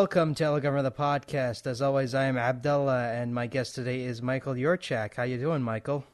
Welcome 0.00 0.34
to 0.36 0.44
Elegovernor 0.44 0.82
the 0.82 0.90
podcast. 0.90 1.66
As 1.66 1.82
always, 1.82 2.14
I 2.14 2.24
am 2.24 2.38
Abdullah, 2.38 3.12
and 3.12 3.34
my 3.34 3.46
guest 3.46 3.74
today 3.74 4.00
is 4.00 4.22
Michael 4.22 4.54
Yurchak. 4.54 5.12
How 5.12 5.24
you 5.24 5.36
doing, 5.36 5.60
Michael? 5.60 6.04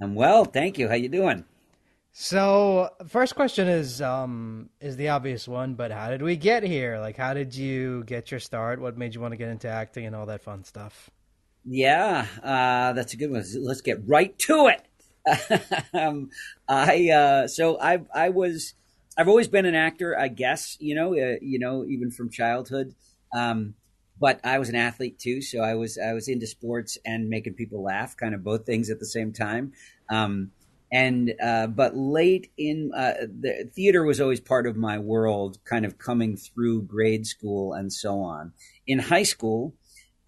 I'm 0.00 0.14
well, 0.14 0.44
thank 0.44 0.78
you. 0.78 0.86
How 0.86 0.94
you 0.94 1.08
doing? 1.08 1.44
So, 2.12 2.90
first 3.08 3.34
question 3.34 3.66
is 3.66 4.00
um, 4.00 4.70
is 4.80 4.96
the 4.96 5.08
obvious 5.08 5.48
one, 5.48 5.74
but 5.74 5.90
how 5.90 6.10
did 6.10 6.22
we 6.22 6.36
get 6.36 6.62
here? 6.62 7.00
Like, 7.00 7.16
how 7.16 7.34
did 7.34 7.56
you 7.56 8.04
get 8.04 8.30
your 8.30 8.38
start? 8.38 8.80
What 8.80 8.96
made 8.96 9.16
you 9.16 9.20
want 9.20 9.32
to 9.32 9.36
get 9.36 9.48
into 9.48 9.66
acting 9.66 10.06
and 10.06 10.14
all 10.14 10.26
that 10.26 10.44
fun 10.44 10.62
stuff? 10.62 11.10
Yeah, 11.64 12.26
uh, 12.40 12.92
that's 12.92 13.14
a 13.14 13.16
good 13.16 13.32
one. 13.32 13.44
Let's 13.62 13.80
get 13.80 13.98
right 14.06 14.38
to 14.38 14.68
it. 14.68 15.82
um, 15.92 16.30
I 16.68 17.10
uh, 17.10 17.48
so 17.48 17.80
I 17.80 17.98
I 18.14 18.28
was 18.28 18.74
I've 19.18 19.28
always 19.28 19.48
been 19.48 19.66
an 19.66 19.74
actor, 19.74 20.16
I 20.16 20.28
guess. 20.28 20.76
You 20.78 20.94
know, 20.94 21.14
uh, 21.14 21.34
you 21.42 21.58
know, 21.58 21.84
even 21.84 22.12
from 22.12 22.30
childhood. 22.30 22.94
Um, 23.34 23.74
but 24.18 24.40
I 24.44 24.58
was 24.58 24.68
an 24.68 24.76
athlete 24.76 25.18
too, 25.18 25.42
so 25.42 25.60
I 25.60 25.74
was 25.74 25.98
I 25.98 26.12
was 26.12 26.28
into 26.28 26.46
sports 26.46 26.96
and 27.04 27.28
making 27.28 27.54
people 27.54 27.82
laugh, 27.82 28.16
kind 28.16 28.34
of 28.34 28.44
both 28.44 28.64
things 28.64 28.90
at 28.90 29.00
the 29.00 29.06
same 29.06 29.32
time. 29.32 29.72
Um, 30.08 30.52
and 30.92 31.34
uh, 31.42 31.66
but 31.66 31.96
late 31.96 32.52
in 32.56 32.92
uh, 32.96 33.14
the 33.40 33.68
theater 33.74 34.04
was 34.04 34.20
always 34.20 34.40
part 34.40 34.66
of 34.66 34.76
my 34.76 34.98
world, 34.98 35.58
kind 35.64 35.84
of 35.84 35.98
coming 35.98 36.36
through 36.36 36.82
grade 36.82 37.26
school 37.26 37.72
and 37.72 37.92
so 37.92 38.20
on. 38.20 38.52
In 38.86 39.00
high 39.00 39.24
school, 39.24 39.74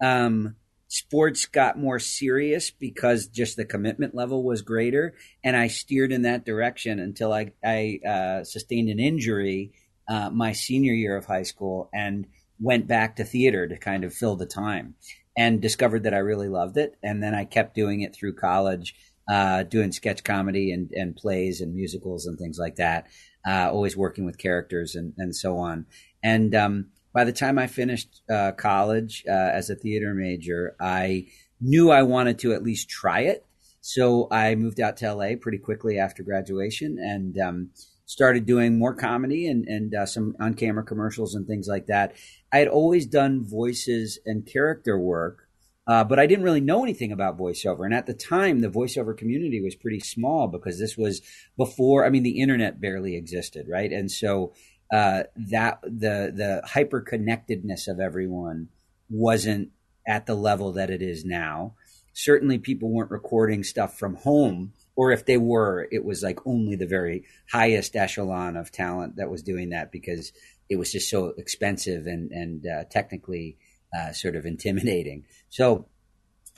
um, 0.03 0.57
sports 0.89 1.45
got 1.45 1.79
more 1.79 1.99
serious 1.99 2.69
because 2.69 3.27
just 3.27 3.55
the 3.55 3.63
commitment 3.65 4.13
level 4.13 4.43
was 4.43 4.61
greater, 4.61 5.15
and 5.45 5.55
I 5.55 5.67
steered 5.67 6.11
in 6.11 6.23
that 6.23 6.45
direction 6.45 6.99
until 6.99 7.31
I 7.31 7.53
I 7.63 7.99
uh, 8.05 8.43
sustained 8.43 8.89
an 8.89 8.99
injury 8.99 9.71
uh, 10.09 10.29
my 10.29 10.51
senior 10.51 10.93
year 10.93 11.15
of 11.15 11.25
high 11.25 11.43
school 11.43 11.89
and 11.93 12.27
went 12.59 12.87
back 12.87 13.15
to 13.15 13.23
theater 13.23 13.67
to 13.67 13.77
kind 13.77 14.03
of 14.03 14.13
fill 14.13 14.35
the 14.35 14.45
time 14.45 14.95
and 15.37 15.61
discovered 15.61 16.03
that 16.03 16.13
I 16.13 16.19
really 16.19 16.49
loved 16.49 16.77
it. 16.77 16.95
And 17.03 17.21
then 17.21 17.35
I 17.35 17.45
kept 17.45 17.75
doing 17.75 18.01
it 18.01 18.15
through 18.15 18.35
college 18.35 18.95
uh, 19.29 19.63
doing 19.63 19.91
sketch 19.91 20.23
comedy 20.23 20.71
and, 20.71 20.89
and 20.91 21.15
plays 21.15 21.61
and 21.61 21.75
musicals 21.75 22.25
and 22.25 22.37
things 22.37 22.57
like 22.57 22.75
that. 22.77 23.07
Uh, 23.47 23.69
always 23.71 23.95
working 23.95 24.25
with 24.25 24.37
characters 24.37 24.95
and, 24.95 25.13
and 25.17 25.35
so 25.35 25.57
on. 25.57 25.85
And 26.23 26.53
um, 26.55 26.87
by 27.13 27.23
the 27.23 27.33
time 27.33 27.57
I 27.59 27.67
finished 27.67 28.21
uh, 28.29 28.51
college 28.53 29.23
uh, 29.27 29.31
as 29.31 29.69
a 29.69 29.75
theater 29.75 30.13
major, 30.13 30.75
I 30.79 31.27
knew 31.59 31.91
I 31.91 32.03
wanted 32.03 32.39
to 32.39 32.53
at 32.53 32.63
least 32.63 32.89
try 32.89 33.21
it. 33.21 33.45
So 33.81 34.27
I 34.31 34.55
moved 34.55 34.79
out 34.79 34.97
to 34.97 35.13
LA 35.13 35.31
pretty 35.39 35.59
quickly 35.59 35.97
after 35.97 36.23
graduation 36.23 36.97
and 36.99 37.37
um, 37.39 37.69
started 38.07 38.47
doing 38.47 38.79
more 38.79 38.95
comedy 38.95 39.47
and, 39.47 39.67
and 39.67 39.93
uh, 39.93 40.07
some 40.07 40.35
on 40.39 40.55
camera 40.55 40.83
commercials 40.83 41.35
and 41.35 41.45
things 41.45 41.67
like 41.67 41.85
that. 41.85 42.15
I 42.51 42.57
had 42.57 42.67
always 42.67 43.05
done 43.05 43.45
voices 43.45 44.17
and 44.25 44.43
character 44.43 44.97
work 44.97 45.47
uh, 45.87 46.03
but 46.03 46.19
I 46.19 46.25
didn't 46.25 46.43
really 46.43 46.59
know 46.59 46.83
anything 46.83 47.13
about 47.13 47.37
voiceover. 47.37 47.85
And 47.85 47.93
at 47.93 48.05
the 48.05 48.13
time, 48.13 48.59
the 48.59 48.67
voiceover 48.67 49.17
community 49.17 49.61
was 49.61 49.73
pretty 49.73 50.01
small 50.01 50.47
because 50.47 50.77
this 50.77 50.97
was 50.97 51.21
before, 51.55 52.05
I 52.05 52.09
mean, 52.09 52.23
the 52.23 52.41
internet 52.41 52.81
barely 52.81 53.15
existed, 53.15 53.67
right? 53.69 53.91
And 53.91 54.11
so 54.11 54.53
uh, 54.91 55.23
that 55.35 55.79
the 55.83 56.31
the 56.35 56.61
hyper 56.65 57.01
connectedness 57.01 57.87
of 57.87 57.99
everyone 58.01 58.67
wasn't 59.09 59.69
at 60.05 60.25
the 60.25 60.35
level 60.35 60.73
that 60.73 60.89
it 60.89 61.01
is 61.01 61.23
now. 61.23 61.75
Certainly, 62.13 62.59
people 62.59 62.89
weren't 62.89 63.11
recording 63.11 63.63
stuff 63.63 63.97
from 63.97 64.15
home, 64.15 64.73
or 64.97 65.11
if 65.11 65.25
they 65.25 65.37
were, 65.37 65.87
it 65.91 66.03
was 66.03 66.23
like 66.23 66.39
only 66.45 66.75
the 66.75 66.87
very 66.87 67.23
highest 67.49 67.95
echelon 67.95 68.57
of 68.57 68.71
talent 68.71 69.15
that 69.17 69.29
was 69.29 69.43
doing 69.43 69.69
that 69.69 69.91
because 69.91 70.33
it 70.69 70.75
was 70.75 70.91
just 70.91 71.09
so 71.09 71.27
expensive 71.37 72.07
and 72.07 72.31
and 72.31 72.65
uh, 72.67 72.83
technically 72.89 73.57
uh, 73.97 74.11
sort 74.11 74.35
of 74.35 74.45
intimidating. 74.45 75.23
So 75.49 75.85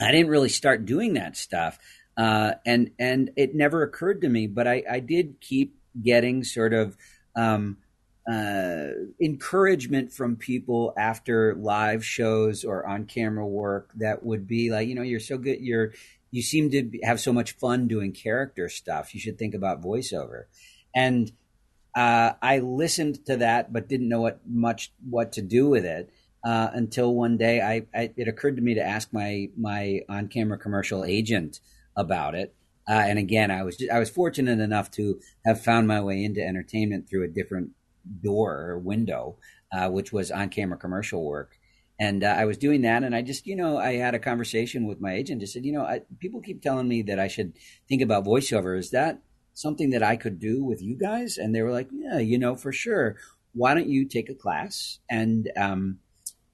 I 0.00 0.10
didn't 0.10 0.30
really 0.30 0.48
start 0.48 0.86
doing 0.86 1.14
that 1.14 1.36
stuff, 1.36 1.78
uh, 2.16 2.54
and 2.66 2.90
and 2.98 3.30
it 3.36 3.54
never 3.54 3.82
occurred 3.82 4.22
to 4.22 4.28
me. 4.28 4.46
But 4.46 4.66
I, 4.66 4.82
I 4.90 5.00
did 5.00 5.40
keep 5.40 5.76
getting 6.02 6.42
sort 6.42 6.72
of 6.72 6.96
um, 7.36 7.76
uh, 8.30 8.88
encouragement 9.20 10.12
from 10.12 10.36
people 10.36 10.94
after 10.96 11.54
live 11.56 12.04
shows 12.04 12.64
or 12.64 12.86
on 12.86 13.04
camera 13.04 13.46
work 13.46 13.90
that 13.96 14.22
would 14.22 14.46
be 14.46 14.70
like, 14.70 14.88
you 14.88 14.94
know, 14.94 15.02
you're 15.02 15.20
so 15.20 15.36
good, 15.36 15.60
you're 15.60 15.92
you 16.30 16.42
seem 16.42 16.70
to 16.70 16.90
have 17.02 17.20
so 17.20 17.32
much 17.32 17.52
fun 17.52 17.88
doing 17.88 18.12
character 18.12 18.68
stuff. 18.68 19.14
You 19.14 19.20
should 19.20 19.38
think 19.38 19.54
about 19.54 19.82
voiceover, 19.82 20.44
and 20.94 21.32
uh, 21.96 22.32
I 22.40 22.58
listened 22.58 23.26
to 23.26 23.36
that, 23.38 23.72
but 23.72 23.88
didn't 23.88 24.08
know 24.08 24.20
what 24.20 24.40
much 24.46 24.92
what 25.08 25.32
to 25.32 25.42
do 25.42 25.68
with 25.68 25.84
it 25.84 26.10
uh, 26.44 26.68
until 26.72 27.14
one 27.14 27.36
day 27.36 27.60
I, 27.60 27.86
I, 27.98 28.12
it 28.16 28.28
occurred 28.28 28.56
to 28.56 28.62
me 28.62 28.74
to 28.74 28.82
ask 28.82 29.12
my 29.12 29.48
my 29.56 30.02
on 30.08 30.28
camera 30.28 30.58
commercial 30.58 31.04
agent 31.04 31.60
about 31.96 32.34
it. 32.34 32.54
Uh, 32.88 32.92
and 33.06 33.18
again, 33.18 33.50
I 33.50 33.62
was 33.62 33.82
I 33.92 33.98
was 33.98 34.10
fortunate 34.10 34.60
enough 34.60 34.90
to 34.92 35.20
have 35.44 35.62
found 35.62 35.86
my 35.86 36.00
way 36.00 36.24
into 36.24 36.42
entertainment 36.44 37.08
through 37.08 37.24
a 37.24 37.28
different 37.28 37.70
door 38.22 38.70
or 38.70 38.78
window, 38.78 39.36
uh, 39.72 39.88
which 39.90 40.12
was 40.12 40.30
on 40.30 40.48
camera 40.48 40.78
commercial 40.78 41.24
work. 41.24 41.58
And 42.00 42.24
uh, 42.24 42.28
I 42.28 42.46
was 42.46 42.56
doing 42.56 42.80
that, 42.82 43.04
and 43.04 43.14
I 43.14 43.20
just, 43.20 43.46
you 43.46 43.54
know, 43.54 43.76
I 43.76 43.96
had 43.96 44.14
a 44.14 44.18
conversation 44.18 44.86
with 44.86 45.02
my 45.02 45.12
agent. 45.12 45.42
Just 45.42 45.52
said, 45.52 45.66
you 45.66 45.72
know, 45.72 45.82
I, 45.82 46.00
people 46.18 46.40
keep 46.40 46.62
telling 46.62 46.88
me 46.88 47.02
that 47.02 47.20
I 47.20 47.28
should 47.28 47.52
think 47.90 48.00
about 48.00 48.24
voiceover. 48.24 48.78
Is 48.78 48.90
that 48.90 49.20
something 49.52 49.90
that 49.90 50.02
I 50.02 50.16
could 50.16 50.40
do 50.40 50.64
with 50.64 50.80
you 50.80 50.96
guys? 50.96 51.36
And 51.36 51.54
they 51.54 51.60
were 51.60 51.70
like, 51.70 51.88
yeah, 51.92 52.18
you 52.18 52.38
know, 52.38 52.56
for 52.56 52.72
sure. 52.72 53.16
Why 53.52 53.74
don't 53.74 53.88
you 53.88 54.08
take 54.08 54.30
a 54.30 54.34
class 54.34 54.98
and 55.10 55.50
um, 55.58 55.98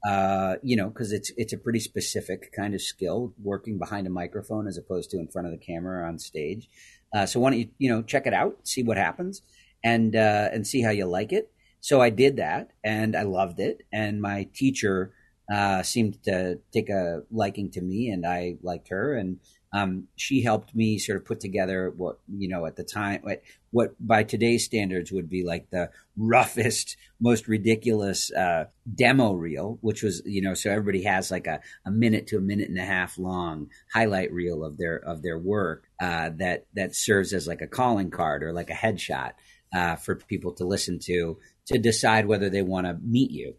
uh, 0.06 0.56
you 0.62 0.76
know, 0.76 0.88
because 0.88 1.12
it's 1.12 1.32
it's 1.36 1.52
a 1.52 1.58
pretty 1.58 1.80
specific 1.80 2.52
kind 2.52 2.74
of 2.74 2.80
skill, 2.80 3.34
working 3.42 3.78
behind 3.78 4.06
a 4.06 4.10
microphone 4.10 4.68
as 4.68 4.78
opposed 4.78 5.10
to 5.10 5.18
in 5.18 5.28
front 5.28 5.46
of 5.46 5.52
the 5.52 5.58
camera 5.58 6.06
on 6.06 6.18
stage. 6.18 6.68
Uh, 7.14 7.26
so 7.26 7.40
why 7.40 7.50
don't 7.50 7.58
you 7.58 7.68
you 7.78 7.88
know 7.88 8.02
check 8.02 8.26
it 8.26 8.34
out, 8.34 8.56
see 8.64 8.82
what 8.82 8.96
happens, 8.96 9.42
and 9.82 10.14
uh, 10.14 10.48
and 10.52 10.66
see 10.66 10.82
how 10.82 10.90
you 10.90 11.06
like 11.06 11.32
it. 11.32 11.50
So 11.80 12.00
I 12.00 12.10
did 12.10 12.36
that, 12.36 12.70
and 12.84 13.16
I 13.16 13.22
loved 13.22 13.58
it, 13.58 13.82
and 13.92 14.20
my 14.20 14.48
teacher 14.54 15.12
uh, 15.52 15.82
seemed 15.82 16.22
to 16.24 16.58
take 16.72 16.88
a 16.88 17.22
liking 17.30 17.70
to 17.72 17.80
me, 17.80 18.08
and 18.08 18.26
I 18.26 18.56
liked 18.62 18.88
her, 18.88 19.14
and 19.14 19.38
um, 19.72 20.08
she 20.16 20.42
helped 20.42 20.74
me 20.74 20.98
sort 20.98 21.18
of 21.18 21.24
put 21.24 21.40
together 21.40 21.92
what 21.96 22.18
you 22.28 22.48
know 22.48 22.66
at 22.66 22.76
the 22.76 22.84
time 22.84 23.20
what, 23.22 23.42
what 23.72 23.94
by 24.00 24.22
today's 24.22 24.64
standards 24.64 25.12
would 25.12 25.28
be 25.28 25.44
like 25.44 25.68
the 25.70 25.90
roughest 26.16 26.96
most 27.20 27.46
ridiculous 27.46 28.32
uh, 28.32 28.66
demo 28.94 29.32
reel 29.32 29.76
which 29.82 30.02
was 30.02 30.22
you 30.24 30.40
know 30.40 30.54
so 30.54 30.70
everybody 30.70 31.02
has 31.02 31.30
like 31.30 31.46
a, 31.46 31.60
a 31.84 31.90
minute 31.90 32.28
to 32.28 32.38
a 32.38 32.40
minute 32.40 32.68
and 32.68 32.78
a 32.78 32.84
half 32.84 33.18
long 33.18 33.68
highlight 33.92 34.32
reel 34.32 34.64
of 34.64 34.78
their 34.78 34.96
of 34.96 35.20
their 35.22 35.38
work 35.38 35.88
uh, 36.00 36.30
that 36.36 36.64
that 36.74 36.94
serves 36.94 37.32
as 37.32 37.46
like 37.46 37.60
a 37.60 37.66
calling 37.66 38.10
card 38.10 38.42
or 38.42 38.52
like 38.52 38.70
a 38.70 38.74
headshot 38.74 39.32
uh, 39.74 39.96
for 39.96 40.14
people 40.14 40.52
to 40.52 40.64
listen 40.64 40.98
to 40.98 41.38
to 41.66 41.78
decide 41.78 42.26
whether 42.26 42.48
they 42.48 42.62
want 42.62 42.86
to 42.86 42.96
meet 43.02 43.30
you. 43.30 43.54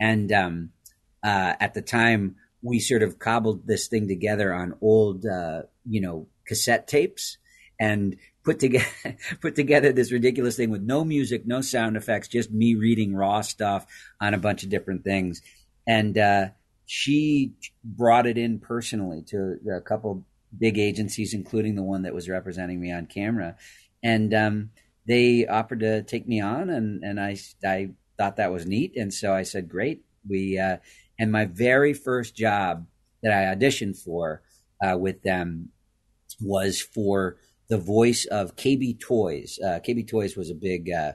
And 0.00 0.32
um, 0.32 0.70
uh, 1.22 1.54
at 1.60 1.74
the 1.74 1.82
time 1.82 2.36
we 2.62 2.78
sort 2.78 3.02
of 3.02 3.18
cobbled 3.18 3.66
this 3.66 3.88
thing 3.88 4.08
together 4.08 4.52
on 4.52 4.74
old, 4.80 5.26
uh, 5.26 5.62
you 5.84 6.00
know, 6.00 6.28
cassette 6.46 6.86
tapes 6.86 7.38
and 7.80 8.16
put 8.44 8.60
together 8.60 8.86
put 9.40 9.54
together 9.54 9.92
this 9.92 10.12
ridiculous 10.12 10.56
thing 10.56 10.70
with 10.70 10.82
no 10.82 11.04
music, 11.04 11.46
no 11.46 11.60
sound 11.60 11.96
effects, 11.96 12.28
just 12.28 12.50
me 12.52 12.74
reading 12.74 13.14
raw 13.14 13.40
stuff 13.40 13.86
on 14.20 14.34
a 14.34 14.38
bunch 14.38 14.62
of 14.62 14.70
different 14.70 15.04
things. 15.04 15.42
And 15.86 16.16
uh, 16.16 16.46
she 16.86 17.54
brought 17.82 18.26
it 18.26 18.38
in 18.38 18.60
personally 18.60 19.22
to 19.28 19.56
a 19.76 19.80
couple 19.80 20.24
big 20.56 20.78
agencies, 20.78 21.34
including 21.34 21.74
the 21.74 21.82
one 21.82 22.02
that 22.02 22.14
was 22.14 22.28
representing 22.28 22.80
me 22.80 22.92
on 22.92 23.06
camera, 23.06 23.56
and 24.02 24.32
um, 24.34 24.70
they 25.06 25.46
offered 25.46 25.80
to 25.80 26.02
take 26.02 26.28
me 26.28 26.40
on, 26.40 26.70
and 26.70 27.02
and 27.02 27.18
I 27.18 27.36
I 27.64 27.90
thought 28.18 28.36
that 28.36 28.52
was 28.52 28.66
neat, 28.66 28.96
and 28.96 29.12
so 29.12 29.32
I 29.32 29.42
said, 29.42 29.68
great. 29.68 30.04
We 30.28 30.58
uh, 30.58 30.76
and 31.18 31.30
my 31.30 31.44
very 31.44 31.92
first 31.92 32.34
job 32.36 32.86
that 33.22 33.32
I 33.32 33.54
auditioned 33.54 33.96
for 34.02 34.42
uh, 34.82 34.96
with 34.98 35.22
them 35.22 35.70
was 36.40 36.80
for 36.80 37.36
the 37.68 37.78
voice 37.78 38.26
of 38.26 38.56
KB 38.56 39.00
Toys. 39.00 39.58
Uh, 39.64 39.80
KB 39.86 40.06
Toys 40.08 40.36
was 40.36 40.50
a 40.50 40.54
big 40.54 40.90
uh, 40.90 41.12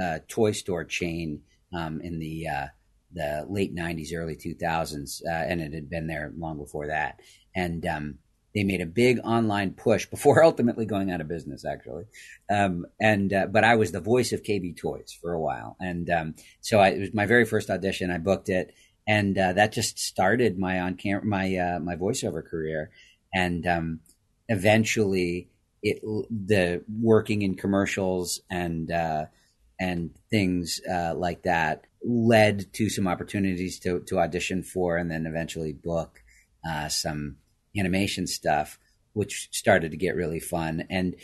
uh 0.00 0.18
toy 0.28 0.52
store 0.52 0.84
chain 0.84 1.42
um, 1.76 2.00
in 2.00 2.18
the 2.18 2.48
uh, 2.48 2.66
the 3.12 3.46
late 3.48 3.74
'90s, 3.74 4.14
early 4.14 4.36
2000s, 4.36 5.22
uh, 5.26 5.30
and 5.30 5.60
it 5.60 5.74
had 5.74 5.90
been 5.90 6.06
there 6.06 6.32
long 6.36 6.58
before 6.58 6.86
that. 6.88 7.20
And 7.54 7.84
um, 7.86 8.18
they 8.54 8.64
made 8.64 8.80
a 8.80 8.86
big 8.86 9.20
online 9.24 9.72
push 9.72 10.06
before 10.06 10.42
ultimately 10.44 10.86
going 10.86 11.10
out 11.10 11.20
of 11.20 11.28
business, 11.28 11.64
actually. 11.64 12.04
Um, 12.50 12.86
and 13.00 13.32
but 13.52 13.64
I 13.64 13.76
was 13.76 13.92
the 13.92 14.00
voice 14.00 14.32
of 14.32 14.42
KB 14.42 14.76
Toys 14.76 15.16
for 15.20 15.32
a 15.32 15.40
while, 15.40 15.76
and 15.80 16.08
um, 16.10 16.34
so 16.60 16.78
I, 16.78 16.88
it 16.88 17.00
was 17.00 17.14
my 17.14 17.26
very 17.26 17.44
first 17.44 17.70
audition. 17.70 18.10
I 18.10 18.18
booked 18.18 18.48
it 18.48 18.72
and 19.10 19.36
uh, 19.36 19.52
that 19.54 19.72
just 19.72 19.98
started 19.98 20.56
my 20.56 20.78
on 20.78 20.94
camera 20.94 21.24
my 21.24 21.56
uh, 21.56 21.80
my 21.80 21.96
voiceover 21.96 22.44
career, 22.48 22.90
and 23.34 23.66
um, 23.66 24.00
eventually 24.48 25.48
it 25.82 26.00
the 26.30 26.84
working 27.00 27.42
in 27.42 27.56
commercials 27.56 28.40
and 28.48 28.92
uh, 28.92 29.24
and 29.80 30.10
things 30.30 30.80
uh, 30.88 31.12
like 31.16 31.42
that 31.42 31.86
led 32.04 32.72
to 32.74 32.88
some 32.88 33.08
opportunities 33.08 33.80
to, 33.80 34.00
to 34.06 34.20
audition 34.20 34.62
for 34.62 34.96
and 34.96 35.10
then 35.10 35.26
eventually 35.26 35.72
book 35.72 36.22
uh, 36.66 36.88
some 36.88 37.36
animation 37.76 38.28
stuff, 38.28 38.78
which 39.12 39.48
started 39.50 39.90
to 39.90 39.96
get 39.96 40.14
really 40.14 40.40
fun. 40.40 40.84
And 40.88 41.16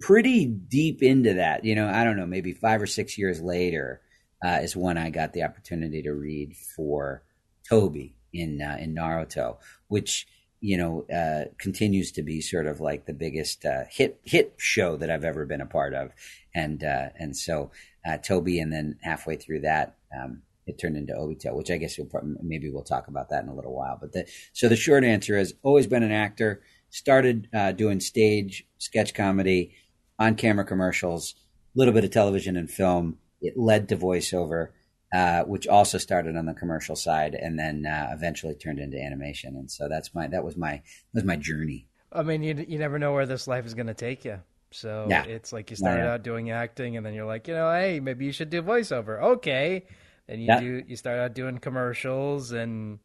pretty 0.00 0.46
deep 0.46 1.02
into 1.02 1.34
that, 1.34 1.64
you 1.64 1.74
know, 1.74 1.88
I 1.88 2.02
don't 2.04 2.16
know, 2.16 2.26
maybe 2.26 2.52
five 2.52 2.82
or 2.82 2.86
six 2.86 3.16
years 3.16 3.40
later 3.40 4.00
uh, 4.44 4.58
is 4.62 4.76
when 4.76 4.98
I 4.98 5.10
got 5.10 5.32
the 5.32 5.42
opportunity 5.42 6.02
to 6.02 6.12
read 6.12 6.54
for 6.54 7.22
Tobi 7.68 8.12
in 8.32 8.60
uh, 8.60 8.76
in 8.78 8.94
Naruto, 8.94 9.56
which 9.88 10.26
you 10.60 10.76
know 10.76 11.06
uh, 11.12 11.50
continues 11.58 12.12
to 12.12 12.22
be 12.22 12.40
sort 12.40 12.66
of 12.66 12.80
like 12.80 13.06
the 13.06 13.14
biggest 13.14 13.64
uh, 13.64 13.84
hit 13.90 14.20
hit 14.24 14.54
show 14.58 14.96
that 14.96 15.10
I've 15.10 15.24
ever 15.24 15.46
been 15.46 15.62
a 15.62 15.66
part 15.66 15.94
of, 15.94 16.10
and 16.54 16.84
uh, 16.84 17.08
and 17.18 17.34
so 17.36 17.70
uh, 18.06 18.18
Tobi, 18.18 18.60
and 18.60 18.72
then 18.72 18.98
halfway 19.02 19.36
through 19.36 19.60
that. 19.60 19.96
Um, 20.16 20.42
it 20.66 20.78
turned 20.78 20.96
into 20.96 21.12
Obito, 21.12 21.54
which 21.54 21.70
I 21.70 21.76
guess 21.76 21.98
we'll 21.98 22.06
probably, 22.06 22.36
maybe 22.42 22.70
we'll 22.70 22.84
talk 22.84 23.08
about 23.08 23.28
that 23.28 23.42
in 23.42 23.50
a 23.50 23.54
little 23.54 23.74
while. 23.74 23.98
But 24.00 24.12
the, 24.12 24.26
so 24.54 24.66
the 24.66 24.76
short 24.76 25.04
answer 25.04 25.36
is 25.36 25.52
always 25.62 25.86
been 25.86 26.02
an 26.02 26.10
actor. 26.10 26.62
Started 26.88 27.48
uh, 27.52 27.72
doing 27.72 28.00
stage, 28.00 28.66
sketch 28.78 29.12
comedy, 29.12 29.74
on 30.18 30.36
camera 30.36 30.64
commercials, 30.64 31.34
a 31.74 31.78
little 31.78 31.92
bit 31.92 32.04
of 32.04 32.10
television 32.10 32.56
and 32.56 32.70
film. 32.70 33.18
It 33.44 33.56
led 33.56 33.88
to 33.90 33.96
voiceover, 33.96 34.70
uh, 35.12 35.44
which 35.44 35.68
also 35.68 35.98
started 35.98 36.36
on 36.36 36.46
the 36.46 36.54
commercial 36.54 36.96
side, 36.96 37.34
and 37.34 37.58
then 37.58 37.86
uh, 37.86 38.10
eventually 38.12 38.54
turned 38.54 38.78
into 38.78 39.00
animation. 39.00 39.54
And 39.54 39.70
so 39.70 39.88
that's 39.88 40.14
my 40.14 40.26
that 40.28 40.42
was 40.42 40.56
my 40.56 40.72
that 40.72 40.82
was 41.14 41.24
my 41.24 41.36
journey. 41.36 41.86
I 42.10 42.22
mean, 42.22 42.42
you 42.42 42.64
you 42.66 42.78
never 42.78 42.98
know 42.98 43.12
where 43.12 43.26
this 43.26 43.46
life 43.46 43.66
is 43.66 43.74
going 43.74 43.88
to 43.88 43.94
take 43.94 44.24
you. 44.24 44.40
So 44.70 45.06
yeah. 45.08 45.24
it's 45.24 45.52
like 45.52 45.70
you 45.70 45.76
started 45.76 46.02
yeah. 46.02 46.14
out 46.14 46.22
doing 46.22 46.50
acting, 46.50 46.96
and 46.96 47.06
then 47.06 47.14
you're 47.14 47.26
like, 47.26 47.46
you 47.46 47.54
know, 47.54 47.72
hey, 47.72 48.00
maybe 48.00 48.24
you 48.24 48.32
should 48.32 48.50
do 48.50 48.62
voiceover. 48.62 49.22
Okay, 49.22 49.86
and 50.26 50.40
you 50.40 50.46
yeah. 50.46 50.60
do 50.60 50.82
you 50.86 50.96
start 50.96 51.20
out 51.20 51.34
doing 51.34 51.58
commercials 51.58 52.50
and 52.50 52.98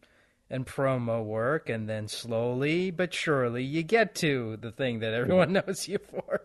and 0.50 0.66
promo 0.66 1.24
work, 1.24 1.70
and 1.70 1.88
then 1.88 2.08
slowly 2.08 2.92
but 2.92 3.14
surely 3.14 3.64
you 3.64 3.84
get 3.84 4.16
to 4.16 4.58
the 4.58 4.72
thing 4.72 5.00
that 5.00 5.14
everyone 5.14 5.54
knows 5.68 5.88
you 5.88 6.00
for. 6.00 6.42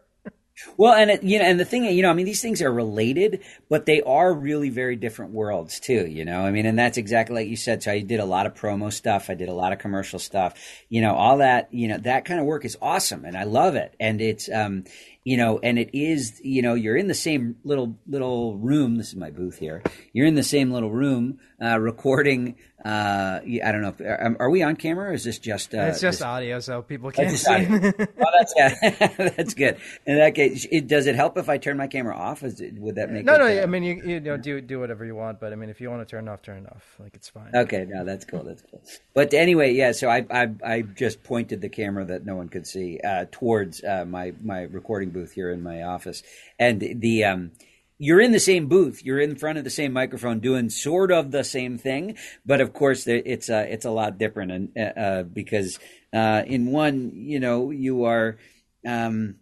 Well, 0.76 0.94
and 0.94 1.10
it, 1.10 1.22
you 1.22 1.38
know, 1.38 1.44
and 1.44 1.58
the 1.58 1.64
thing, 1.64 1.84
you 1.84 2.02
know, 2.02 2.10
I 2.10 2.14
mean, 2.14 2.26
these 2.26 2.40
things 2.40 2.62
are 2.62 2.72
related, 2.72 3.42
but 3.68 3.86
they 3.86 4.02
are 4.02 4.32
really 4.32 4.70
very 4.70 4.94
different 4.96 5.32
worlds 5.32 5.80
too. 5.80 6.06
You 6.06 6.24
know, 6.24 6.40
I 6.40 6.50
mean, 6.52 6.64
and 6.66 6.78
that's 6.78 6.96
exactly 6.96 7.34
like 7.34 7.48
you 7.48 7.56
said. 7.56 7.82
So 7.82 7.90
I 7.90 8.00
did 8.00 8.20
a 8.20 8.24
lot 8.24 8.46
of 8.46 8.54
promo 8.54 8.92
stuff. 8.92 9.30
I 9.30 9.34
did 9.34 9.48
a 9.48 9.54
lot 9.54 9.72
of 9.72 9.78
commercial 9.80 10.18
stuff. 10.18 10.54
You 10.88 11.00
know, 11.00 11.14
all 11.14 11.38
that. 11.38 11.72
You 11.74 11.88
know, 11.88 11.98
that 11.98 12.24
kind 12.24 12.40
of 12.40 12.46
work 12.46 12.64
is 12.64 12.76
awesome, 12.80 13.24
and 13.24 13.36
I 13.36 13.44
love 13.44 13.74
it. 13.74 13.94
And 13.98 14.20
it's, 14.20 14.48
um, 14.48 14.84
you 15.24 15.38
know, 15.38 15.58
and 15.62 15.78
it 15.78 15.90
is, 15.94 16.40
you 16.44 16.60
know, 16.60 16.74
you're 16.74 16.96
in 16.96 17.08
the 17.08 17.14
same 17.14 17.56
little 17.64 17.96
little 18.06 18.58
room. 18.58 18.96
This 18.96 19.08
is 19.08 19.16
my 19.16 19.30
booth 19.30 19.58
here. 19.58 19.82
You're 20.12 20.26
in 20.26 20.34
the 20.34 20.42
same 20.42 20.70
little 20.70 20.90
room 20.90 21.38
uh, 21.62 21.80
recording. 21.80 22.56
Uh, 22.84 23.40
I 23.42 23.72
don't 23.72 23.80
know. 23.80 23.88
If, 23.88 24.00
are, 24.02 24.36
are, 24.40 24.50
we 24.50 24.62
on 24.62 24.76
camera? 24.76 25.08
or 25.08 25.14
Is 25.14 25.24
this 25.24 25.38
just? 25.38 25.74
Uh, 25.74 25.84
it's 25.84 26.02
just 26.02 26.18
this, 26.18 26.22
audio, 26.22 26.60
so 26.60 26.82
people 26.82 27.10
can't 27.10 27.38
see. 27.38 27.66
well, 27.70 28.30
that's 28.38 28.52
yeah, 28.54 28.98
that's 29.36 29.54
good. 29.54 29.78
In 30.04 30.18
that 30.18 30.34
case, 30.34 30.66
it, 30.70 30.86
does 30.86 31.06
it 31.06 31.14
help 31.14 31.38
if 31.38 31.48
I 31.48 31.56
turn 31.56 31.78
my 31.78 31.86
camera 31.86 32.14
off? 32.14 32.42
Is 32.42 32.60
it, 32.60 32.74
would 32.74 32.96
that 32.96 33.10
make? 33.10 33.24
No, 33.24 33.38
no. 33.38 33.46
I 33.46 33.64
mean, 33.64 33.84
you, 33.84 34.02
you 34.04 34.20
know, 34.20 34.36
do 34.36 34.60
do 34.60 34.78
whatever 34.78 35.06
you 35.06 35.14
want, 35.14 35.40
but 35.40 35.54
I 35.54 35.56
mean, 35.56 35.70
if 35.70 35.80
you 35.80 35.88
want 35.88 36.06
to 36.06 36.10
turn 36.10 36.28
it 36.28 36.30
off, 36.30 36.42
turn 36.42 36.64
it 36.64 36.70
off. 36.70 36.84
Like 36.98 37.14
it's 37.14 37.30
fine. 37.30 37.52
Okay, 37.54 37.86
no, 37.88 38.04
that's 38.04 38.26
cool. 38.26 38.42
That's 38.42 38.60
cool. 38.70 38.82
But 39.14 39.32
anyway, 39.32 39.72
yeah. 39.72 39.92
So 39.92 40.10
I 40.10 40.26
I, 40.30 40.50
I 40.62 40.82
just 40.82 41.24
pointed 41.24 41.62
the 41.62 41.70
camera 41.70 42.04
that 42.04 42.26
no 42.26 42.36
one 42.36 42.50
could 42.50 42.66
see 42.66 43.00
uh, 43.02 43.24
towards 43.32 43.82
uh, 43.82 44.04
my 44.06 44.34
my 44.42 44.62
recording 44.64 45.08
booth 45.14 45.32
here 45.32 45.50
in 45.50 45.62
my 45.62 45.82
office, 45.82 46.22
and 46.58 47.00
the 47.00 47.24
um, 47.24 47.52
you're 47.98 48.20
in 48.20 48.32
the 48.32 48.40
same 48.40 48.66
booth, 48.66 49.02
you're 49.02 49.20
in 49.20 49.36
front 49.36 49.56
of 49.56 49.64
the 49.64 49.70
same 49.70 49.92
microphone, 49.92 50.40
doing 50.40 50.68
sort 50.68 51.10
of 51.10 51.30
the 51.30 51.44
same 51.44 51.78
thing, 51.78 52.16
but 52.44 52.60
of 52.60 52.72
course 52.72 53.06
it's 53.06 53.48
uh, 53.48 53.64
it's 53.68 53.86
a 53.86 53.90
lot 53.90 54.18
different, 54.18 54.52
and 54.52 54.68
uh, 54.76 55.00
uh, 55.00 55.22
because 55.22 55.78
uh, 56.12 56.42
in 56.46 56.66
one, 56.66 57.12
you 57.14 57.40
know, 57.40 57.70
you 57.70 58.04
are 58.04 58.38
um, 58.86 59.36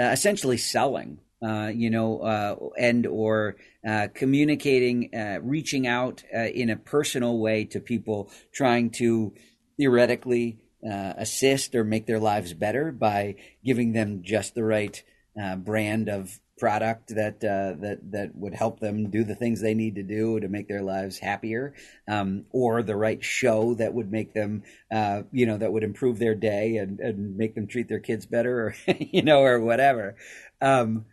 uh, 0.00 0.04
essentially 0.04 0.56
selling, 0.56 1.18
uh, 1.42 1.70
you 1.74 1.90
know, 1.90 2.70
and 2.78 3.06
or 3.06 3.56
communicating, 4.14 5.10
reaching 5.42 5.86
out 5.86 6.22
in 6.32 6.70
a 6.70 6.76
personal 6.76 7.38
way 7.38 7.64
to 7.64 7.80
people, 7.80 8.30
trying 8.52 8.90
to 8.90 9.32
theoretically 9.78 10.58
assist 10.88 11.74
or 11.74 11.84
make 11.84 12.06
their 12.06 12.20
lives 12.20 12.54
better 12.54 12.92
by 12.92 13.36
giving 13.64 13.92
them 13.92 14.22
just 14.22 14.54
the 14.54 14.64
right 14.64 15.02
uh, 15.40 15.56
brand 15.56 16.08
of 16.08 16.40
product 16.58 17.14
that 17.14 17.36
uh, 17.44 17.78
that 17.80 17.98
that 18.12 18.34
would 18.34 18.54
help 18.54 18.80
them 18.80 19.10
do 19.10 19.24
the 19.24 19.34
things 19.34 19.60
they 19.60 19.74
need 19.74 19.96
to 19.96 20.02
do 20.02 20.40
to 20.40 20.48
make 20.48 20.68
their 20.68 20.82
lives 20.82 21.18
happier, 21.18 21.74
um, 22.08 22.44
or 22.50 22.82
the 22.82 22.96
right 22.96 23.22
show 23.22 23.74
that 23.74 23.92
would 23.92 24.10
make 24.10 24.32
them, 24.32 24.62
uh, 24.90 25.22
you 25.32 25.46
know, 25.46 25.58
that 25.58 25.72
would 25.72 25.84
improve 25.84 26.18
their 26.18 26.34
day 26.34 26.76
and, 26.76 27.00
and 27.00 27.36
make 27.36 27.54
them 27.54 27.66
treat 27.66 27.88
their 27.88 28.00
kids 28.00 28.26
better, 28.26 28.68
or 28.68 28.74
you 28.98 29.22
know, 29.22 29.40
or 29.40 29.60
whatever. 29.60 30.16
Um, 30.60 31.04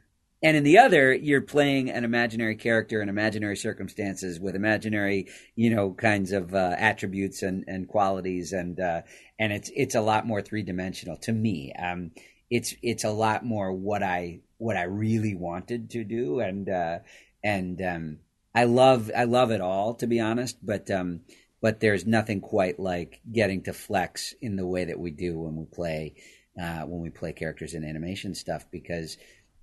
and 0.43 0.57
in 0.57 0.63
the 0.63 0.79
other, 0.79 1.13
you're 1.13 1.41
playing 1.41 1.89
an 1.89 2.03
imaginary 2.03 2.57
character 2.57 3.01
in 3.01 3.07
imaginary 3.07 3.55
circumstances 3.55 4.41
with 4.41 4.55
imaginary, 4.55 5.27
you 5.55 5.73
know, 5.73 5.93
kinds 5.93 6.33
of 6.33 6.53
uh, 6.53 6.75
attributes 6.77 7.43
and, 7.43 7.63
and 7.65 7.87
qualities, 7.87 8.51
and 8.51 8.77
uh, 8.77 9.03
and 9.39 9.53
it's 9.53 9.71
it's 9.73 9.95
a 9.95 10.01
lot 10.01 10.27
more 10.27 10.41
three 10.41 10.61
dimensional 10.63 11.15
to 11.17 11.31
me. 11.31 11.71
Um, 11.81 12.11
it's 12.49 12.75
it's 12.83 13.05
a 13.05 13.09
lot 13.09 13.45
more 13.45 13.71
what 13.71 14.03
I 14.03 14.41
what 14.57 14.75
I 14.75 14.83
really 14.83 15.33
wanted 15.33 15.91
to 15.91 16.03
do, 16.03 16.41
and 16.41 16.69
uh, 16.69 16.99
and 17.41 17.81
um, 17.81 18.17
I 18.53 18.65
love 18.65 19.09
I 19.15 19.23
love 19.23 19.51
it 19.51 19.61
all 19.61 19.95
to 19.95 20.07
be 20.07 20.19
honest, 20.19 20.57
but 20.61 20.91
um, 20.91 21.21
but 21.61 21.79
there's 21.79 22.05
nothing 22.05 22.41
quite 22.41 22.81
like 22.81 23.21
getting 23.31 23.63
to 23.63 23.71
flex 23.71 24.35
in 24.41 24.57
the 24.57 24.67
way 24.67 24.83
that 24.83 24.99
we 24.99 25.11
do 25.11 25.39
when 25.39 25.55
we 25.55 25.65
play 25.65 26.15
uh, 26.61 26.81
when 26.81 27.01
we 27.01 27.09
play 27.09 27.31
characters 27.31 27.73
in 27.73 27.85
animation 27.85 28.35
stuff. 28.35 28.65
Because 28.69 29.17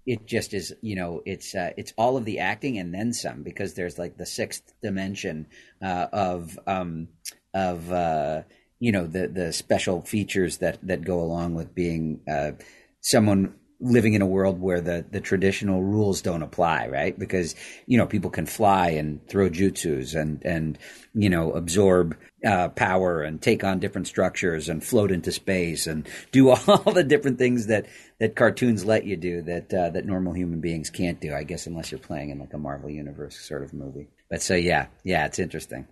it 0.06 0.26
just 0.26 0.54
is 0.54 0.72
you 0.82 0.96
know 0.96 1.22
it's 1.26 1.54
uh, 1.54 1.70
it's 1.76 1.92
all 1.96 2.16
of 2.16 2.24
the 2.24 2.38
acting 2.38 2.78
and 2.78 2.94
then 2.94 3.12
some 3.12 3.42
because 3.42 3.74
there's 3.74 3.98
like 3.98 4.16
the 4.16 4.26
sixth 4.26 4.72
dimension 4.82 5.46
uh, 5.82 6.06
of 6.12 6.58
um, 6.66 7.08
of 7.54 7.92
uh, 7.92 8.42
you 8.78 8.92
know 8.92 9.06
the 9.06 9.28
the 9.28 9.52
special 9.52 10.00
features 10.02 10.58
that 10.58 10.78
that 10.82 11.04
go 11.04 11.20
along 11.20 11.54
with 11.54 11.74
being 11.74 12.20
uh, 12.30 12.52
someone 13.00 13.54
living 13.80 14.12
in 14.12 14.22
a 14.22 14.26
world 14.26 14.60
where 14.60 14.80
the, 14.80 15.04
the 15.10 15.20
traditional 15.20 15.82
rules 15.82 16.20
don't 16.20 16.42
apply, 16.42 16.86
right? 16.88 17.18
Because, 17.18 17.54
you 17.86 17.96
know, 17.96 18.06
people 18.06 18.30
can 18.30 18.46
fly 18.46 18.90
and 18.90 19.26
throw 19.26 19.48
jutsus 19.48 20.14
and, 20.14 20.44
and, 20.44 20.78
you 21.14 21.30
know, 21.30 21.52
absorb 21.52 22.16
uh, 22.44 22.68
power 22.70 23.22
and 23.22 23.40
take 23.40 23.64
on 23.64 23.78
different 23.78 24.06
structures 24.06 24.68
and 24.68 24.82
float 24.82 25.10
into 25.10 25.32
space 25.32 25.86
and 25.86 26.08
do 26.32 26.50
all 26.68 26.92
the 26.92 27.04
different 27.04 27.38
things 27.38 27.66
that, 27.66 27.86
that 28.18 28.36
cartoons 28.36 28.84
let 28.84 29.04
you 29.04 29.16
do 29.16 29.42
that, 29.42 29.72
uh, 29.72 29.90
that 29.90 30.06
normal 30.06 30.32
human 30.32 30.60
beings 30.60 30.90
can't 30.90 31.20
do, 31.20 31.34
I 31.34 31.44
guess, 31.44 31.66
unless 31.66 31.90
you're 31.90 32.00
playing 32.00 32.30
in 32.30 32.38
like 32.38 32.54
a 32.54 32.58
Marvel 32.58 32.90
Universe 32.90 33.38
sort 33.38 33.62
of 33.62 33.72
movie. 33.72 34.08
But 34.28 34.42
so, 34.42 34.54
yeah, 34.54 34.86
yeah, 35.04 35.26
it's 35.26 35.38
interesting. 35.38 35.86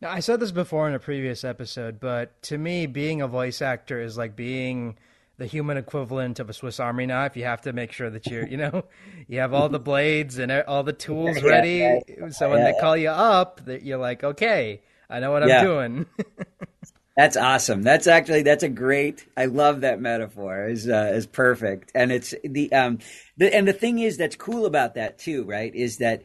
Now, 0.00 0.10
I 0.10 0.20
said 0.20 0.40
this 0.40 0.52
before 0.52 0.88
in 0.88 0.94
a 0.94 0.98
previous 0.98 1.44
episode, 1.44 2.00
but 2.00 2.42
to 2.42 2.58
me, 2.58 2.86
being 2.86 3.22
a 3.22 3.28
voice 3.28 3.62
actor 3.62 4.00
is 4.00 4.18
like 4.18 4.36
being– 4.36 4.96
the 5.36 5.46
human 5.46 5.76
equivalent 5.76 6.38
of 6.38 6.48
a 6.48 6.52
Swiss 6.52 6.78
Army 6.78 7.06
knife. 7.06 7.36
You 7.36 7.44
have 7.44 7.62
to 7.62 7.72
make 7.72 7.92
sure 7.92 8.10
that 8.10 8.26
you're, 8.26 8.46
you 8.46 8.56
know, 8.56 8.84
you 9.28 9.40
have 9.40 9.52
all 9.52 9.68
the 9.68 9.80
blades 9.80 10.38
and 10.38 10.52
all 10.52 10.82
the 10.82 10.92
tools 10.92 11.42
ready. 11.42 11.78
Yeah, 11.78 11.98
yeah. 12.06 12.28
So 12.30 12.50
when 12.50 12.60
yeah, 12.60 12.72
they 12.72 12.78
call 12.78 12.96
you 12.96 13.10
up, 13.10 13.64
that 13.64 13.82
you're 13.82 13.98
like, 13.98 14.22
okay, 14.22 14.82
I 15.08 15.20
know 15.20 15.30
what 15.30 15.42
I'm 15.42 15.64
doing. 15.64 16.06
That's 17.16 17.36
awesome. 17.36 17.82
That's 17.82 18.08
actually 18.08 18.42
that's 18.42 18.64
a 18.64 18.68
great. 18.68 19.24
I 19.36 19.44
love 19.44 19.82
that 19.82 20.00
metaphor. 20.00 20.66
is 20.66 20.88
uh, 20.88 21.12
is 21.14 21.28
perfect, 21.28 21.92
and 21.94 22.10
it's 22.10 22.34
the 22.42 22.72
um 22.72 22.98
the 23.36 23.54
and 23.54 23.68
the 23.68 23.72
thing 23.72 24.00
is 24.00 24.16
that's 24.16 24.34
cool 24.34 24.66
about 24.66 24.96
that 24.96 25.18
too, 25.18 25.44
right? 25.44 25.72
Is 25.72 25.98
that 25.98 26.22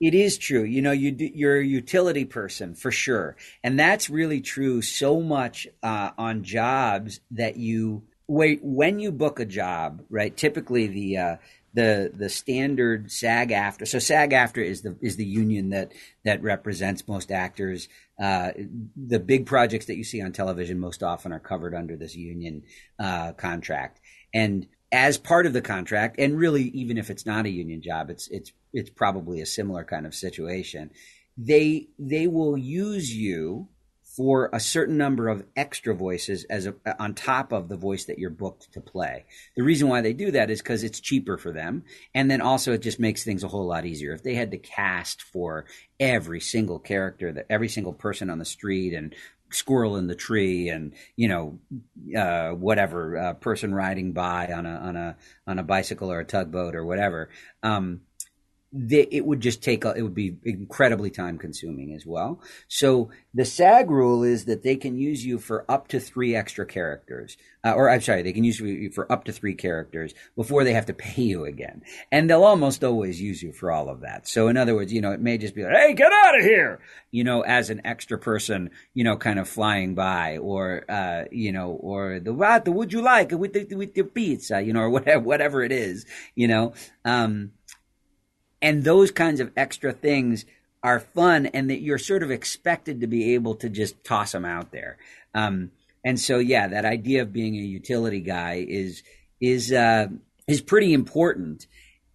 it 0.00 0.12
is 0.12 0.36
true. 0.36 0.64
You 0.64 0.82
know, 0.82 0.90
you 0.90 1.12
do, 1.12 1.30
you're 1.32 1.60
a 1.60 1.64
utility 1.64 2.24
person 2.24 2.74
for 2.74 2.90
sure, 2.90 3.36
and 3.62 3.78
that's 3.78 4.10
really 4.10 4.40
true. 4.40 4.82
So 4.82 5.20
much 5.20 5.68
uh, 5.84 6.10
on 6.18 6.42
jobs 6.42 7.20
that 7.30 7.56
you 7.56 8.02
wait 8.26 8.58
when 8.60 8.98
you 8.98 9.12
book 9.12 9.38
a 9.38 9.44
job, 9.44 10.02
right? 10.10 10.36
Typically 10.36 10.88
the 10.88 11.16
uh, 11.18 11.36
the 11.74 12.12
the 12.14 12.28
standard 12.28 13.10
SAG-AFTRA 13.10 13.86
So 13.86 13.98
SAG-AFTRA 13.98 14.64
is 14.64 14.82
the 14.82 14.96
is 15.00 15.16
the 15.16 15.24
union 15.24 15.70
that 15.70 15.92
that 16.24 16.42
represents 16.42 17.06
most 17.08 17.30
actors. 17.30 17.88
Uh, 18.20 18.52
the 18.96 19.18
big 19.18 19.44
projects 19.46 19.86
that 19.86 19.96
you 19.96 20.04
see 20.04 20.22
on 20.22 20.32
television 20.32 20.78
most 20.78 21.02
often 21.02 21.32
are 21.32 21.40
covered 21.40 21.74
under 21.74 21.96
this 21.96 22.14
union 22.14 22.62
uh, 22.98 23.32
contract, 23.32 24.00
and 24.32 24.68
as 24.92 25.18
part 25.18 25.46
of 25.46 25.52
the 25.52 25.60
contract, 25.60 26.16
and 26.18 26.38
really 26.38 26.62
even 26.68 26.96
if 26.96 27.10
it's 27.10 27.26
not 27.26 27.46
a 27.46 27.50
union 27.50 27.82
job, 27.82 28.10
it's 28.10 28.28
it's 28.28 28.52
it's 28.72 28.90
probably 28.90 29.40
a 29.40 29.46
similar 29.46 29.84
kind 29.84 30.06
of 30.06 30.14
situation. 30.14 30.90
They 31.36 31.88
they 31.98 32.28
will 32.28 32.56
use 32.56 33.12
you 33.12 33.68
for 34.16 34.48
a 34.52 34.60
certain 34.60 34.96
number 34.96 35.28
of 35.28 35.44
extra 35.56 35.94
voices 35.94 36.44
as 36.44 36.66
a, 36.66 36.74
on 36.98 37.14
top 37.14 37.52
of 37.52 37.68
the 37.68 37.76
voice 37.76 38.04
that 38.04 38.18
you're 38.18 38.30
booked 38.30 38.72
to 38.72 38.80
play. 38.80 39.24
The 39.56 39.62
reason 39.62 39.88
why 39.88 40.02
they 40.02 40.12
do 40.12 40.30
that 40.30 40.50
is 40.50 40.62
because 40.62 40.84
it's 40.84 41.00
cheaper 41.00 41.36
for 41.36 41.52
them, 41.52 41.84
and 42.14 42.30
then 42.30 42.40
also 42.40 42.72
it 42.72 42.82
just 42.82 43.00
makes 43.00 43.24
things 43.24 43.42
a 43.42 43.48
whole 43.48 43.66
lot 43.66 43.86
easier. 43.86 44.12
If 44.12 44.22
they 44.22 44.34
had 44.34 44.52
to 44.52 44.58
cast 44.58 45.22
for 45.22 45.66
every 45.98 46.40
single 46.40 46.78
character, 46.78 47.32
that 47.32 47.46
every 47.50 47.68
single 47.68 47.92
person 47.92 48.30
on 48.30 48.38
the 48.38 48.44
street, 48.44 48.94
and 48.94 49.14
squirrel 49.50 49.96
in 49.96 50.06
the 50.06 50.14
tree 50.14 50.68
and 50.68 50.92
you 51.16 51.28
know 51.28 51.58
uh, 52.18 52.50
whatever 52.50 53.16
uh, 53.16 53.34
person 53.34 53.74
riding 53.74 54.12
by 54.12 54.48
on 54.48 54.66
a 54.66 54.70
on 54.70 54.96
a 54.96 55.16
on 55.46 55.58
a 55.58 55.62
bicycle 55.62 56.10
or 56.10 56.20
a 56.20 56.24
tugboat 56.24 56.74
or 56.74 56.84
whatever 56.84 57.30
um, 57.62 58.00
they, 58.76 59.06
it 59.10 59.24
would 59.24 59.40
just 59.40 59.62
take 59.62 59.84
it 59.84 60.02
would 60.02 60.14
be 60.14 60.36
incredibly 60.44 61.10
time 61.10 61.38
consuming 61.38 61.94
as 61.94 62.04
well. 62.04 62.40
So 62.66 63.10
the 63.32 63.44
SAG 63.44 63.88
rule 63.90 64.24
is 64.24 64.46
that 64.46 64.64
they 64.64 64.74
can 64.74 64.98
use 64.98 65.24
you 65.24 65.38
for 65.38 65.64
up 65.70 65.88
to 65.88 66.00
three 66.00 66.34
extra 66.34 66.66
characters, 66.66 67.36
uh, 67.64 67.72
or 67.72 67.88
I'm 67.88 68.00
sorry, 68.00 68.22
they 68.22 68.32
can 68.32 68.42
use 68.42 68.58
you 68.58 68.90
for 68.90 69.10
up 69.10 69.24
to 69.24 69.32
three 69.32 69.54
characters 69.54 70.12
before 70.34 70.64
they 70.64 70.72
have 70.72 70.86
to 70.86 70.94
pay 70.94 71.22
you 71.22 71.44
again, 71.44 71.82
and 72.10 72.28
they'll 72.28 72.44
almost 72.44 72.82
always 72.82 73.20
use 73.20 73.42
you 73.42 73.52
for 73.52 73.70
all 73.70 73.88
of 73.88 74.00
that. 74.00 74.26
So 74.26 74.48
in 74.48 74.56
other 74.56 74.74
words, 74.74 74.92
you 74.92 75.00
know, 75.00 75.12
it 75.12 75.20
may 75.20 75.38
just 75.38 75.54
be 75.54 75.62
like, 75.62 75.76
hey, 75.76 75.94
get 75.94 76.12
out 76.12 76.38
of 76.38 76.44
here, 76.44 76.80
you 77.12 77.22
know, 77.22 77.42
as 77.42 77.70
an 77.70 77.82
extra 77.84 78.18
person, 78.18 78.70
you 78.92 79.04
know, 79.04 79.16
kind 79.16 79.38
of 79.38 79.48
flying 79.48 79.94
by, 79.94 80.38
or 80.38 80.84
uh, 80.88 81.24
you 81.30 81.52
know, 81.52 81.70
or 81.70 82.18
the 82.18 82.32
what, 82.32 82.64
the 82.64 82.72
would 82.72 82.92
you 82.92 83.02
like 83.02 83.30
with 83.30 83.52
the 83.52 83.72
with 83.76 83.94
the 83.94 84.02
pizza, 84.02 84.60
you 84.60 84.72
know, 84.72 84.80
or 84.80 84.90
whatever 84.94 85.20
whatever 85.20 85.62
it 85.62 85.72
is, 85.72 86.06
you 86.34 86.48
know. 86.48 86.74
Um, 87.04 87.52
and 88.64 88.82
those 88.82 89.10
kinds 89.10 89.40
of 89.40 89.52
extra 89.58 89.92
things 89.92 90.46
are 90.82 90.98
fun 90.98 91.44
and 91.44 91.68
that 91.68 91.82
you're 91.82 91.98
sort 91.98 92.22
of 92.22 92.30
expected 92.30 93.02
to 93.02 93.06
be 93.06 93.34
able 93.34 93.54
to 93.56 93.68
just 93.68 94.02
toss 94.04 94.32
them 94.32 94.46
out 94.46 94.72
there. 94.72 94.96
Um, 95.34 95.70
and 96.02 96.18
so, 96.18 96.38
yeah, 96.38 96.68
that 96.68 96.86
idea 96.86 97.20
of 97.22 97.32
being 97.32 97.56
a 97.56 97.62
utility 97.62 98.20
guy 98.20 98.64
is, 98.66 99.02
is, 99.38 99.70
uh, 99.70 100.06
is 100.48 100.62
pretty 100.62 100.94
important. 100.94 101.66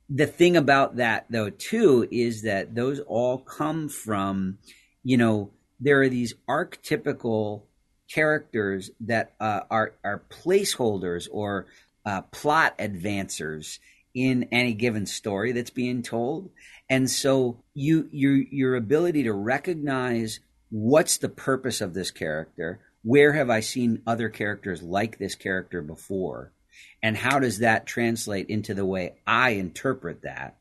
The 0.09 0.25
thing 0.25 0.57
about 0.57 0.95
that 0.95 1.27
though, 1.29 1.51
too, 1.51 2.07
is 2.11 2.41
that 2.41 2.73
those 2.73 2.99
all 3.01 3.37
come 3.37 3.87
from, 3.87 4.57
you 5.03 5.17
know, 5.17 5.51
there 5.79 6.01
are 6.01 6.09
these 6.09 6.33
archetypical 6.49 7.61
characters 8.11 8.89
that 9.01 9.33
uh, 9.39 9.61
are, 9.69 9.93
are 10.03 10.23
placeholders 10.31 11.27
or 11.31 11.67
uh, 12.07 12.21
plot 12.23 12.75
advancers 12.79 13.77
in 14.19 14.49
any 14.51 14.73
given 14.73 15.05
story 15.05 15.53
that's 15.53 15.69
being 15.69 16.01
told. 16.01 16.49
And 16.89 17.09
so 17.09 17.63
you 17.73 18.09
your 18.11 18.35
your 18.35 18.75
ability 18.75 19.23
to 19.23 19.33
recognize 19.33 20.41
what's 20.69 21.17
the 21.17 21.29
purpose 21.29 21.79
of 21.79 21.93
this 21.93 22.11
character, 22.11 22.81
where 23.03 23.33
have 23.33 23.49
I 23.49 23.61
seen 23.61 24.01
other 24.05 24.27
characters 24.27 24.81
like 24.81 25.17
this 25.17 25.35
character 25.35 25.81
before, 25.81 26.51
and 27.01 27.15
how 27.15 27.39
does 27.39 27.59
that 27.59 27.85
translate 27.85 28.49
into 28.49 28.73
the 28.73 28.85
way 28.85 29.15
I 29.25 29.51
interpret 29.51 30.23
that, 30.23 30.57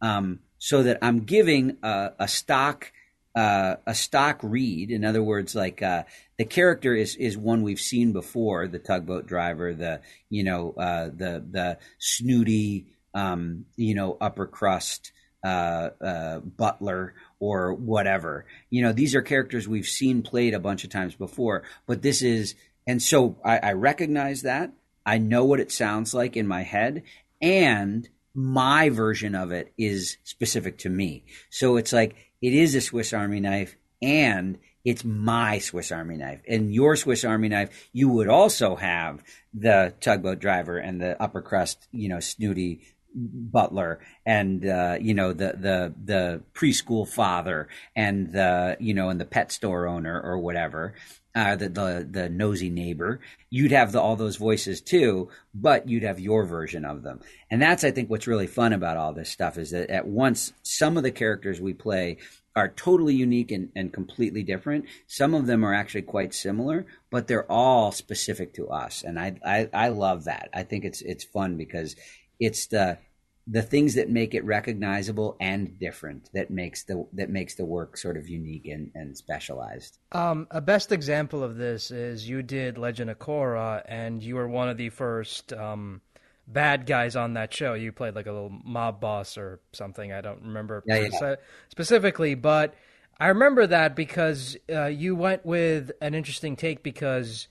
um, 0.00 0.40
so 0.58 0.84
that 0.84 0.98
I'm 1.02 1.24
giving 1.24 1.78
a, 1.82 2.12
a 2.20 2.28
stock 2.28 2.92
uh, 3.34 3.76
a 3.86 3.94
stock 3.94 4.40
read. 4.42 4.90
In 4.90 5.04
other 5.04 5.22
words, 5.22 5.54
like 5.54 5.82
uh, 5.82 6.04
the 6.38 6.44
character 6.44 6.94
is 6.94 7.16
is 7.16 7.36
one 7.36 7.62
we've 7.62 7.80
seen 7.80 8.12
before. 8.12 8.68
The 8.68 8.78
tugboat 8.78 9.26
driver, 9.26 9.74
the 9.74 10.00
you 10.28 10.44
know 10.44 10.72
uh, 10.72 11.06
the 11.06 11.44
the 11.50 11.78
snooty 11.98 12.91
um, 13.14 13.66
you 13.76 13.94
know 13.94 14.16
upper 14.20 14.46
crust 14.46 15.12
uh, 15.44 15.90
uh, 16.00 16.38
butler 16.40 17.14
or 17.40 17.74
whatever. 17.74 18.46
You 18.70 18.82
know 18.82 18.92
these 18.92 19.14
are 19.14 19.22
characters 19.22 19.68
we've 19.68 19.86
seen 19.86 20.22
played 20.22 20.54
a 20.54 20.60
bunch 20.60 20.84
of 20.84 20.90
times 20.90 21.14
before, 21.14 21.62
but 21.86 22.02
this 22.02 22.22
is 22.22 22.54
and 22.86 23.02
so 23.02 23.36
I, 23.44 23.58
I 23.58 23.72
recognize 23.72 24.42
that. 24.42 24.72
I 25.04 25.18
know 25.18 25.44
what 25.44 25.60
it 25.60 25.72
sounds 25.72 26.14
like 26.14 26.36
in 26.36 26.46
my 26.46 26.62
head, 26.62 27.02
and 27.40 28.08
my 28.34 28.88
version 28.88 29.34
of 29.34 29.52
it 29.52 29.72
is 29.76 30.16
specific 30.24 30.78
to 30.78 30.88
me. 30.88 31.24
So 31.50 31.76
it's 31.76 31.92
like 31.92 32.16
it 32.40 32.52
is 32.54 32.74
a 32.74 32.80
Swiss 32.80 33.12
Army 33.12 33.40
knife 33.40 33.76
and 34.00 34.58
it's 34.84 35.04
my 35.04 35.58
Swiss 35.58 35.92
Army 35.92 36.16
knife. 36.16 36.40
And 36.48 36.74
your 36.74 36.96
Swiss 36.96 37.24
Army 37.24 37.48
knife, 37.48 37.88
you 37.92 38.08
would 38.08 38.28
also 38.28 38.74
have 38.74 39.22
the 39.54 39.94
tugboat 40.00 40.40
driver 40.40 40.78
and 40.78 41.00
the 41.00 41.20
upper 41.22 41.40
crust, 41.40 41.86
you 41.92 42.08
know, 42.08 42.20
snooty 42.20 42.80
butler 43.14 44.00
and 44.24 44.66
uh, 44.66 44.96
you 45.00 45.14
know 45.14 45.32
the 45.32 45.52
the 45.58 45.94
the 46.04 46.42
preschool 46.54 47.06
father 47.06 47.68
and 47.94 48.32
the 48.32 48.76
you 48.80 48.94
know 48.94 49.08
and 49.08 49.20
the 49.20 49.24
pet 49.24 49.52
store 49.52 49.86
owner 49.86 50.20
or 50.20 50.38
whatever 50.38 50.94
uh, 51.34 51.56
the, 51.56 51.68
the 51.68 52.08
the 52.10 52.28
nosy 52.28 52.70
neighbor 52.70 53.20
you'd 53.50 53.72
have 53.72 53.92
the, 53.92 54.00
all 54.00 54.16
those 54.16 54.36
voices 54.36 54.80
too 54.80 55.28
but 55.54 55.88
you'd 55.88 56.02
have 56.02 56.20
your 56.20 56.44
version 56.44 56.84
of 56.84 57.02
them. 57.02 57.20
And 57.50 57.60
that's 57.60 57.84
i 57.84 57.90
think 57.90 58.10
what's 58.10 58.26
really 58.26 58.46
fun 58.46 58.72
about 58.72 58.96
all 58.96 59.12
this 59.12 59.30
stuff 59.30 59.58
is 59.58 59.70
that 59.70 59.90
at 59.90 60.06
once 60.06 60.52
some 60.62 60.96
of 60.96 61.02
the 61.02 61.12
characters 61.12 61.60
we 61.60 61.74
play 61.74 62.18
are 62.54 62.68
totally 62.68 63.14
unique 63.14 63.50
and, 63.50 63.70
and 63.74 63.94
completely 63.94 64.42
different. 64.42 64.84
Some 65.06 65.32
of 65.32 65.46
them 65.46 65.64
are 65.64 65.72
actually 65.72 66.02
quite 66.02 66.34
similar 66.34 66.86
but 67.12 67.28
they're 67.28 67.50
all 67.52 67.92
specific 67.92 68.54
to 68.54 68.68
us. 68.68 69.04
And 69.04 69.20
I, 69.20 69.34
I 69.44 69.68
i 69.72 69.88
love 69.88 70.24
that. 70.24 70.48
I 70.52 70.64
think 70.64 70.84
it's 70.84 71.02
it's 71.02 71.22
fun 71.22 71.56
because 71.56 71.94
it's 72.42 72.66
the 72.66 72.98
the 73.46 73.62
things 73.62 73.94
that 73.94 74.08
make 74.08 74.34
it 74.34 74.44
recognizable 74.44 75.36
and 75.40 75.78
different 75.78 76.30
that 76.32 76.50
makes 76.50 76.84
the 76.84 77.06
that 77.12 77.30
makes 77.30 77.54
the 77.54 77.64
work 77.64 77.96
sort 77.96 78.16
of 78.16 78.28
unique 78.28 78.66
and, 78.66 78.90
and 78.94 79.16
specialized. 79.16 79.98
Um, 80.12 80.46
a 80.50 80.60
best 80.60 80.92
example 80.92 81.42
of 81.42 81.56
this 81.56 81.90
is 81.90 82.28
you 82.28 82.42
did 82.42 82.78
Legend 82.78 83.10
of 83.10 83.18
Korra, 83.18 83.82
and 83.86 84.22
you 84.22 84.36
were 84.36 84.48
one 84.48 84.68
of 84.68 84.76
the 84.76 84.90
first 84.90 85.52
um, 85.52 86.00
bad 86.46 86.86
guys 86.86 87.16
on 87.16 87.34
that 87.34 87.52
show. 87.54 87.74
You 87.74 87.90
played 87.90 88.14
like 88.14 88.26
a 88.26 88.32
little 88.32 88.52
mob 88.64 89.00
boss 89.00 89.36
or 89.36 89.60
something. 89.72 90.12
I 90.12 90.20
don't 90.20 90.42
remember 90.42 90.82
yeah, 90.86 91.08
yeah. 91.10 91.36
specifically, 91.68 92.34
but 92.34 92.74
I 93.18 93.28
remember 93.28 93.66
that 93.66 93.96
because 93.96 94.56
uh, 94.70 94.86
you 94.86 95.16
went 95.16 95.44
with 95.44 95.90
an 96.00 96.14
interesting 96.14 96.54
take 96.54 96.82
because 96.82 97.48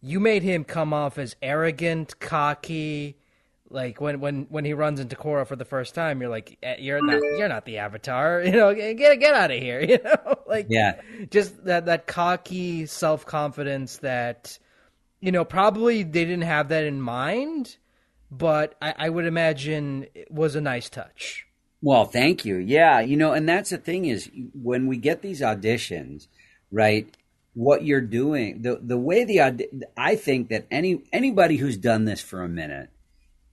you 0.00 0.20
made 0.20 0.42
him 0.42 0.64
come 0.64 0.94
off 0.94 1.18
as 1.18 1.36
arrogant, 1.42 2.18
cocky 2.18 3.18
like 3.70 4.00
when 4.00 4.20
when 4.20 4.46
when 4.50 4.64
he 4.64 4.74
runs 4.74 5.00
into 5.00 5.16
Korra 5.16 5.46
for 5.46 5.56
the 5.56 5.64
first 5.64 5.94
time, 5.94 6.20
you're 6.20 6.30
like, 6.30 6.58
eh, 6.62 6.76
you're 6.78 7.04
not 7.04 7.20
you're 7.38 7.48
not 7.48 7.64
the 7.64 7.78
Avatar, 7.78 8.42
you 8.44 8.52
know, 8.52 8.74
get 8.74 9.20
get 9.20 9.34
out 9.34 9.50
of 9.50 9.58
here, 9.58 9.80
you 9.88 9.98
know, 10.02 10.36
like 10.46 10.66
yeah, 10.68 11.00
just 11.30 11.64
that 11.64 11.86
that 11.86 12.06
cocky 12.06 12.86
self 12.86 13.26
confidence 13.26 13.98
that 13.98 14.58
you 15.20 15.32
know 15.32 15.44
probably 15.44 16.02
they 16.02 16.24
didn't 16.24 16.42
have 16.42 16.68
that 16.68 16.84
in 16.84 17.00
mind, 17.00 17.76
but 18.30 18.74
I, 18.80 18.94
I 18.98 19.08
would 19.08 19.26
imagine 19.26 20.06
it 20.14 20.30
was 20.30 20.54
a 20.54 20.60
nice 20.60 20.88
touch. 20.88 21.46
Well, 21.82 22.06
thank 22.06 22.44
you. 22.44 22.56
Yeah, 22.56 23.00
you 23.00 23.16
know, 23.16 23.32
and 23.32 23.48
that's 23.48 23.70
the 23.70 23.78
thing 23.78 24.06
is 24.06 24.30
when 24.54 24.86
we 24.86 24.96
get 24.96 25.20
these 25.20 25.40
auditions, 25.40 26.28
right? 26.70 27.06
What 27.54 27.84
you're 27.84 28.00
doing, 28.00 28.62
the 28.62 28.78
the 28.82 28.98
way 28.98 29.24
the 29.24 29.40
I 29.96 30.16
think 30.16 30.48
that 30.48 30.66
any 30.70 31.02
anybody 31.12 31.56
who's 31.56 31.76
done 31.76 32.04
this 32.04 32.20
for 32.20 32.42
a 32.42 32.48
minute 32.48 32.90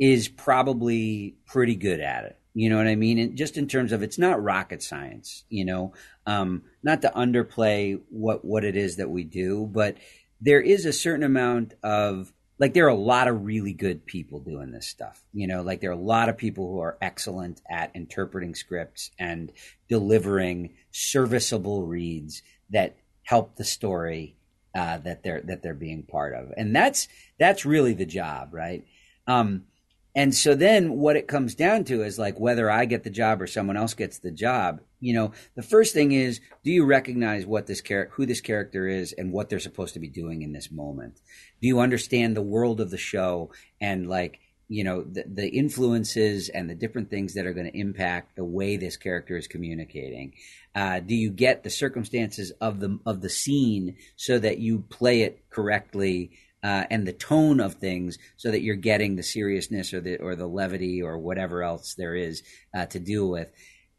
is 0.02 0.28
probably 0.28 1.36
pretty 1.46 1.76
good 1.76 2.00
at 2.00 2.26
it. 2.26 2.36
You 2.56 2.72
know 2.72 2.78
what 2.78 2.88
I 2.88 2.96
mean? 2.96 3.20
And 3.20 3.38
just 3.38 3.56
in 3.56 3.68
terms 3.68 3.92
of 3.92 4.02
it's 4.02 4.18
not 4.18 4.44
rocket 4.44 4.82
science, 4.82 5.46
you 5.48 5.64
know, 5.64 5.94
um, 6.26 6.64
not 6.82 7.04
to 7.04 7.12
underplay 7.16 8.02
what 8.10 8.44
what 8.44 8.66
it 8.66 8.76
is 8.76 8.98
that 8.98 9.12
we 9.12 9.24
do, 9.24 9.70
but 9.72 9.96
there 10.42 10.60
is 10.60 10.86
a 10.86 10.92
certain 10.92 11.24
amount 11.24 11.76
of 11.84 12.34
like 12.58 12.74
there 12.74 12.86
are 12.86 12.90
a 12.90 12.96
lot 12.96 13.28
of 13.28 13.46
really 13.46 13.74
good 13.74 14.06
people 14.06 14.40
doing 14.40 14.72
this 14.72 14.88
stuff. 14.88 15.24
You 15.34 15.48
know, 15.48 15.62
like 15.62 15.82
there 15.82 15.92
are 15.92 15.94
a 15.94 15.96
lot 15.96 16.30
of 16.30 16.38
people 16.38 16.68
who 16.68 16.80
are 16.82 16.98
excellent 17.00 17.62
at 17.70 17.96
interpreting 17.96 18.56
scripts 18.56 19.12
and 19.20 19.52
delivering 19.88 20.74
serviceable 20.92 21.86
reads 21.86 22.42
that 22.72 22.98
help 23.24 23.56
the 23.56 23.64
story 23.64 24.36
uh, 24.74 24.98
that 24.98 25.24
they're 25.24 25.42
that 25.42 25.62
they're 25.62 25.74
being 25.76 26.04
part 26.04 26.34
of, 26.34 26.52
and 26.58 26.76
that's 26.76 27.08
that's 27.40 27.66
really 27.68 27.94
the 27.94 28.06
job, 28.06 28.50
right? 28.52 28.84
Um, 29.28 29.66
and 30.14 30.36
so 30.36 30.56
then 30.56 30.98
what 30.98 31.16
it 31.16 31.28
comes 31.28 31.56
down 31.56 31.86
to 31.86 32.04
is 32.04 32.20
like 32.20 32.40
whether 32.40 32.70
I 32.70 32.86
get 32.86 33.04
the 33.04 33.10
job 33.10 33.42
or 33.42 33.48
someone 33.48 33.78
else 33.78 33.94
gets 33.94 34.20
the 34.20 34.32
job. 34.32 34.82
You 35.00 35.14
know, 35.14 35.32
the 35.56 35.64
first 35.64 35.94
thing 35.94 36.12
is, 36.12 36.42
do 36.64 36.72
you 36.72 36.86
recognize 36.86 37.46
what 37.46 37.66
this 37.66 37.82
character, 37.82 38.14
who 38.16 38.26
this 38.26 38.42
character 38.42 38.88
is, 38.88 39.14
and 39.14 39.32
what 39.32 39.50
they're 39.50 39.60
supposed 39.60 39.94
to 39.94 40.00
be 40.00 40.10
doing 40.10 40.42
in 40.42 40.52
this 40.52 40.70
moment? 40.70 41.20
Do 41.62 41.68
you 41.68 41.80
understand 41.80 42.36
the 42.36 42.42
world 42.42 42.82
of 42.82 42.92
the 42.92 42.98
show 42.98 43.52
and 43.80 44.10
like 44.10 44.40
you 44.68 44.84
know 44.84 45.04
the, 45.04 45.24
the 45.28 45.48
influences 45.48 46.50
and 46.50 46.70
the 46.70 46.76
different 46.76 47.10
things 47.10 47.34
that 47.34 47.46
are 47.46 47.54
going 47.54 47.72
to 47.72 47.78
impact 47.78 48.36
the 48.36 48.46
way 48.46 48.76
this 48.76 48.98
character 48.98 49.38
is 49.38 49.48
communicating? 49.48 50.34
Uh, 50.76 51.00
do 51.00 51.16
you 51.16 51.32
get 51.32 51.64
the 51.64 51.70
circumstances 51.70 52.52
of 52.60 52.82
the 52.82 53.00
of 53.06 53.22
the 53.22 53.30
scene 53.30 53.96
so 54.18 54.38
that 54.40 54.60
you 54.60 54.80
play 54.90 55.22
it 55.22 55.50
correctly? 55.50 56.32
Uh, 56.64 56.86
and 56.90 57.08
the 57.08 57.14
tone 57.14 57.60
of 57.60 57.76
things 57.76 58.18
so 58.38 58.52
that 58.52 58.62
you're 58.62 58.76
getting 58.76 59.16
the 59.16 59.24
seriousness 59.24 59.94
or 59.94 60.02
the 60.02 60.18
or 60.18 60.36
the 60.36 60.48
levity 60.48 61.02
or 61.02 61.18
whatever 61.18 61.64
else 61.64 61.96
there 61.96 62.16
is 62.16 62.44
uh, 62.76 62.86
to 62.88 63.00
deal 63.00 63.30
with. 63.30 63.50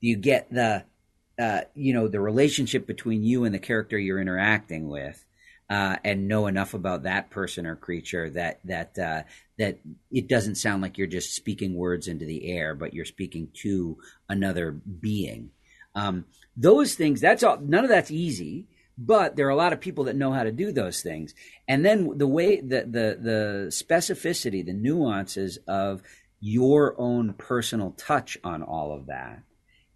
You 0.00 0.16
get 0.16 0.50
the 0.50 0.84
uh, 1.40 1.62
you 1.74 1.94
know 1.94 2.08
the 2.08 2.20
relationship 2.20 2.86
between 2.86 3.24
you 3.24 3.44
and 3.44 3.54
the 3.54 3.58
character 3.58 3.98
you're 3.98 4.20
interacting 4.20 4.88
with 4.88 5.24
uh, 5.72 5.96
and 6.04 6.28
know 6.28 6.46
enough 6.48 6.74
about 6.74 7.04
that 7.04 7.30
person 7.30 7.66
or 7.66 7.76
creature 7.76 8.28
that 8.28 8.60
that 8.64 8.98
uh, 8.98 9.22
that 9.58 9.78
it 10.10 10.28
doesn't 10.28 10.56
sound 10.56 10.82
like 10.82 10.98
you're 10.98 11.06
just 11.06 11.34
speaking 11.34 11.74
words 11.74 12.08
into 12.08 12.26
the 12.26 12.50
air, 12.50 12.74
but 12.74 12.92
you're 12.92 13.06
speaking 13.06 13.48
to 13.62 13.96
another 14.28 14.70
being. 14.70 15.50
Um, 15.94 16.26
those 16.56 16.94
things, 16.94 17.22
that's 17.22 17.42
all. 17.42 17.58
None 17.58 17.84
of 17.84 17.90
that's 17.90 18.10
easy, 18.10 18.66
but 18.98 19.36
there 19.36 19.46
are 19.46 19.50
a 19.50 19.56
lot 19.56 19.72
of 19.72 19.80
people 19.80 20.04
that 20.04 20.16
know 20.16 20.32
how 20.32 20.44
to 20.44 20.52
do 20.52 20.72
those 20.72 21.02
things. 21.02 21.34
And 21.68 21.84
then 21.84 22.18
the 22.18 22.26
way 22.26 22.60
the 22.60 22.82
the 22.82 23.18
the 23.20 23.66
specificity, 23.70 24.64
the 24.64 24.72
nuances 24.72 25.58
of 25.66 26.02
your 26.40 26.94
own 26.98 27.34
personal 27.34 27.92
touch 27.92 28.36
on 28.42 28.62
all 28.62 28.92
of 28.92 29.06
that 29.06 29.42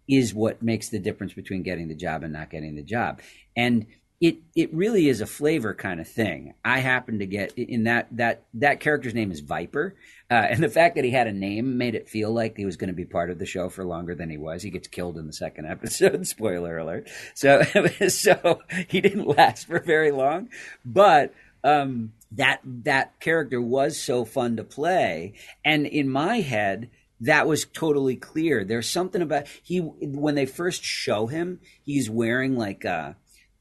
is 0.07 0.33
what 0.33 0.63
makes 0.63 0.89
the 0.89 0.99
difference 0.99 1.33
between 1.33 1.63
getting 1.63 1.89
the 1.89 1.95
job 1.95 2.23
and 2.23 2.33
not 2.33 2.49
getting 2.49 2.75
the 2.75 2.83
job. 2.83 3.19
And 3.55 3.87
it 4.19 4.37
it 4.55 4.73
really 4.73 5.09
is 5.09 5.21
a 5.21 5.27
flavor 5.27 5.75
kind 5.75 5.99
of 5.99 6.07
thing. 6.07 6.55
I 6.65 6.79
happen 6.79 7.19
to 7.19 7.27
get 7.27 7.53
in 7.57 7.83
that 7.83 8.07
that 8.11 8.43
that 8.55 8.79
character's 8.79 9.13
name 9.13 9.31
is 9.31 9.41
Viper, 9.41 9.95
uh, 10.29 10.33
and 10.49 10.63
the 10.63 10.69
fact 10.69 10.95
that 10.95 11.03
he 11.03 11.11
had 11.11 11.27
a 11.27 11.33
name 11.33 11.77
made 11.77 11.93
it 11.95 12.09
feel 12.09 12.31
like 12.31 12.57
he 12.57 12.65
was 12.65 12.77
going 12.77 12.89
to 12.89 12.95
be 12.95 13.05
part 13.05 13.29
of 13.29 13.37
the 13.37 13.45
show 13.45 13.69
for 13.69 13.85
longer 13.85 14.15
than 14.15 14.29
he 14.29 14.37
was. 14.37 14.63
He 14.63 14.71
gets 14.71 14.87
killed 14.87 15.17
in 15.17 15.27
the 15.27 15.33
second 15.33 15.65
episode. 15.69 16.25
Spoiler 16.25 16.77
alert. 16.77 17.09
So 17.35 17.61
so 18.07 18.61
he 18.87 19.01
didn't 19.01 19.27
last 19.27 19.67
for 19.67 19.79
very 19.79 20.11
long, 20.11 20.49
but. 20.85 21.33
Um, 21.63 22.13
that 22.31 22.59
that 22.63 23.19
character 23.19 23.59
was 23.59 23.99
so 23.99 24.25
fun 24.25 24.57
to 24.57 24.63
play, 24.63 25.33
and 25.65 25.87
in 25.87 26.07
my 26.07 26.41
head, 26.41 26.89
that 27.21 27.47
was 27.47 27.65
totally 27.65 28.15
clear. 28.15 28.63
There's 28.63 28.89
something 28.89 29.21
about 29.21 29.47
he 29.63 29.79
when 29.79 30.35
they 30.35 30.45
first 30.45 30.83
show 30.83 31.27
him, 31.27 31.59
he's 31.83 32.09
wearing 32.09 32.55
like 32.55 32.85
a 32.85 33.15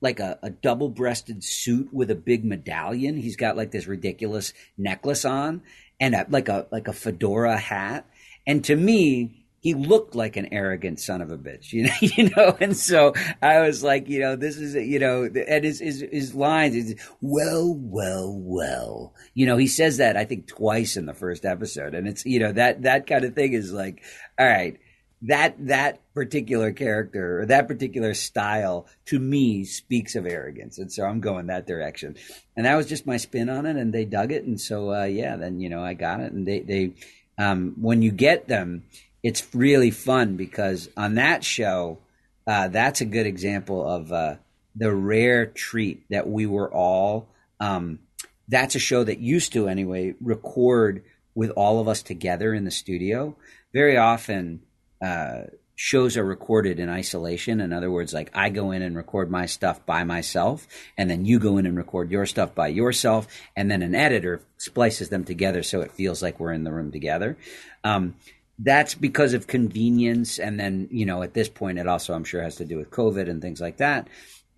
like 0.07 0.21
a, 0.21 0.39
a 0.41 0.51
double 0.51 0.89
breasted 0.89 1.43
suit 1.43 1.93
with 1.93 2.13
a 2.13 2.15
big 2.15 2.45
medallion. 2.45 3.17
He's 3.17 3.35
got 3.35 3.57
like 3.57 3.73
this 3.73 3.89
ridiculous 3.89 4.53
necklace 4.79 5.25
on 5.25 5.63
and 5.99 6.15
a, 6.15 6.25
like 6.29 6.49
a 6.49 6.69
like 6.71 6.87
a 6.87 6.93
fedora 6.93 7.57
hat. 7.57 8.09
And 8.47 8.63
to 8.67 8.77
me, 8.77 9.47
he 9.59 9.75
looked 9.75 10.15
like 10.15 10.37
an 10.37 10.53
arrogant 10.53 11.01
son 11.01 11.21
of 11.21 11.33
a 11.33 11.37
bitch, 11.37 11.73
you 11.73 11.83
know, 11.83 11.93
you 12.01 12.31
know. 12.37 12.57
And 12.61 12.77
so 12.77 13.15
I 13.43 13.63
was 13.63 13.83
like, 13.83 14.09
you 14.09 14.21
know, 14.21 14.37
this 14.37 14.59
is, 14.59 14.77
you 14.77 15.01
know, 15.01 15.25
and 15.25 15.65
his 15.65 15.81
his, 15.81 16.05
his 16.13 16.37
lines 16.37 16.77
is, 16.77 16.95
well, 17.21 17.75
well, 17.77 18.33
well, 18.33 19.13
you 19.35 19.45
know, 19.45 19.57
he 19.57 19.67
says 19.67 19.97
that 19.97 20.17
I 20.17 20.25
think 20.25 20.47
twice 20.47 20.97
in 20.97 21.07
the 21.07 21.15
first 21.15 21.45
episode, 21.45 21.97
and 21.97 22.07
it's, 22.07 22.25
you 22.25 22.39
know, 22.39 22.53
that 22.53 22.83
that 22.83 23.09
kind 23.09 23.25
of 23.25 23.35
thing 23.35 23.55
is 23.55 23.73
like, 23.73 24.05
all 24.39 24.47
right, 24.47 24.79
that 25.23 25.55
that 25.67 26.01
particular 26.15 26.73
character 26.73 27.41
or 27.41 27.47
that 27.47 27.69
particular 27.69 28.15
style 28.15 28.87
to 29.07 29.19
me 29.19 29.65
speaks 29.65 30.15
of 30.15 30.27
arrogance. 30.27 30.79
And 30.79 30.93
so 30.93 31.05
i'm 31.05 31.21
going 31.21 31.47
that 31.47 31.67
direction. 31.67 32.17
And 32.57 32.67
that 32.67 32.77
was 32.77 32.87
just 32.87 33.07
my 33.07 33.17
spin 33.17 33.49
on 33.49 33.67
it 33.67 33.77
and 33.77 33.93
they 33.93 34.05
dug 34.05 34.33
it. 34.33 34.45
And 34.45 34.61
so 34.61 34.93
uh, 34.93 35.05
yeah 35.05 35.37
then 35.37 35.61
you 35.61 35.69
know 35.69 35.83
i 35.83 35.95
got 35.95 36.21
it. 36.21 36.33
And 36.33 36.47
they 36.47 36.61
they 36.61 36.93
um, 37.39 37.75
when 37.81 38.03
you 38.03 38.11
get 38.11 38.49
them 38.49 38.85
it's 39.23 39.55
really 39.55 39.91
fun 39.91 40.37
because 40.37 40.89
on 40.97 41.15
that 41.15 41.43
show 41.43 41.99
uh, 42.47 42.69
that's 42.69 43.01
a 43.01 43.07
good 43.07 43.27
example 43.27 43.87
of 43.87 44.13
uh, 44.13 44.37
the 44.77 44.95
rare 44.95 45.47
treat 45.47 46.05
that 46.11 46.29
we 46.29 46.47
were 46.47 46.73
all 46.73 47.29
um, 47.59 48.01
that's 48.49 48.75
a 48.75 48.79
show 48.79 49.03
that 49.03 49.19
used 49.19 49.53
to 49.55 49.69
anyway 49.69 50.15
record 50.21 51.03
with 51.35 51.51
all 51.51 51.81
of 51.81 51.89
us 51.89 52.03
together 52.03 52.55
in 52.55 52.65
the 52.65 52.71
studio. 52.71 53.37
Very 53.73 53.97
often 53.97 54.63
uh, 55.03 55.43
shows 55.77 56.17
are 56.17 56.25
recorded 56.25 56.81
in 56.81 56.89
isolation. 56.89 57.61
In 57.61 57.73
other 57.73 57.91
words, 57.91 58.15
like 58.15 58.31
I 58.35 58.49
go 58.49 58.71
in 58.71 58.83
and 58.83 58.97
record 58.97 59.31
my 59.31 59.47
stuff 59.47 59.85
by 59.85 60.05
myself, 60.05 60.67
and 60.97 61.09
then 61.09 61.25
you 61.25 61.39
go 61.39 61.59
in 61.59 61.67
and 61.67 61.77
record 61.77 62.11
your 62.11 62.27
stuff 62.27 62.55
by 62.55 62.69
yourself, 62.69 63.29
and 63.55 63.71
then 63.71 63.83
an 63.83 63.95
editor 63.95 64.41
splices 64.57 65.11
them 65.11 65.25
together 65.25 65.63
so 65.63 65.83
it 65.83 65.93
feels 65.93 66.23
like 66.23 66.41
we're 66.41 66.53
in 66.53 66.65
the 66.65 66.73
room 66.73 66.91
together. 66.91 67.37
Um, 67.85 68.17
that's 68.59 68.95
because 68.95 69.35
of 69.35 69.47
convenience, 69.47 70.39
and 70.39 70.59
then 70.59 70.89
you 70.91 71.05
know 71.05 71.23
at 71.23 71.35
this 71.35 71.51
point 71.51 71.79
it 71.79 71.87
also 71.87 72.15
I'm 72.15 72.25
sure 72.25 72.43
has 72.43 72.57
to 72.57 72.65
do 72.65 72.79
with 72.79 72.91
COVID 72.91 73.29
and 73.29 73.43
things 73.43 73.61
like 73.61 73.77
that. 73.77 74.09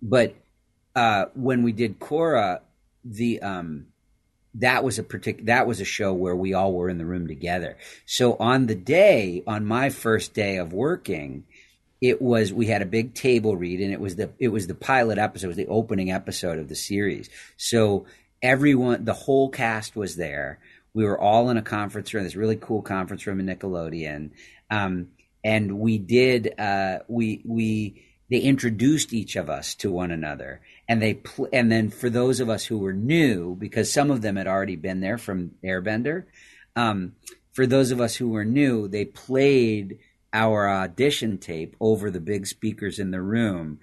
But 0.01 0.35
uh, 0.95 1.25
when 1.35 1.63
we 1.63 1.73
did 1.73 1.99
Korra, 1.99 2.61
the 3.03 3.41
um, 3.41 3.87
that 4.55 4.83
was 4.83 4.99
a 4.99 5.03
particular 5.03 5.45
that 5.47 5.67
was 5.67 5.79
a 5.79 5.85
show 5.85 6.13
where 6.13 6.35
we 6.35 6.53
all 6.53 6.73
were 6.73 6.89
in 6.89 6.97
the 6.97 7.05
room 7.05 7.27
together. 7.27 7.77
So 8.05 8.35
on 8.37 8.65
the 8.65 8.75
day, 8.75 9.43
on 9.45 9.65
my 9.65 9.89
first 9.89 10.33
day 10.33 10.57
of 10.57 10.73
working, 10.73 11.45
it 12.01 12.21
was 12.21 12.51
we 12.51 12.67
had 12.67 12.81
a 12.81 12.87
big 12.87 13.13
table 13.13 13.55
read 13.55 13.79
and 13.79 13.93
it 13.93 13.99
was 13.99 14.15
the 14.15 14.31
it 14.39 14.49
was 14.49 14.67
the 14.67 14.75
pilot 14.75 15.17
episode, 15.17 15.47
it 15.47 15.49
was 15.49 15.57
the 15.57 15.67
opening 15.67 16.11
episode 16.11 16.57
of 16.57 16.67
the 16.67 16.75
series. 16.75 17.29
So 17.57 18.05
everyone 18.41 19.05
the 19.05 19.13
whole 19.13 19.49
cast 19.49 19.95
was 19.95 20.15
there. 20.15 20.59
We 20.93 21.05
were 21.05 21.19
all 21.19 21.49
in 21.49 21.57
a 21.57 21.61
conference 21.61 22.13
room, 22.13 22.23
this 22.23 22.35
really 22.35 22.57
cool 22.57 22.81
conference 22.81 23.27
room 23.27 23.39
in 23.39 23.45
Nickelodeon. 23.45 24.31
Um, 24.71 25.09
and 25.43 25.79
we 25.79 25.97
did 25.99 26.59
uh, 26.59 26.99
we 27.07 27.41
we 27.45 28.03
they 28.29 28.39
introduced 28.39 29.13
each 29.13 29.35
of 29.35 29.49
us 29.49 29.75
to 29.75 29.91
one 29.91 30.11
another 30.11 30.61
and 30.87 31.01
they 31.01 31.15
pl- 31.15 31.49
and 31.51 31.71
then 31.71 31.89
for 31.89 32.09
those 32.09 32.39
of 32.39 32.49
us 32.49 32.65
who 32.65 32.77
were 32.77 32.93
new 32.93 33.55
because 33.55 33.91
some 33.91 34.11
of 34.11 34.21
them 34.21 34.35
had 34.35 34.47
already 34.47 34.75
been 34.75 35.01
there 35.01 35.17
from 35.17 35.51
airbender 35.63 36.25
um, 36.75 37.13
for 37.53 37.65
those 37.65 37.91
of 37.91 37.99
us 37.99 38.15
who 38.15 38.29
were 38.29 38.45
new 38.45 38.87
they 38.87 39.05
played 39.05 39.99
our 40.33 40.69
audition 40.69 41.37
tape 41.37 41.75
over 41.79 42.11
the 42.11 42.19
big 42.19 42.45
speakers 42.45 42.99
in 42.99 43.11
the 43.11 43.21
room 43.21 43.79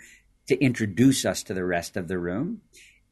to 0.47 0.59
introduce 0.63 1.25
us 1.25 1.43
to 1.43 1.55
the 1.55 1.65
rest 1.65 1.97
of 1.97 2.09
the 2.09 2.19
room. 2.19 2.61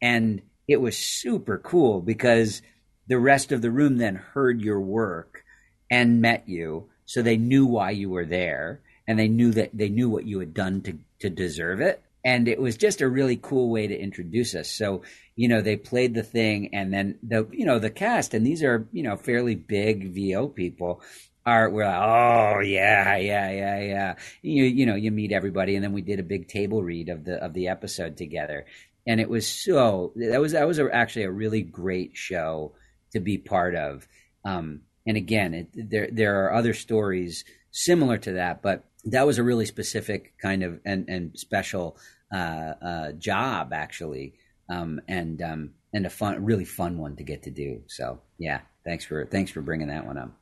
And 0.00 0.42
it 0.68 0.80
was 0.80 0.96
super 0.96 1.58
cool 1.58 2.00
because 2.00 2.62
the 3.06 3.18
rest 3.18 3.52
of 3.52 3.60
the 3.60 3.70
room 3.70 3.98
then 3.98 4.14
heard 4.14 4.60
your 4.60 4.80
work 4.80 5.44
and 5.90 6.22
met 6.22 6.48
you 6.48 6.88
so 7.04 7.20
they 7.20 7.36
knew 7.36 7.66
why 7.66 7.90
you 7.90 8.08
were 8.08 8.24
there 8.24 8.80
and 9.06 9.18
they 9.18 9.28
knew 9.28 9.50
that 9.52 9.70
they 9.74 9.90
knew 9.90 10.08
what 10.08 10.26
you 10.26 10.38
had 10.38 10.54
done 10.54 10.80
to 10.80 10.98
to 11.24 11.30
deserve 11.30 11.80
it 11.80 12.02
and 12.24 12.48
it 12.48 12.58
was 12.58 12.76
just 12.76 13.02
a 13.02 13.08
really 13.08 13.36
cool 13.36 13.70
way 13.70 13.86
to 13.86 13.96
introduce 13.98 14.54
us. 14.54 14.70
So, 14.70 15.02
you 15.36 15.46
know, 15.46 15.60
they 15.60 15.76
played 15.76 16.14
the 16.14 16.22
thing 16.22 16.74
and 16.74 16.92
then 16.92 17.18
the, 17.22 17.46
you 17.52 17.66
know, 17.66 17.78
the 17.78 17.90
cast, 17.90 18.32
and 18.32 18.46
these 18.46 18.62
are, 18.62 18.88
you 18.92 19.02
know, 19.02 19.16
fairly 19.16 19.54
big 19.54 20.14
VO 20.14 20.48
people 20.48 21.02
are, 21.44 21.68
we're 21.68 21.84
like, 21.84 22.02
oh 22.02 22.60
yeah, 22.60 23.16
yeah, 23.18 23.50
yeah, 23.50 23.80
yeah. 23.80 24.14
You, 24.40 24.64
you 24.64 24.86
know, 24.86 24.94
you 24.94 25.10
meet 25.10 25.32
everybody. 25.32 25.74
And 25.74 25.84
then 25.84 25.92
we 25.92 26.00
did 26.00 26.18
a 26.18 26.24
big 26.24 26.48
table 26.48 26.82
read 26.82 27.10
of 27.10 27.24
the, 27.24 27.34
of 27.44 27.52
the 27.52 27.68
episode 27.68 28.16
together. 28.16 28.64
And 29.06 29.20
it 29.20 29.28
was 29.28 29.46
so, 29.46 30.14
that 30.16 30.40
was, 30.40 30.52
that 30.52 30.66
was 30.66 30.78
a, 30.78 30.88
actually 30.90 31.24
a 31.24 31.30
really 31.30 31.60
great 31.60 32.12
show 32.14 32.72
to 33.12 33.20
be 33.20 33.36
part 33.36 33.74
of. 33.74 34.08
Um, 34.46 34.80
and 35.06 35.18
again, 35.18 35.52
it, 35.52 35.68
there, 35.74 36.08
there 36.10 36.46
are 36.46 36.54
other 36.54 36.72
stories 36.72 37.44
similar 37.70 38.16
to 38.16 38.32
that, 38.32 38.62
but 38.62 38.84
that 39.06 39.26
was 39.26 39.38
a 39.38 39.42
really 39.42 39.66
specific 39.66 40.34
kind 40.40 40.62
of 40.62 40.80
and, 40.84 41.08
and 41.08 41.38
special 41.38 41.96
uh, 42.32 42.74
uh, 42.82 43.12
job 43.12 43.72
actually, 43.72 44.34
um, 44.68 45.00
and 45.08 45.42
um, 45.42 45.70
and 45.92 46.06
a 46.06 46.10
fun, 46.10 46.44
really 46.44 46.64
fun 46.64 46.98
one 46.98 47.16
to 47.16 47.22
get 47.22 47.44
to 47.44 47.50
do. 47.50 47.82
So 47.86 48.20
yeah, 48.38 48.60
thanks 48.84 49.04
for 49.04 49.26
thanks 49.26 49.50
for 49.50 49.62
bringing 49.62 49.88
that 49.88 50.06
one 50.06 50.18
up. 50.18 50.32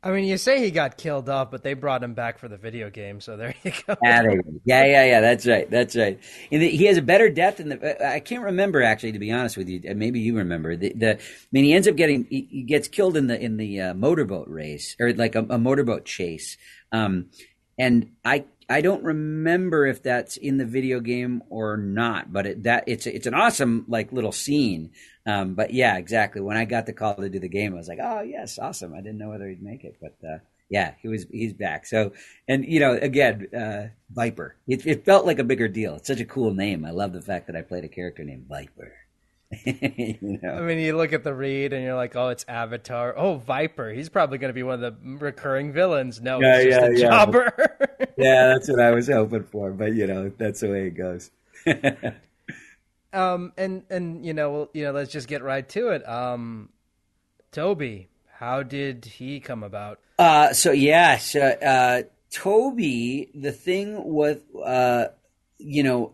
I 0.00 0.12
mean, 0.12 0.26
you 0.26 0.36
say 0.36 0.60
he 0.60 0.70
got 0.70 0.96
killed 0.96 1.28
off, 1.28 1.50
but 1.50 1.64
they 1.64 1.74
brought 1.74 2.04
him 2.04 2.14
back 2.14 2.38
for 2.38 2.46
the 2.46 2.56
video 2.56 2.88
game, 2.88 3.20
so 3.20 3.36
there 3.36 3.52
you 3.64 3.72
go. 3.86 3.96
yeah, 4.02 4.22
yeah, 4.64 4.84
yeah, 4.84 5.04
yeah. 5.04 5.20
That's 5.20 5.44
right. 5.44 5.68
That's 5.68 5.96
right. 5.96 6.20
And 6.52 6.62
the, 6.62 6.68
he 6.68 6.84
has 6.84 6.98
a 6.98 7.02
better 7.02 7.28
death 7.28 7.56
than 7.56 7.70
the. 7.70 8.06
I 8.06 8.20
can't 8.20 8.44
remember 8.44 8.80
actually, 8.82 9.12
to 9.12 9.18
be 9.18 9.32
honest 9.32 9.56
with 9.56 9.68
you. 9.68 9.80
Maybe 9.96 10.20
you 10.20 10.36
remember 10.36 10.76
the. 10.76 10.92
the 10.94 11.16
I 11.16 11.20
mean, 11.50 11.64
he 11.64 11.72
ends 11.72 11.88
up 11.88 11.96
getting. 11.96 12.26
He, 12.30 12.46
he 12.48 12.62
gets 12.62 12.86
killed 12.86 13.16
in 13.16 13.26
the 13.26 13.40
in 13.40 13.56
the 13.56 13.80
uh, 13.80 13.94
motorboat 13.94 14.48
race 14.48 14.94
or 15.00 15.12
like 15.14 15.34
a, 15.34 15.44
a 15.50 15.58
motorboat 15.58 16.04
chase. 16.04 16.56
Um, 16.92 17.30
and 17.78 18.10
I 18.24 18.44
I 18.70 18.82
don't 18.82 19.02
remember 19.02 19.86
if 19.86 20.02
that's 20.02 20.36
in 20.36 20.58
the 20.58 20.66
video 20.66 21.00
game 21.00 21.42
or 21.48 21.78
not, 21.78 22.32
but 22.32 22.46
it, 22.46 22.62
that 22.64 22.84
it's 22.86 23.06
it's 23.06 23.26
an 23.26 23.34
awesome 23.34 23.86
like 23.88 24.12
little 24.12 24.32
scene. 24.32 24.90
Um, 25.26 25.54
but 25.54 25.72
yeah, 25.72 25.96
exactly. 25.96 26.42
When 26.42 26.56
I 26.56 26.64
got 26.66 26.86
the 26.86 26.92
call 26.92 27.14
to 27.14 27.28
do 27.30 27.38
the 27.38 27.48
game, 27.48 27.72
I 27.72 27.78
was 27.78 27.88
like, 27.88 28.00
oh 28.02 28.20
yes, 28.20 28.58
awesome. 28.58 28.94
I 28.94 28.98
didn't 28.98 29.18
know 29.18 29.30
whether 29.30 29.48
he'd 29.48 29.62
make 29.62 29.84
it, 29.84 29.96
but 30.00 30.16
uh, 30.26 30.38
yeah, 30.68 30.94
he 31.00 31.08
was 31.08 31.26
he's 31.30 31.54
back. 31.54 31.86
So 31.86 32.12
and 32.46 32.64
you 32.64 32.80
know 32.80 32.92
again, 32.92 33.48
uh, 33.56 33.88
Viper. 34.10 34.56
It, 34.66 34.86
it 34.86 35.04
felt 35.06 35.24
like 35.24 35.38
a 35.38 35.44
bigger 35.44 35.68
deal. 35.68 35.96
It's 35.96 36.08
such 36.08 36.20
a 36.20 36.26
cool 36.26 36.52
name. 36.52 36.84
I 36.84 36.90
love 36.90 37.12
the 37.14 37.22
fact 37.22 37.46
that 37.46 37.56
I 37.56 37.62
played 37.62 37.84
a 37.84 37.88
character 37.88 38.22
named 38.22 38.46
Viper. 38.48 38.92
you 39.64 40.38
know? 40.42 40.54
I 40.54 40.60
mean, 40.60 40.78
you 40.78 40.96
look 40.96 41.12
at 41.12 41.24
the 41.24 41.32
read 41.32 41.72
and 41.72 41.82
you're 41.82 41.94
like, 41.94 42.16
oh, 42.16 42.28
it's 42.28 42.44
Avatar. 42.48 43.14
Oh, 43.16 43.36
Viper. 43.36 43.90
He's 43.90 44.08
probably 44.08 44.38
going 44.38 44.50
to 44.50 44.54
be 44.54 44.62
one 44.62 44.82
of 44.82 45.02
the 45.02 45.16
recurring 45.16 45.72
villains. 45.72 46.20
No, 46.20 46.40
yeah, 46.40 46.62
he's 46.62 46.74
just 46.74 46.80
yeah, 46.80 46.86
a 46.86 46.92
yeah. 46.92 47.08
jobber. 47.08 47.52
yeah, 48.18 48.48
that's 48.48 48.68
what 48.68 48.80
I 48.80 48.90
was 48.90 49.08
hoping 49.08 49.44
for. 49.44 49.70
But 49.70 49.94
you 49.94 50.06
know, 50.06 50.30
that's 50.36 50.60
the 50.60 50.68
way 50.68 50.88
it 50.88 50.90
goes. 50.90 51.30
um, 53.12 53.52
and 53.56 53.84
and 53.88 54.24
you 54.24 54.34
know, 54.34 54.50
well, 54.50 54.70
you 54.74 54.84
know, 54.84 54.92
let's 54.92 55.12
just 55.12 55.28
get 55.28 55.42
right 55.42 55.66
to 55.70 55.88
it. 55.88 56.06
Um, 56.06 56.68
Tobi, 57.50 58.08
how 58.34 58.62
did 58.62 59.06
he 59.06 59.40
come 59.40 59.62
about? 59.62 59.98
Uh, 60.18 60.52
so 60.52 60.72
yeah, 60.72 61.16
so 61.16 61.40
uh, 61.40 62.02
Tobi, 62.30 63.30
the 63.34 63.52
thing 63.52 64.12
with 64.12 64.42
uh, 64.62 65.06
you 65.56 65.82
know, 65.82 66.12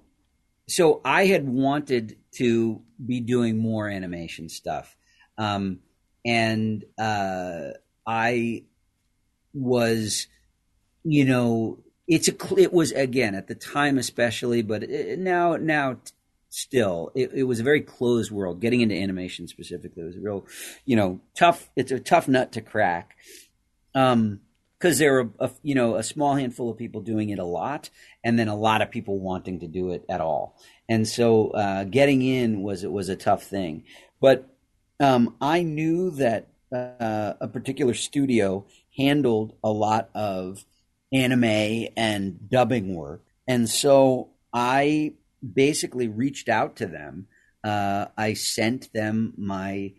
so 0.69 1.01
I 1.05 1.27
had 1.27 1.49
wanted 1.49 2.17
to 2.37 2.81
be 3.07 3.21
doing 3.21 3.59
more 3.59 3.89
animation 3.89 4.49
stuff. 4.49 4.97
Um, 5.39 5.81
and 6.25 6.85
uh, 6.99 7.71
I 8.07 8.65
was, 9.53 10.27
you 11.03 11.25
know, 11.25 11.79
it's 12.07 12.29
a 12.29 12.35
it 12.59 12.73
was 12.73 12.93
again 12.93 13.35
at 13.35 13.49
the 13.49 13.55
time 13.55 13.99
especially, 13.99 14.63
but 14.63 14.89
now 14.89 15.57
now 15.57 15.99
still 16.51 17.11
it, 17.15 17.33
it, 17.35 17.43
was 17.45 17.61
a 17.61 17.65
very 17.65 17.81
closed 17.81 18.31
world. 18.31 18.61
Getting 18.61 18.81
into 18.81 18.95
animation 18.95 19.49
specifically 19.49 20.05
was 20.05 20.17
a 20.17 20.21
real, 20.21 20.47
you 20.85 20.97
know, 20.97 21.21
tough. 21.35 21.71
It's 21.77 21.93
a 21.93 22.01
tough 22.01 22.29
nut 22.29 22.53
to 22.53 22.61
crack. 22.61 23.17
Um, 23.95 24.41
because 24.79 24.99
there 24.99 25.19
are 25.19 25.31
a, 25.39 25.51
you 25.63 25.75
know 25.75 25.95
a 25.95 26.03
small 26.03 26.35
handful 26.35 26.71
of 26.71 26.77
people 26.77 27.01
doing 27.01 27.31
it 27.31 27.39
a 27.39 27.45
lot, 27.45 27.89
and 28.23 28.39
then 28.39 28.49
a 28.49 28.57
lot 28.57 28.83
of 28.83 28.91
people 28.91 29.19
wanting 29.19 29.61
to 29.61 29.67
do 29.67 29.93
it 29.93 30.05
at 30.11 30.21
all. 30.21 30.59
And 30.89 31.09
so 31.09 31.51
uh, 31.51 31.85
getting 31.85 32.23
in 32.23 32.63
was 32.63 32.85
it 32.85 32.93
was 32.93 33.09
a 33.09 33.17
tough 33.17 33.45
thing. 33.45 33.85
But 34.21 34.49
um, 35.01 35.37
I 35.41 35.63
knew 35.63 36.11
that 36.13 36.49
uh, 36.73 37.35
a 37.41 37.49
particular 37.49 37.95
studio 37.95 38.67
handled 38.97 39.55
a 39.63 39.71
lot 39.71 40.11
of 40.15 40.65
anime 41.13 41.89
and 41.97 42.49
dubbing 42.49 42.95
work, 42.95 43.23
and 43.47 43.69
so 43.69 44.31
I 44.53 45.15
basically 45.55 46.09
reached 46.09 46.49
out 46.49 46.77
to 46.77 46.87
them. 46.87 47.27
Uh, 47.63 48.07
I 48.17 48.35
sent 48.35 48.93
them 48.93 49.35
my 49.37 49.93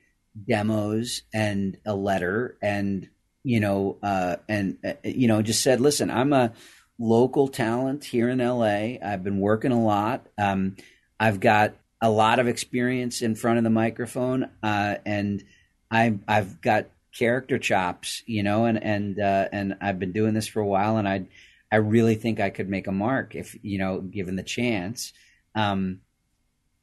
demos 0.48 1.24
and 1.34 1.78
a 1.86 1.96
letter 1.96 2.58
and 2.62 3.10
you 3.46 3.60
know, 3.60 3.98
uh, 4.02 4.38
and 4.50 4.80
uh, 4.84 4.94
you 5.04 5.28
know, 5.28 5.44
just 5.44 5.62
said, 5.62 5.80
listen, 5.80 6.10
I'm 6.10 6.34
a 6.34 6.52
local 7.00 7.48
talent 7.48 8.06
here 8.06 8.30
in 8.30 8.40
LA. 8.40 8.98
I've 9.04 9.24
been 9.24 9.40
working 9.40 9.72
a 9.72 9.84
lot. 9.84 10.28
Um, 10.38 10.76
I've 11.20 11.40
got 11.40 11.76
a 12.02 12.10
lot 12.10 12.40
of 12.40 12.48
experience 12.48 13.22
in 13.22 13.36
front 13.36 13.58
of 13.58 13.64
the 13.64 13.70
microphone, 13.70 14.50
uh, 14.62 14.96
and 15.06 15.44
I've 15.90 16.20
I've 16.28 16.62
got 16.62 16.88
character 17.18 17.58
chops, 17.58 18.24
you 18.26 18.44
know, 18.44 18.66
and 18.66 18.82
and 18.84 19.20
uh, 19.20 19.48
and 19.52 19.78
I've 19.82 20.00
been 20.00 20.12
doing 20.12 20.34
this 20.34 20.48
for 20.48 20.60
a 20.60 20.68
while, 20.68 20.98
and 20.98 21.08
I 21.08 21.28
I 21.72 21.78
really 21.78 22.16
think 22.16 22.40
I 22.40 22.50
could 22.50 22.70
make 22.70 22.88
a 22.88 22.92
mark 22.92 23.36
if 23.36 23.58
you 23.62 23.78
know 23.78 24.02
given 24.02 24.36
the 24.36 24.44
chance. 24.44 25.14
Um, 25.56 26.02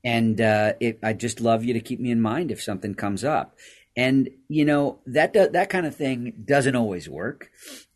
and 0.04 0.40
uh, 0.40 0.72
it, 0.80 0.98
I 1.02 1.12
just 1.12 1.40
love 1.40 1.64
you 1.64 1.74
to 1.74 1.80
keep 1.80 2.00
me 2.00 2.10
in 2.10 2.20
mind 2.20 2.50
if 2.50 2.62
something 2.62 2.94
comes 2.94 3.22
up. 3.22 3.56
And 3.96 4.30
you 4.48 4.64
know 4.64 5.00
that 5.06 5.34
that 5.34 5.68
kind 5.68 5.86
of 5.86 5.94
thing 5.94 6.44
doesn't 6.44 6.76
always 6.76 7.08
work. 7.08 7.50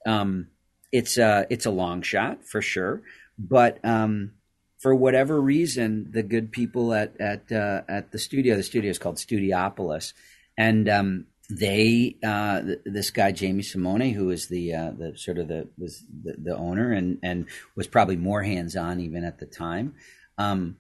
Um, 0.07 0.49
it's 0.93 1.19
a 1.19 1.47
it's 1.51 1.67
a 1.67 1.71
long 1.71 2.03
shot 2.03 2.45
for 2.45 2.63
sure, 2.63 3.03
but 3.39 3.79
um, 3.85 4.33
for 4.79 4.95
whatever 4.95 5.41
reason, 5.41 6.09
the 6.11 6.23
good 6.23 6.53
people 6.53 6.93
at 6.95 7.21
at 7.21 7.51
uh, 7.51 7.83
at 7.89 8.13
the 8.13 8.19
studio, 8.19 8.57
the 8.57 8.63
studio 8.63 8.91
is 8.91 8.99
called 8.99 9.17
Studiopolis, 9.17 10.13
and 10.57 10.89
um, 10.89 11.27
they 11.49 12.17
uh, 12.25 12.63
this 12.85 13.11
guy 13.11 13.33
Jamie 13.33 13.63
Simone, 13.63 14.13
who 14.13 14.31
is 14.31 14.49
the 14.49 14.75
uh, 14.75 14.91
the 14.93 15.17
sort 15.17 15.39
of 15.39 15.49
the 15.49 15.69
was 15.79 16.05
the, 16.23 16.35
the, 16.39 16.57
owner 16.57 16.93
and 16.93 17.19
and 17.23 17.47
was 17.75 17.87
probably 17.87 18.17
more 18.17 18.43
hands 18.43 18.77
on 18.77 19.01
even 19.01 19.25
at 19.25 19.39
the 19.39 19.47
time. 19.47 19.95
Um, 20.39 20.77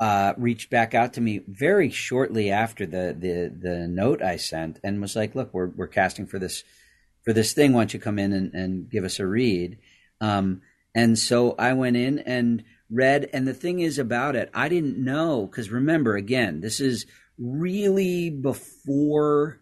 uh, 0.00 0.34
reached 0.36 0.70
back 0.70 0.92
out 0.92 1.12
to 1.14 1.20
me 1.20 1.40
very 1.46 1.88
shortly 1.88 2.50
after 2.50 2.84
the, 2.84 3.16
the 3.18 3.52
the 3.56 3.88
note 3.88 4.20
I 4.20 4.36
sent 4.36 4.80
and 4.82 5.00
was 5.00 5.14
like, 5.14 5.34
"Look, 5.34 5.54
we're 5.54 5.68
we're 5.68 5.86
casting 5.86 6.26
for 6.26 6.38
this 6.38 6.64
for 7.24 7.32
this 7.32 7.52
thing. 7.52 7.72
Why 7.72 7.80
don't 7.80 7.94
you 7.94 8.00
come 8.00 8.18
in 8.18 8.32
and, 8.32 8.54
and 8.54 8.90
give 8.90 9.04
us 9.04 9.18
a 9.18 9.26
read?" 9.26 9.78
Um, 10.20 10.62
and 10.94 11.18
so 11.18 11.54
I 11.58 11.72
went 11.72 11.96
in 11.96 12.20
and 12.20 12.64
read. 12.90 13.28
And 13.32 13.46
the 13.46 13.54
thing 13.54 13.80
is 13.80 13.98
about 13.98 14.36
it, 14.36 14.50
I 14.54 14.68
didn't 14.68 15.02
know 15.02 15.46
because 15.46 15.70
remember, 15.70 16.16
again, 16.16 16.60
this 16.60 16.80
is 16.80 17.06
really 17.38 18.30
before 18.30 19.60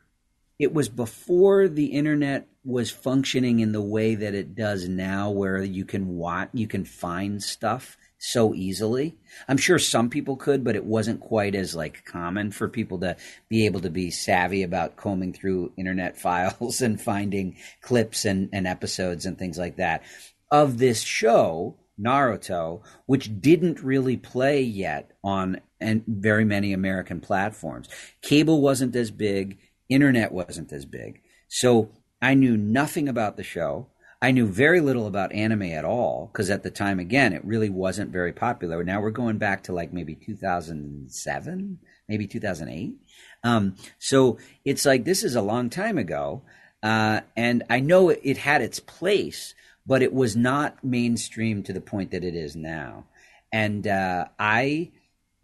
it 0.58 0.72
was 0.72 0.88
before 0.88 1.68
the 1.68 1.86
internet 1.86 2.46
was 2.64 2.90
functioning 2.90 3.60
in 3.60 3.72
the 3.72 3.82
way 3.82 4.14
that 4.14 4.34
it 4.34 4.54
does 4.54 4.88
now, 4.88 5.30
where 5.30 5.62
you 5.62 5.84
can 5.84 6.16
watch, 6.16 6.50
you 6.52 6.68
can 6.68 6.84
find 6.84 7.42
stuff 7.42 7.96
so 8.24 8.54
easily. 8.54 9.16
I'm 9.48 9.56
sure 9.56 9.80
some 9.80 10.08
people 10.08 10.36
could, 10.36 10.62
but 10.62 10.76
it 10.76 10.84
wasn't 10.84 11.20
quite 11.20 11.56
as 11.56 11.74
like 11.74 12.04
common 12.04 12.52
for 12.52 12.68
people 12.68 13.00
to 13.00 13.16
be 13.48 13.66
able 13.66 13.80
to 13.80 13.90
be 13.90 14.12
savvy 14.12 14.62
about 14.62 14.96
combing 14.96 15.32
through 15.32 15.72
internet 15.76 16.16
files 16.20 16.80
and 16.80 17.00
finding 17.00 17.56
clips 17.80 18.24
and, 18.24 18.48
and 18.52 18.68
episodes 18.68 19.26
and 19.26 19.36
things 19.36 19.58
like 19.58 19.76
that. 19.76 20.04
Of 20.52 20.78
this 20.78 21.00
show, 21.02 21.74
Naruto, 22.00 22.82
which 23.06 23.40
didn't 23.40 23.82
really 23.82 24.16
play 24.16 24.62
yet 24.62 25.10
on 25.24 25.60
and 25.80 26.04
very 26.06 26.44
many 26.44 26.72
American 26.72 27.18
platforms. 27.18 27.88
Cable 28.22 28.60
wasn't 28.60 28.94
as 28.94 29.10
big, 29.10 29.58
internet 29.88 30.30
wasn't 30.30 30.72
as 30.72 30.84
big. 30.84 31.22
So 31.48 31.90
I 32.20 32.34
knew 32.34 32.56
nothing 32.56 33.08
about 33.08 33.36
the 33.36 33.42
show. 33.42 33.88
I 34.22 34.30
knew 34.30 34.46
very 34.46 34.80
little 34.80 35.08
about 35.08 35.32
anime 35.32 35.62
at 35.62 35.84
all 35.84 36.30
because 36.32 36.48
at 36.48 36.62
the 36.62 36.70
time, 36.70 37.00
again, 37.00 37.32
it 37.32 37.44
really 37.44 37.68
wasn't 37.68 38.12
very 38.12 38.32
popular. 38.32 38.84
Now 38.84 39.00
we're 39.00 39.10
going 39.10 39.38
back 39.38 39.64
to 39.64 39.72
like 39.72 39.92
maybe 39.92 40.14
2007, 40.14 41.78
maybe 42.08 42.28
2008. 42.28 42.94
Um, 43.42 43.74
so 43.98 44.38
it's 44.64 44.86
like 44.86 45.04
this 45.04 45.24
is 45.24 45.34
a 45.34 45.42
long 45.42 45.70
time 45.70 45.98
ago. 45.98 46.42
Uh, 46.84 47.22
and 47.36 47.64
I 47.68 47.80
know 47.80 48.10
it, 48.10 48.20
it 48.22 48.38
had 48.38 48.62
its 48.62 48.78
place, 48.78 49.56
but 49.84 50.02
it 50.02 50.14
was 50.14 50.36
not 50.36 50.84
mainstream 50.84 51.64
to 51.64 51.72
the 51.72 51.80
point 51.80 52.12
that 52.12 52.22
it 52.22 52.36
is 52.36 52.54
now. 52.54 53.06
And 53.52 53.88
uh, 53.88 54.26
I, 54.38 54.92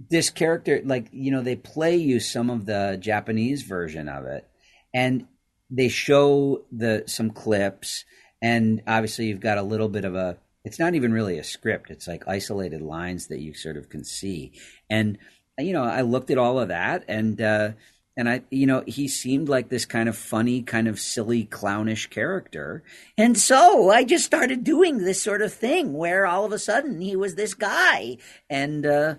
this 0.09 0.31
character, 0.31 0.81
like, 0.85 1.09
you 1.11 1.33
know, 1.33 1.43
they 1.43 1.57
play 1.57 1.97
you 1.97 2.21
some 2.21 2.49
of 2.49 2.67
the 2.67 2.97
Japanese 3.01 3.63
version 3.63 4.09
of 4.09 4.25
it 4.27 4.49
and 4.95 5.27
they 5.69 5.89
show 5.89 6.65
the 6.71 7.03
some 7.07 7.31
clips 7.31 8.05
and 8.41 8.83
obviously 8.87 9.27
you've 9.27 9.41
got 9.41 9.59
a 9.59 9.63
little 9.63 9.89
bit 9.89 10.05
of 10.05 10.15
a 10.15 10.37
it's 10.65 10.79
not 10.79 10.95
even 10.95 11.13
really 11.13 11.39
a 11.39 11.45
script 11.45 11.91
it's 11.91 12.09
like 12.09 12.27
isolated 12.29 12.83
lines 12.83 13.29
that 13.29 13.41
you 13.41 13.55
sort 13.55 13.77
of 13.77 13.89
can 13.89 14.05
see 14.05 14.53
and 14.89 15.19
you 15.59 15.73
know 15.73 15.85
i 15.85 16.01
looked 16.01 16.31
at 16.31 16.39
all 16.39 16.59
of 16.59 16.69
that 16.69 17.05
and 17.09 17.41
uh 17.41 17.71
and 18.19 18.29
I, 18.29 18.43
you 18.51 18.67
know, 18.67 18.83
he 18.85 19.07
seemed 19.07 19.49
like 19.49 19.69
this 19.69 19.85
kind 19.85 20.09
of 20.09 20.17
funny, 20.17 20.61
kind 20.63 20.89
of 20.89 20.99
silly, 20.99 21.45
clownish 21.45 22.09
character. 22.09 22.83
And 23.17 23.39
so 23.39 23.91
I 23.91 24.03
just 24.03 24.25
started 24.25 24.65
doing 24.65 24.99
this 24.99 25.23
sort 25.23 25.41
of 25.41 25.55
thing 25.55 25.93
where 25.93 26.27
all 26.27 26.45
of 26.45 26.51
a 26.51 26.59
sudden 26.59 27.01
he 27.01 27.15
was 27.15 27.37
this 27.37 27.55
guy. 27.55 28.19
And, 28.51 28.85
uh, 28.85 29.15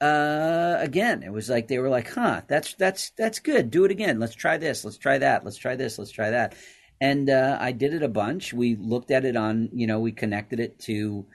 uh, 0.00 0.76
again, 0.78 1.22
it 1.22 1.30
was 1.30 1.50
like 1.50 1.68
they 1.68 1.78
were 1.78 1.90
like, 1.90 2.10
huh, 2.10 2.40
that's, 2.48 2.72
that's, 2.72 3.10
that's 3.18 3.38
good. 3.38 3.70
Do 3.70 3.84
it 3.84 3.90
again. 3.90 4.18
Let's 4.18 4.34
try 4.34 4.56
this. 4.56 4.82
Let's 4.82 4.96
try 4.96 5.18
that. 5.18 5.44
Let's 5.44 5.58
try 5.58 5.76
this. 5.76 5.98
Let's 5.98 6.10
try 6.10 6.30
that 6.30 6.54
and 7.02 7.28
uh, 7.28 7.58
I 7.60 7.72
did 7.72 7.94
it 7.94 8.04
a 8.04 8.08
bunch. 8.08 8.54
We 8.54 8.76
looked 8.76 9.10
at 9.10 9.24
it 9.24 9.34
on, 9.34 9.70
you 9.72 9.88
know, 9.88 9.98
we 9.98 10.12
connected 10.12 10.60
it 10.60 10.78
to, 10.82 11.26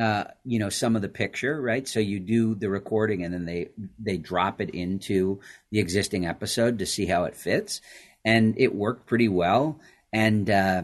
uh, 0.00 0.24
you 0.44 0.60
know, 0.60 0.68
some 0.68 0.94
of 0.94 1.02
the 1.02 1.08
picture, 1.08 1.60
right? 1.60 1.86
So 1.88 1.98
you 1.98 2.20
do 2.20 2.54
the 2.54 2.70
recording, 2.70 3.24
and 3.24 3.34
then 3.34 3.44
they 3.44 3.70
they 3.98 4.18
drop 4.18 4.60
it 4.60 4.70
into 4.70 5.40
the 5.72 5.80
existing 5.80 6.26
episode 6.26 6.78
to 6.78 6.86
see 6.86 7.06
how 7.06 7.24
it 7.24 7.36
fits, 7.36 7.80
and 8.24 8.54
it 8.56 8.72
worked 8.72 9.06
pretty 9.06 9.26
well. 9.28 9.80
And 10.12 10.48
uh, 10.48 10.82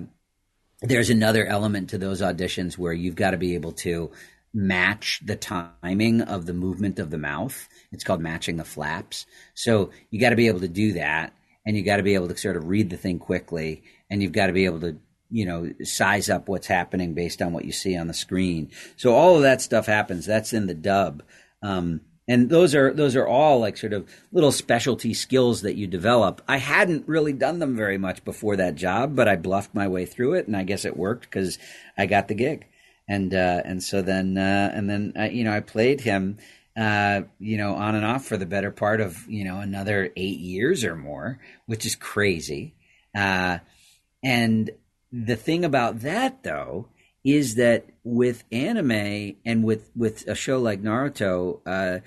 there's 0.81 1.11
another 1.11 1.46
element 1.46 1.90
to 1.90 1.98
those 1.98 2.20
auditions 2.20 2.76
where 2.76 2.92
you've 2.92 3.14
got 3.14 3.31
to 3.31 3.37
be 3.37 3.55
able 3.55 3.72
to 3.72 4.11
match 4.52 5.22
the 5.24 5.37
timing 5.37 6.20
of 6.20 6.46
the 6.46 6.52
movement 6.52 6.98
of 6.98 7.11
the 7.11 7.16
mouth. 7.16 7.68
It's 7.92 8.02
called 8.02 8.20
matching 8.20 8.57
the 8.57 8.64
flaps. 8.64 9.24
So 9.55 9.90
you 10.11 10.18
got 10.18 10.31
to 10.31 10.37
be 10.37 10.48
able 10.48 10.61
to 10.61 10.68
do 10.68 10.94
that 10.94 11.33
and 11.64 11.77
you 11.77 11.83
got 11.83 11.96
to 11.96 12.03
be 12.03 12.14
able 12.14 12.29
to 12.29 12.37
sort 12.37 12.57
of 12.57 12.68
read 12.68 12.90
the 12.90 12.96
thing 12.96 13.18
quickly 13.18 13.83
and 14.11 14.22
you've 14.22 14.33
got 14.33 14.46
to 14.46 14.53
be 14.53 14.64
able 14.64 14.81
to 14.81 14.98
you 15.31 15.46
know 15.46 15.72
size 15.83 16.29
up 16.29 16.48
what's 16.48 16.66
happening 16.66 17.14
based 17.14 17.40
on 17.40 17.53
what 17.53 17.64
you 17.64 17.72
see 17.72 17.96
on 17.96 18.07
the 18.07 18.14
screen. 18.14 18.70
So 18.96 19.14
all 19.14 19.37
of 19.37 19.42
that 19.42 19.62
stuff 19.62 19.87
happens. 19.87 20.27
That's 20.27 20.53
in 20.53 20.66
the 20.66 20.75
dub. 20.75 21.22
Um, 21.62 22.03
and 22.29 22.51
those 22.51 22.75
are 22.75 22.92
those 22.92 23.16
are 23.16 23.27
all 23.27 23.59
like 23.59 23.77
sort 23.77 23.92
of 23.92 24.09
little 24.31 24.53
specialty 24.53 25.14
skills 25.14 25.62
that 25.62 25.75
you 25.75 25.87
develop. 25.87 26.42
I 26.46 26.59
hadn't 26.59 27.09
really 27.09 27.33
done 27.33 27.59
them 27.59 27.77
very 27.77 27.98
much 27.98 28.25
before 28.25 28.57
that 28.57 28.77
job 28.77 29.16
but 29.16 29.27
i 29.27 29.37
bluffed 29.37 29.75
my 29.75 29.88
way 29.88 30.07
through 30.07 30.35
it 30.35 30.46
and 30.46 30.57
i 30.57 30.62
guess 30.62 30.85
it 30.85 30.96
worked 30.96 31.25
because 31.25 31.59
i 31.96 32.07
got 32.07 32.29
the 32.29 32.35
gig. 32.35 32.66
And 33.09 33.35
uh, 33.35 33.62
and 33.64 33.83
so 33.83 34.01
then 34.01 34.38
uh, 34.38 34.70
and 34.72 34.88
then 34.88 35.12
uh, 35.18 35.25
you 35.25 35.42
know 35.44 35.53
i 35.53 35.61
played 35.61 36.03
him 36.03 36.38
uh, 36.76 37.22
you 37.38 37.56
know, 37.56 37.74
on 37.74 37.94
and 37.94 38.04
off 38.04 38.24
for 38.24 38.37
the 38.37 38.46
better 38.46 38.70
part 38.70 39.00
of, 39.00 39.26
you 39.28 39.44
know, 39.44 39.61
another 39.61 40.11
eight 40.16 40.38
years 40.38 40.85
or 40.85 40.96
more, 40.96 41.38
which 41.66 41.85
is 41.85 41.94
crazy. 41.94 42.74
Uh, 43.14 43.58
and 44.22 44.70
the 45.12 45.37
thing 45.37 45.64
about 45.64 46.00
that, 46.00 46.42
though, 46.42 46.88
is 47.24 47.56
that 47.56 47.87
with 48.04 48.44
anime 48.50 49.37
and 49.44 49.62
with, 49.62 49.90
with 49.94 50.26
a 50.26 50.35
show 50.35 50.58
like 50.58 50.82
Naruto, 50.82 51.61
uh, 51.66 52.00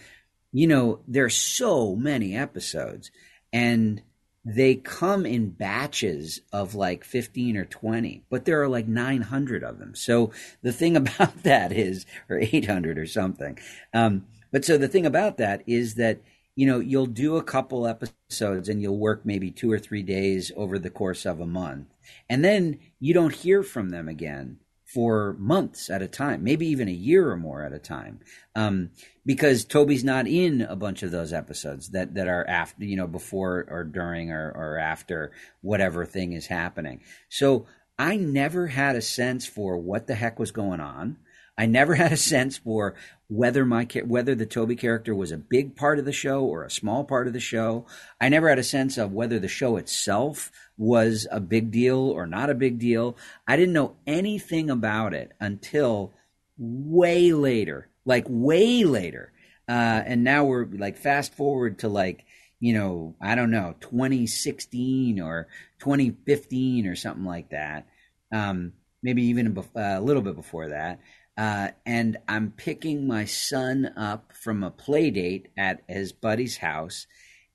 you 0.52 0.68
know, 0.68 1.00
there 1.08 1.26
are 1.26 1.30
so 1.30 1.96
many 1.96 2.36
episodes. 2.36 3.12
And 3.54 4.02
they 4.46 4.76
come 4.76 5.26
in 5.26 5.50
batches 5.50 6.42
of 6.54 6.76
like 6.76 7.04
15 7.04 7.58
or 7.58 7.66
20, 7.66 8.24
but 8.30 8.46
there 8.46 8.62
are 8.62 8.68
like 8.68 8.88
900 8.88 9.64
of 9.64 9.80
them. 9.80 9.96
So 9.96 10.32
the 10.62 10.72
thing 10.72 10.96
about 10.96 11.44
that 11.44 11.72
is, 11.72 12.06
or 12.30 12.40
800 12.40 12.98
or 12.98 13.08
something. 13.08 13.58
Um, 13.94 14.26
but 14.56 14.64
so 14.64 14.78
the 14.78 14.88
thing 14.88 15.06
about 15.06 15.36
that 15.36 15.64
is 15.68 15.96
that, 15.96 16.22
you 16.56 16.66
know, 16.66 16.80
you'll 16.80 17.08
do 17.08 17.36
a 17.36 17.44
couple 17.44 17.86
episodes 17.86 18.70
and 18.70 18.82
you'll 18.82 18.98
work 18.98 19.26
maybe 19.26 19.52
two 19.52 19.70
or 19.70 19.78
three 19.78 20.02
days 20.02 20.50
over 20.56 20.80
the 20.80 20.90
course 20.90 21.26
of 21.26 21.42
a 21.42 21.46
month. 21.46 21.88
And 22.30 22.42
then 22.42 22.80
you 22.98 23.14
don't 23.14 23.36
hear 23.36 23.64
from 23.64 23.90
them 23.90 24.08
again 24.08 24.60
for 24.86 25.36
months 25.38 25.90
at 25.90 26.02
a 26.02 26.08
time, 26.08 26.42
maybe 26.42 26.68
even 26.68 26.88
a 26.88 26.94
year 26.94 27.30
or 27.30 27.36
more 27.36 27.64
at 27.64 27.74
a 27.74 27.80
time, 27.80 28.22
um, 28.56 28.92
because 29.26 29.66
Tobi's 29.66 30.06
not 30.06 30.26
in 30.26 30.62
a 30.62 30.78
bunch 30.78 31.04
of 31.04 31.12
those 31.12 31.34
episodes 31.34 31.90
that 31.90 32.14
that 32.14 32.30
are 32.30 32.48
after, 32.48 32.86
you 32.86 32.96
know, 32.96 33.08
before 33.08 33.66
or 33.70 33.84
during 33.84 34.32
or, 34.32 34.54
or 34.56 34.78
after 34.78 35.34
whatever 35.64 36.06
thing 36.06 36.32
is 36.32 36.48
happening. 36.48 37.02
So 37.28 37.66
I 38.00 38.16
never 38.16 38.68
had 38.68 38.96
a 38.96 39.02
sense 39.02 39.46
for 39.46 39.78
what 39.78 40.08
the 40.08 40.16
heck 40.16 40.40
was 40.40 40.52
going 40.52 40.80
on. 40.80 41.18
I 41.58 41.66
never 41.66 41.96
had 41.96 42.12
a 42.12 42.18
sense 42.18 42.58
for 42.58 42.96
whether 43.28 43.66
my 43.66 43.88
whether 44.06 44.36
the 44.36 44.46
Tobi 44.46 44.78
character 44.78 45.16
was 45.16 45.32
a 45.32 45.38
big 45.38 45.76
part 45.76 46.00
of 46.00 46.06
the 46.06 46.12
show 46.12 46.44
or 46.44 46.64
a 46.64 46.70
small 46.70 47.04
part 47.04 47.28
of 47.28 47.34
the 47.34 47.40
show. 47.40 47.86
I 48.22 48.30
never 48.30 48.50
had 48.50 48.60
a 48.60 48.64
sense 48.64 48.98
of 48.98 49.14
whether 49.14 49.40
the 49.40 49.48
show 49.48 49.78
itself 49.78 50.52
was 50.78 51.28
a 51.32 51.40
big 51.40 51.72
deal 51.72 51.98
or 51.98 52.28
not 52.28 52.50
a 52.50 52.56
big 52.56 52.80
deal. 52.80 53.18
I 53.48 53.56
didn't 53.56 53.74
know 53.74 53.96
anything 54.06 54.70
about 54.70 55.14
it 55.14 55.32
until 55.40 56.14
way 56.58 57.34
later, 57.34 57.90
like 58.06 58.26
way 58.28 58.84
later. 58.84 59.32
Uh, 59.68 60.04
and 60.06 60.24
now 60.24 60.44
we're 60.46 60.66
like 60.66 60.98
fast 60.98 61.34
forward 61.34 61.80
to 61.80 61.88
like 61.88 62.26
you 62.60 62.74
know 62.74 63.16
I 63.22 63.36
don't 63.36 63.52
know 63.52 63.76
2016 63.80 65.20
or 65.20 65.48
2015 65.80 66.86
or 66.86 66.96
something 66.96 67.26
like 67.26 67.50
that. 67.50 67.88
Um, 68.32 68.74
maybe 69.02 69.24
even 69.24 69.58
a, 69.76 70.00
a 70.00 70.02
little 70.02 70.22
bit 70.22 70.36
before 70.36 70.70
that. 70.70 71.00
Uh, 71.38 71.70
and 71.86 72.18
I'm 72.28 72.52
picking 72.52 73.08
my 73.08 73.26
son 73.26 73.92
up 73.98 74.32
from 74.34 74.64
a 74.64 74.72
play 74.72 75.12
date 75.12 75.50
at 75.58 75.84
his 75.88 76.14
buddy's 76.14 76.58
house. 76.58 77.08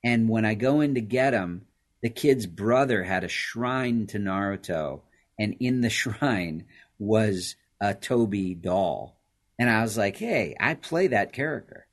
And 0.03 0.29
when 0.29 0.45
I 0.45 0.53
go 0.53 0.81
in 0.81 0.95
to 0.95 1.01
get 1.01 1.33
him, 1.33 1.65
the 2.01 2.09
kid's 2.09 2.45
brother 2.47 3.03
had 3.03 3.23
a 3.23 3.27
shrine 3.27 4.07
to 4.07 4.17
Naruto, 4.19 5.01
and 5.39 5.55
in 5.59 5.81
the 5.81 5.89
shrine 6.01 6.65
was 6.99 7.55
a 7.79 7.93
Tobi 7.93 8.59
doll. 8.59 9.17
And 9.57 9.69
I 9.69 9.81
was 9.81 9.97
like, 9.97 10.17
hey, 10.17 10.55
I 10.59 10.73
play 10.73 11.07
that 11.07 11.33
character. 11.33 11.85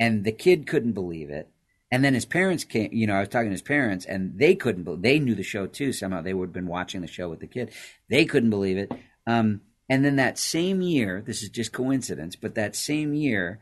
And 0.00 0.24
the 0.24 0.32
kid 0.32 0.66
couldn't 0.66 0.92
believe 0.92 1.30
it. 1.30 1.48
And 1.92 2.02
then 2.04 2.14
his 2.14 2.24
parents 2.24 2.64
came, 2.64 2.90
you 2.92 3.06
know, 3.06 3.14
I 3.14 3.20
was 3.20 3.28
talking 3.28 3.48
to 3.48 3.52
his 3.52 3.62
parents 3.62 4.06
and 4.06 4.38
they 4.38 4.54
couldn't, 4.54 5.02
they 5.02 5.18
knew 5.18 5.34
the 5.34 5.42
show 5.42 5.66
too. 5.66 5.92
Somehow 5.92 6.22
they 6.22 6.32
would 6.32 6.48
have 6.48 6.54
been 6.54 6.66
watching 6.66 7.02
the 7.02 7.06
show 7.06 7.28
with 7.28 7.40
the 7.40 7.46
kid. 7.46 7.70
They 8.08 8.24
couldn't 8.24 8.50
believe 8.50 8.78
it. 8.78 8.90
Um, 9.26 9.60
and 9.88 10.04
then 10.04 10.16
that 10.16 10.38
same 10.38 10.80
year, 10.80 11.22
this 11.24 11.42
is 11.42 11.48
just 11.50 11.72
coincidence, 11.72 12.36
but 12.36 12.54
that 12.54 12.76
same 12.76 13.14
year, 13.14 13.60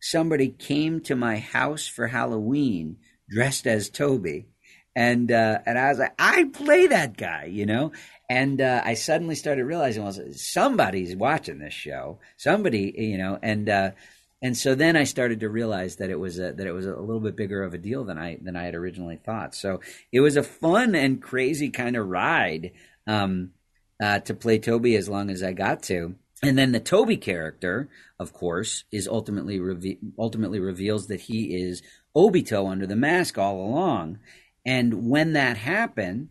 somebody 0.00 0.48
came 0.48 1.00
to 1.02 1.16
my 1.16 1.38
house 1.38 1.86
for 1.86 2.08
Halloween 2.08 2.96
dressed 3.30 3.66
as 3.66 3.90
Tobi. 3.90 4.46
And 4.96 5.30
uh, 5.30 5.60
and 5.64 5.78
I 5.78 5.90
was 5.90 5.98
like, 5.98 6.14
I 6.18 6.44
play 6.52 6.88
that 6.88 7.16
guy, 7.16 7.44
you 7.44 7.66
know. 7.66 7.92
And 8.28 8.60
uh, 8.60 8.82
I 8.84 8.94
suddenly 8.94 9.36
started 9.36 9.64
realizing, 9.64 10.02
well, 10.02 10.16
somebody's 10.32 11.14
watching 11.14 11.60
this 11.60 11.74
show, 11.74 12.18
somebody, 12.36 12.92
you 12.96 13.16
know. 13.16 13.38
And 13.40 13.68
uh, 13.68 13.90
and 14.42 14.56
so 14.56 14.74
then 14.74 14.96
I 14.96 15.04
started 15.04 15.40
to 15.40 15.48
realize 15.48 15.96
that 15.96 16.10
it 16.10 16.18
was 16.18 16.38
a, 16.38 16.52
that 16.52 16.66
it 16.66 16.72
was 16.72 16.86
a 16.86 16.96
little 16.96 17.20
bit 17.20 17.36
bigger 17.36 17.62
of 17.62 17.74
a 17.74 17.78
deal 17.78 18.04
than 18.04 18.18
I 18.18 18.38
than 18.40 18.56
I 18.56 18.64
had 18.64 18.74
originally 18.74 19.16
thought. 19.16 19.54
So 19.54 19.80
it 20.10 20.20
was 20.20 20.36
a 20.36 20.42
fun 20.42 20.96
and 20.96 21.22
crazy 21.22 21.70
kind 21.70 21.96
of 21.96 22.08
ride. 22.08 22.72
Um, 23.06 23.52
uh, 24.00 24.20
to 24.20 24.34
play 24.34 24.58
Tobi 24.58 24.96
as 24.96 25.08
long 25.08 25.30
as 25.30 25.42
I 25.42 25.52
got 25.52 25.82
to. 25.84 26.14
And 26.42 26.56
then 26.56 26.72
the 26.72 26.80
Tobi 26.80 27.20
character, 27.20 27.88
of 28.18 28.32
course, 28.32 28.84
is 28.92 29.08
ultimately 29.08 29.58
reve- 29.58 29.98
ultimately 30.18 30.60
reveals 30.60 31.08
that 31.08 31.22
he 31.22 31.56
is 31.56 31.82
Obito 32.16 32.70
under 32.70 32.86
the 32.86 32.96
mask 32.96 33.38
all 33.38 33.56
along. 33.56 34.20
And 34.64 35.08
when 35.08 35.32
that 35.32 35.56
happened, 35.56 36.28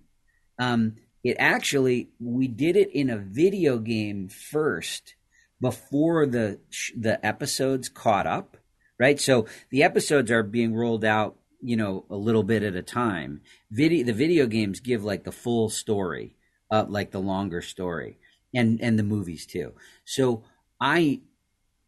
um, 0.60 0.96
it 1.24 1.36
actually 1.40 2.10
we 2.20 2.48
did 2.48 2.78
it 2.78 2.90
in 2.92 3.10
a 3.10 3.18
video 3.18 3.80
game 3.80 4.30
first 4.30 5.16
before 5.60 6.26
the 6.26 6.60
the 6.96 7.26
episodes 7.26 7.90
caught 7.90 8.28
up, 8.28 8.56
right? 8.98 9.20
So 9.20 9.46
the 9.72 9.84
episodes 9.84 10.32
are 10.32 10.44
being 10.44 10.74
rolled 10.74 11.04
out, 11.04 11.36
you 11.62 11.76
know, 11.76 12.06
a 12.10 12.16
little 12.16 12.44
bit 12.44 12.64
at 12.64 12.76
a 12.76 12.82
time. 12.82 13.42
Video 13.70 14.06
the 14.06 14.14
video 14.14 14.48
games 14.48 14.80
give 14.80 15.04
like 15.04 15.26
the 15.26 15.34
full 15.34 15.68
story 15.68 16.37
uh, 16.72 16.86
like 16.88 17.12
the 17.12 17.20
longer 17.20 17.62
story 17.62 18.18
and 18.54 18.82
and 18.82 18.98
the 18.98 19.04
movies 19.04 19.46
too. 19.46 19.74
So 20.06 20.44
I 20.80 21.22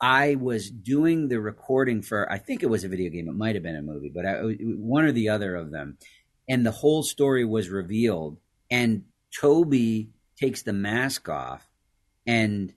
I 0.01 0.35
was 0.35 0.69
doing 0.69 1.27
the 1.27 1.39
recording 1.39 2.01
for 2.01 2.31
I 2.31 2.37
think 2.37 2.63
it 2.63 2.69
was 2.69 2.83
a 2.83 2.89
video 2.89 3.09
game. 3.09 3.27
It 3.27 3.35
might 3.35 3.55
have 3.55 3.63
been 3.63 3.75
a 3.75 3.81
movie, 3.81 4.11
but 4.13 4.25
I, 4.25 4.39
one 4.39 5.05
or 5.05 5.11
the 5.11 5.29
other 5.29 5.55
of 5.55 5.71
them, 5.71 5.97
and 6.47 6.65
the 6.65 6.71
whole 6.71 7.03
story 7.03 7.45
was 7.45 7.69
revealed. 7.69 8.37
And 8.71 9.05
Tobi 9.37 10.09
takes 10.39 10.61
the 10.61 10.73
mask 10.73 11.27
off, 11.27 11.67
and 12.25 12.73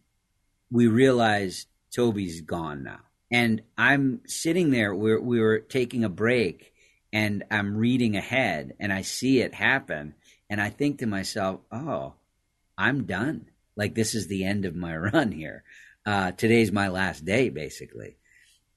we 0.70 0.86
realize 0.88 1.66
Tobi's 1.96 2.40
gone 2.40 2.82
now. 2.82 3.00
And 3.30 3.62
I'm 3.78 4.20
sitting 4.26 4.70
there. 4.70 4.94
We're, 4.94 5.20
we 5.20 5.40
were 5.40 5.60
taking 5.60 6.04
a 6.04 6.08
break, 6.08 6.72
and 7.12 7.44
I'm 7.50 7.76
reading 7.76 8.16
ahead, 8.16 8.74
and 8.80 8.92
I 8.92 9.02
see 9.02 9.40
it 9.40 9.54
happen, 9.54 10.14
and 10.52 10.60
I 10.60 10.68
think 10.68 10.98
to 10.98 11.06
myself, 11.06 11.60
oh, 11.72 12.12
I'm 12.76 13.04
done. 13.04 13.46
Like 13.74 13.94
this 13.94 14.14
is 14.14 14.26
the 14.26 14.44
end 14.44 14.66
of 14.66 14.76
my 14.76 14.94
run 15.14 15.32
here. 15.32 15.64
Uh, 16.04 16.32
today's 16.32 16.70
my 16.70 16.88
last 16.88 17.24
day, 17.24 17.48
basically. 17.48 18.16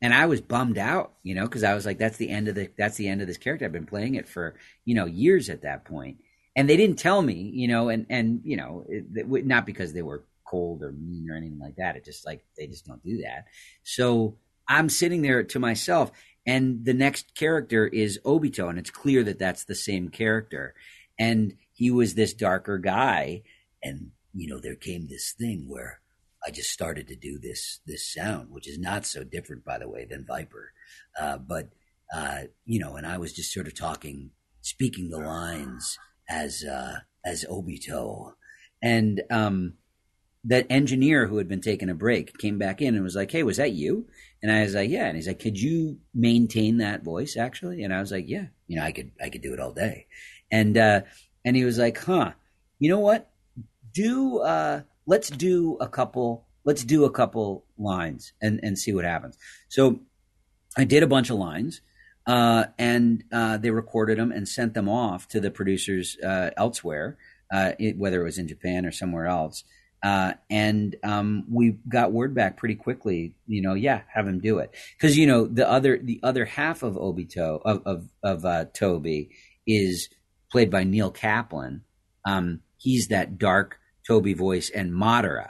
And 0.01 0.13
I 0.13 0.27
was 0.27 0.39
bummed 0.39 0.77
out, 0.77 1.15
you 1.21 1.35
know, 1.35 1.43
because 1.43 1.65
I 1.65 1.73
was 1.73 1.85
like, 1.85 1.97
that's 1.97 2.15
the 2.15 2.29
end 2.29 2.47
of 2.47 2.55
the 2.55 2.69
that's 2.77 2.95
the 2.95 3.09
end 3.09 3.19
of 3.19 3.27
this 3.27 3.37
character. 3.37 3.65
I've 3.65 3.73
been 3.73 3.85
playing 3.85 4.15
it 4.15 4.25
for 4.25 4.55
you 4.85 4.95
know 4.95 5.05
years 5.05 5.49
at 5.49 5.63
that 5.63 5.83
point, 5.83 6.19
and 6.55 6.69
they 6.69 6.77
didn't 6.77 6.97
tell 6.97 7.21
me, 7.21 7.51
you 7.53 7.67
know, 7.67 7.89
and 7.89 8.05
and 8.09 8.39
you 8.45 8.55
know, 8.55 8.85
it, 8.87 9.05
it, 9.13 9.45
not 9.45 9.65
because 9.65 9.91
they 9.91 10.01
were 10.01 10.23
cold 10.47 10.81
or 10.81 10.93
mean 10.93 11.29
or 11.29 11.35
anything 11.35 11.59
like 11.59 11.75
that. 11.75 11.97
It 11.97 12.05
just 12.05 12.25
like 12.25 12.45
they 12.57 12.67
just 12.67 12.85
don't 12.85 13.03
do 13.03 13.17
that. 13.23 13.47
So 13.83 14.37
I'm 14.65 14.87
sitting 14.87 15.23
there 15.23 15.43
to 15.43 15.59
myself, 15.59 16.13
and 16.45 16.85
the 16.85 16.93
next 16.93 17.35
character 17.35 17.85
is 17.85 18.17
Obito, 18.23 18.69
and 18.69 18.79
it's 18.79 18.91
clear 18.91 19.23
that 19.23 19.39
that's 19.39 19.65
the 19.65 19.75
same 19.75 20.07
character. 20.07 20.73
And 21.17 21.55
he 21.75 21.91
was 21.91 22.15
this 22.15 22.33
darker 22.33 22.77
guy. 22.77 23.43
And, 23.83 24.11
you 24.33 24.47
know, 24.47 24.59
there 24.59 24.75
came 24.75 25.07
this 25.07 25.35
thing 25.37 25.65
where 25.67 25.99
I 26.45 26.49
just 26.49 26.71
started 26.71 27.07
to 27.09 27.15
do 27.15 27.37
this, 27.37 27.81
this 27.85 28.11
sound, 28.11 28.47
which 28.49 28.67
is 28.67 28.79
not 28.79 29.05
so 29.05 29.23
different, 29.23 29.65
by 29.65 29.77
the 29.77 29.89
way, 29.89 30.07
than 30.09 30.25
Viper. 30.25 30.71
Uh, 31.19 31.37
but, 31.37 31.69
uh, 32.15 32.43
you 32.65 32.79
know, 32.79 32.95
and 32.95 33.05
I 33.05 33.17
was 33.17 33.33
just 33.33 33.51
sort 33.51 33.67
of 33.67 33.75
talking, 33.75 34.31
speaking 34.61 35.09
the 35.09 35.19
lines 35.19 35.97
as, 36.29 36.63
uh, 36.63 36.99
as 37.25 37.45
Obito. 37.45 38.33
And, 38.81 39.21
um, 39.29 39.73
that 40.45 40.67
engineer 40.69 41.27
who 41.27 41.37
had 41.37 41.47
been 41.47 41.61
taking 41.61 41.89
a 41.89 41.95
break 41.95 42.37
came 42.37 42.59
back 42.59 42.79
in 42.81 42.93
and 42.93 43.03
was 43.03 43.15
like, 43.15 43.31
Hey, 43.31 43.43
was 43.43 43.57
that 43.57 43.71
you? 43.71 44.07
And 44.43 44.51
I 44.51 44.61
was 44.61 44.75
like, 44.75 44.91
Yeah. 44.91 45.07
And 45.07 45.15
he's 45.15 45.27
like, 45.27 45.39
Could 45.39 45.59
you 45.59 45.97
maintain 46.13 46.77
that 46.77 47.03
voice 47.03 47.35
actually? 47.35 47.83
And 47.83 47.93
I 47.93 47.99
was 47.99 48.11
like, 48.11 48.25
Yeah, 48.27 48.45
you 48.67 48.77
know, 48.77 48.83
I 48.83 48.91
could, 48.91 49.11
I 49.19 49.29
could 49.29 49.41
do 49.41 49.53
it 49.53 49.59
all 49.59 49.73
day. 49.73 50.05
And, 50.51 50.77
uh, 50.77 51.01
and 51.45 51.55
he 51.55 51.63
was 51.63 51.77
like, 51.77 51.97
"Huh, 51.97 52.31
you 52.79 52.89
know 52.89 52.99
what? 52.99 53.29
Do 53.93 54.39
uh, 54.39 54.81
let's 55.05 55.29
do 55.29 55.77
a 55.79 55.87
couple. 55.87 56.45
Let's 56.65 56.83
do 56.83 57.05
a 57.05 57.11
couple 57.11 57.63
lines 57.77 58.33
and 58.41 58.59
and 58.63 58.77
see 58.77 58.91
what 58.91 59.05
happens." 59.05 59.37
So 59.69 59.99
I 60.75 60.83
did 60.83 61.03
a 61.03 61.07
bunch 61.07 61.29
of 61.29 61.37
lines. 61.37 61.81
Uh, 62.27 62.65
and 62.79 63.23
uh, 63.31 63.57
they 63.57 63.69
recorded 63.69 64.17
them 64.17 64.31
and 64.31 64.47
sent 64.47 64.73
them 64.73 64.89
off 64.89 65.27
to 65.27 65.39
the 65.39 65.51
producers 65.51 66.17
uh, 66.25 66.49
elsewhere, 66.57 67.17
uh, 67.53 67.73
it, 67.77 67.97
whether 67.97 68.21
it 68.21 68.23
was 68.23 68.39
in 68.39 68.47
Japan 68.47 68.83
or 68.83 68.91
somewhere 68.91 69.27
else. 69.27 69.63
Uh, 70.01 70.33
and 70.49 70.95
um, 71.03 71.45
we 71.49 71.77
got 71.87 72.11
word 72.11 72.33
back 72.33 72.57
pretty 72.57 72.75
quickly. 72.75 73.35
You 73.47 73.61
know, 73.61 73.73
yeah, 73.73 74.01
have 74.13 74.27
him 74.27 74.39
do 74.39 74.59
it 74.59 74.73
because 74.97 75.17
you 75.17 75.25
know 75.25 75.45
the 75.45 75.69
other 75.69 75.97
the 75.97 76.19
other 76.21 76.45
half 76.45 76.83
of 76.83 76.95
Obito 76.95 77.61
of 77.63 77.81
of, 77.85 78.09
of 78.23 78.73
Tobi 78.73 79.29
is 79.65 80.09
played 80.51 80.69
by 80.69 80.83
Neil 80.83 81.11
Kaplan. 81.11 81.83
Um, 82.25 82.61
he's 82.77 83.07
that 83.09 83.37
dark 83.37 83.77
Tobi 84.09 84.35
voice 84.35 84.69
and 84.69 84.91
Madara. 84.91 85.49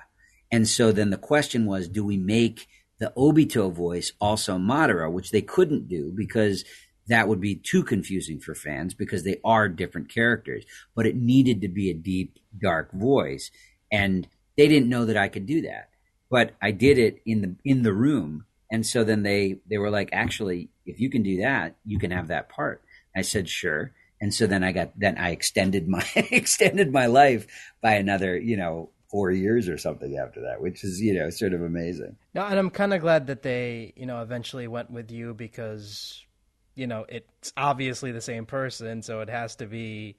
And 0.52 0.68
so 0.68 0.92
then 0.92 1.10
the 1.10 1.18
question 1.18 1.66
was, 1.66 1.88
do 1.88 2.04
we 2.04 2.18
make 2.18 2.68
the 3.00 3.12
Obito 3.18 3.72
voice 3.72 4.14
also 4.22 4.58
Madara, 4.58 5.12
which 5.12 5.32
they 5.32 5.42
couldn't 5.42 5.88
do 5.90 6.14
because 6.16 6.64
that 7.08 7.28
would 7.28 7.42
be 7.42 7.56
too 7.56 7.84
confusing 7.84 8.40
for 8.40 8.56
fans 8.56 8.94
because 8.94 9.24
they 9.24 9.40
are 9.44 9.70
different 9.70 10.10
characters. 10.10 10.66
But 10.96 11.06
it 11.06 11.16
needed 11.16 11.62
to 11.62 11.68
be 11.68 11.90
a 11.90 11.94
deep, 11.94 12.40
dark 12.60 12.92
voice. 12.94 13.52
And 13.92 14.28
they 14.58 14.68
didn't 14.68 14.90
know 14.90 15.06
that 15.06 15.18
I 15.18 15.28
could 15.28 15.46
do 15.46 15.62
that. 15.64 15.90
But 16.32 16.56
I 16.62 16.72
did 16.72 16.98
it 16.98 17.22
in 17.26 17.42
the 17.42 17.56
in 17.64 17.84
the 17.84 17.94
room. 17.94 18.46
And 18.72 18.86
so 18.86 19.04
then 19.04 19.24
they 19.24 19.60
they 19.70 19.78
were 19.78 19.92
like, 19.92 20.10
actually, 20.12 20.70
if 20.86 21.00
you 21.00 21.10
can 21.10 21.22
do 21.22 21.42
that, 21.42 21.76
you 21.86 22.00
can 22.00 22.12
have 22.12 22.30
that 22.30 22.50
part. 22.50 22.82
I 23.16 23.22
said, 23.22 23.48
sure. 23.48 23.94
And 24.26 24.34
so 24.34 24.48
then 24.48 24.64
I 24.64 24.72
got 24.72 25.00
then 25.00 25.20
I 25.20 25.30
extended 25.30 25.88
my 25.88 26.04
extended 26.16 26.92
my 26.92 27.06
life 27.06 27.46
by 27.80 27.94
another 27.94 28.36
you 28.36 28.58
know 28.58 28.90
four 29.12 29.30
years 29.30 29.70
or 29.70 29.78
something 29.78 30.18
after 30.18 30.42
that, 30.42 30.60
which 30.62 30.84
is 30.84 31.00
you 31.00 31.14
know 31.14 31.30
sort 31.30 31.54
of 31.54 31.62
amazing. 31.62 32.16
No, 32.34 32.44
and 32.44 32.58
I'm 32.58 32.72
kind 32.72 32.92
of 32.92 33.02
glad 33.02 33.28
that 33.28 33.44
they 33.44 33.94
you 33.96 34.08
know 34.08 34.24
eventually 34.24 34.68
went 34.68 34.90
with 34.90 35.12
you 35.12 35.36
because 35.36 36.26
you 36.74 36.88
know 36.88 37.06
it's 37.08 37.54
obviously 37.56 38.12
the 38.12 38.20
same 38.20 38.48
person, 38.48 39.04
so 39.04 39.22
it 39.22 39.30
has 39.30 39.58
to 39.58 39.68
be. 39.68 40.18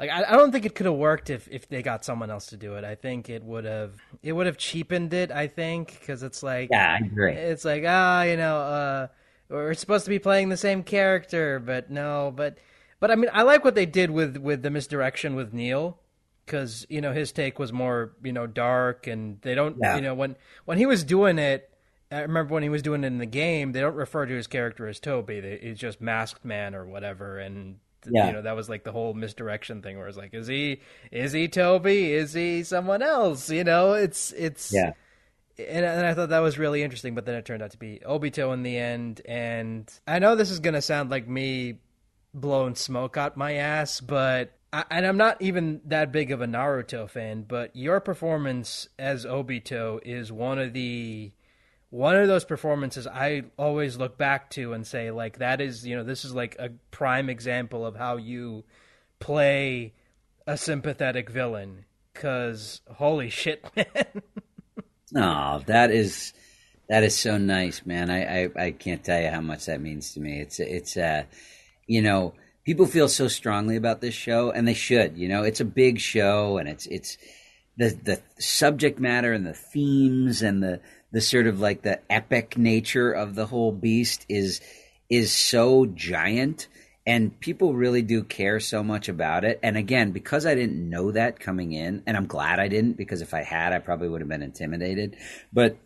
Like 0.00 0.10
I, 0.10 0.24
I 0.24 0.32
don't 0.32 0.50
think 0.50 0.66
it 0.66 0.74
could 0.74 0.86
have 0.86 0.96
worked 0.96 1.30
if, 1.30 1.46
if 1.46 1.68
they 1.68 1.80
got 1.80 2.04
someone 2.04 2.28
else 2.28 2.46
to 2.46 2.56
do 2.56 2.74
it. 2.74 2.82
I 2.82 2.96
think 2.96 3.30
it 3.30 3.44
would 3.44 3.66
have 3.66 3.92
it 4.20 4.32
would 4.32 4.46
have 4.46 4.58
cheapened 4.58 5.14
it. 5.14 5.30
I 5.30 5.46
think 5.46 5.96
because 6.00 6.24
it's 6.24 6.42
like 6.42 6.70
yeah, 6.72 6.98
I 7.00 7.06
agree. 7.06 7.34
It's 7.34 7.64
like 7.64 7.84
ah, 7.86 8.22
you 8.24 8.36
know, 8.36 8.56
uh, 8.58 9.06
we're 9.48 9.74
supposed 9.74 10.06
to 10.06 10.10
be 10.10 10.18
playing 10.18 10.48
the 10.48 10.56
same 10.56 10.82
character, 10.82 11.60
but 11.60 11.88
no, 11.88 12.32
but 12.34 12.58
but 13.04 13.10
I 13.10 13.16
mean, 13.16 13.28
I 13.34 13.42
like 13.42 13.66
what 13.66 13.74
they 13.74 13.84
did 13.84 14.10
with 14.10 14.38
with 14.38 14.62
the 14.62 14.70
misdirection 14.70 15.34
with 15.34 15.52
Neil 15.52 15.98
because 16.46 16.86
you 16.88 17.02
know 17.02 17.12
his 17.12 17.32
take 17.32 17.58
was 17.58 17.70
more 17.70 18.14
you 18.22 18.32
know 18.32 18.46
dark, 18.46 19.06
and 19.06 19.38
they 19.42 19.54
don't 19.54 19.76
yeah. 19.78 19.96
you 19.96 20.00
know 20.00 20.14
when 20.14 20.36
when 20.64 20.78
he 20.78 20.86
was 20.86 21.04
doing 21.04 21.38
it. 21.38 21.70
I 22.10 22.20
remember 22.20 22.54
when 22.54 22.62
he 22.62 22.70
was 22.70 22.80
doing 22.80 23.04
it 23.04 23.08
in 23.08 23.18
the 23.18 23.26
game, 23.26 23.72
they 23.72 23.82
don't 23.82 23.94
refer 23.94 24.24
to 24.24 24.34
his 24.34 24.46
character 24.46 24.88
as 24.88 25.00
Tobi. 25.00 25.42
They, 25.42 25.58
he's 25.60 25.78
just 25.78 26.00
masked 26.00 26.46
man 26.46 26.74
or 26.74 26.86
whatever, 26.86 27.38
and 27.38 27.76
yeah. 28.10 28.28
you 28.28 28.32
know 28.32 28.40
that 28.40 28.56
was 28.56 28.70
like 28.70 28.84
the 28.84 28.92
whole 28.92 29.12
misdirection 29.12 29.82
thing 29.82 29.98
where 29.98 30.08
it's 30.08 30.16
like, 30.16 30.32
is 30.32 30.46
he 30.46 30.80
is 31.12 31.32
he 31.32 31.46
Tobi? 31.46 32.08
Is 32.08 32.32
he 32.32 32.62
someone 32.62 33.02
else? 33.02 33.50
You 33.50 33.64
know, 33.64 33.92
it's 33.92 34.32
it's 34.32 34.72
yeah. 34.72 34.92
And, 35.58 35.84
and 35.84 36.06
I 36.06 36.14
thought 36.14 36.30
that 36.30 36.38
was 36.38 36.58
really 36.58 36.82
interesting, 36.82 37.14
but 37.14 37.26
then 37.26 37.34
it 37.34 37.44
turned 37.44 37.62
out 37.62 37.72
to 37.72 37.78
be 37.78 38.00
Obito 38.06 38.54
in 38.54 38.62
the 38.62 38.78
end. 38.78 39.20
And 39.26 39.92
I 40.06 40.20
know 40.20 40.36
this 40.36 40.50
is 40.50 40.60
going 40.60 40.72
to 40.72 40.82
sound 40.82 41.10
like 41.10 41.28
me 41.28 41.80
blowing 42.34 42.74
smoke 42.74 43.16
out 43.16 43.36
my 43.36 43.54
ass, 43.54 44.00
but 44.00 44.58
I, 44.72 44.84
and 44.90 45.06
I'm 45.06 45.16
not 45.16 45.40
even 45.40 45.80
that 45.86 46.10
big 46.10 46.32
of 46.32 46.40
a 46.40 46.46
Naruto 46.46 47.08
fan, 47.08 47.44
but 47.46 47.74
your 47.76 48.00
performance 48.00 48.88
as 48.98 49.24
Obito 49.24 50.00
is 50.04 50.32
one 50.32 50.58
of 50.58 50.72
the 50.72 51.32
one 51.90 52.16
of 52.16 52.26
those 52.26 52.44
performances 52.44 53.06
I 53.06 53.44
always 53.56 53.96
look 53.96 54.18
back 54.18 54.50
to 54.50 54.72
and 54.72 54.84
say 54.84 55.12
like 55.12 55.38
that 55.38 55.60
is 55.60 55.86
you 55.86 55.94
know 55.94 56.02
this 56.02 56.24
is 56.24 56.34
like 56.34 56.56
a 56.58 56.70
prime 56.90 57.30
example 57.30 57.86
of 57.86 57.94
how 57.94 58.16
you 58.16 58.64
play 59.20 59.94
a 60.44 60.56
sympathetic 60.56 61.30
villain 61.30 61.84
because 62.12 62.80
holy 62.90 63.30
shit 63.30 63.64
man. 63.76 64.22
Oh 65.14 65.62
that 65.66 65.92
is 65.92 66.32
that 66.88 67.04
is 67.04 67.16
so 67.16 67.38
nice 67.38 67.86
man. 67.86 68.10
I, 68.10 68.46
I 68.46 68.50
i 68.58 68.70
can't 68.72 69.04
tell 69.04 69.22
you 69.22 69.28
how 69.28 69.40
much 69.40 69.66
that 69.66 69.80
means 69.80 70.14
to 70.14 70.20
me. 70.20 70.40
It's 70.40 70.58
it's 70.58 70.96
uh 70.96 71.22
you 71.86 72.02
know, 72.02 72.34
people 72.64 72.86
feel 72.86 73.08
so 73.08 73.28
strongly 73.28 73.76
about 73.76 74.00
this 74.00 74.14
show, 74.14 74.50
and 74.50 74.66
they 74.66 74.74
should. 74.74 75.16
You 75.16 75.28
know, 75.28 75.42
it's 75.42 75.60
a 75.60 75.64
big 75.64 76.00
show, 76.00 76.58
and 76.58 76.68
it's 76.68 76.86
it's 76.86 77.18
the 77.76 77.98
the 78.04 78.22
subject 78.38 78.98
matter 78.98 79.32
and 79.32 79.46
the 79.46 79.54
themes 79.54 80.42
and 80.42 80.62
the 80.62 80.80
the 81.12 81.20
sort 81.20 81.46
of 81.46 81.60
like 81.60 81.82
the 81.82 82.00
epic 82.10 82.56
nature 82.58 83.12
of 83.12 83.34
the 83.34 83.46
whole 83.46 83.72
beast 83.72 84.26
is 84.28 84.60
is 85.10 85.32
so 85.32 85.86
giant 85.86 86.68
and 87.06 87.38
people 87.40 87.74
really 87.74 88.02
do 88.02 88.22
care 88.22 88.58
so 88.58 88.82
much 88.82 89.08
about 89.08 89.44
it 89.44 89.58
and 89.62 89.76
again 89.76 90.12
because 90.12 90.46
i 90.46 90.54
didn't 90.54 90.88
know 90.88 91.12
that 91.12 91.38
coming 91.38 91.72
in 91.72 92.02
and 92.06 92.16
i'm 92.16 92.26
glad 92.26 92.58
i 92.58 92.68
didn't 92.68 92.96
because 92.96 93.20
if 93.20 93.34
i 93.34 93.42
had 93.42 93.72
i 93.72 93.78
probably 93.78 94.08
would 94.08 94.20
have 94.20 94.28
been 94.28 94.42
intimidated 94.42 95.16
but 95.52 95.76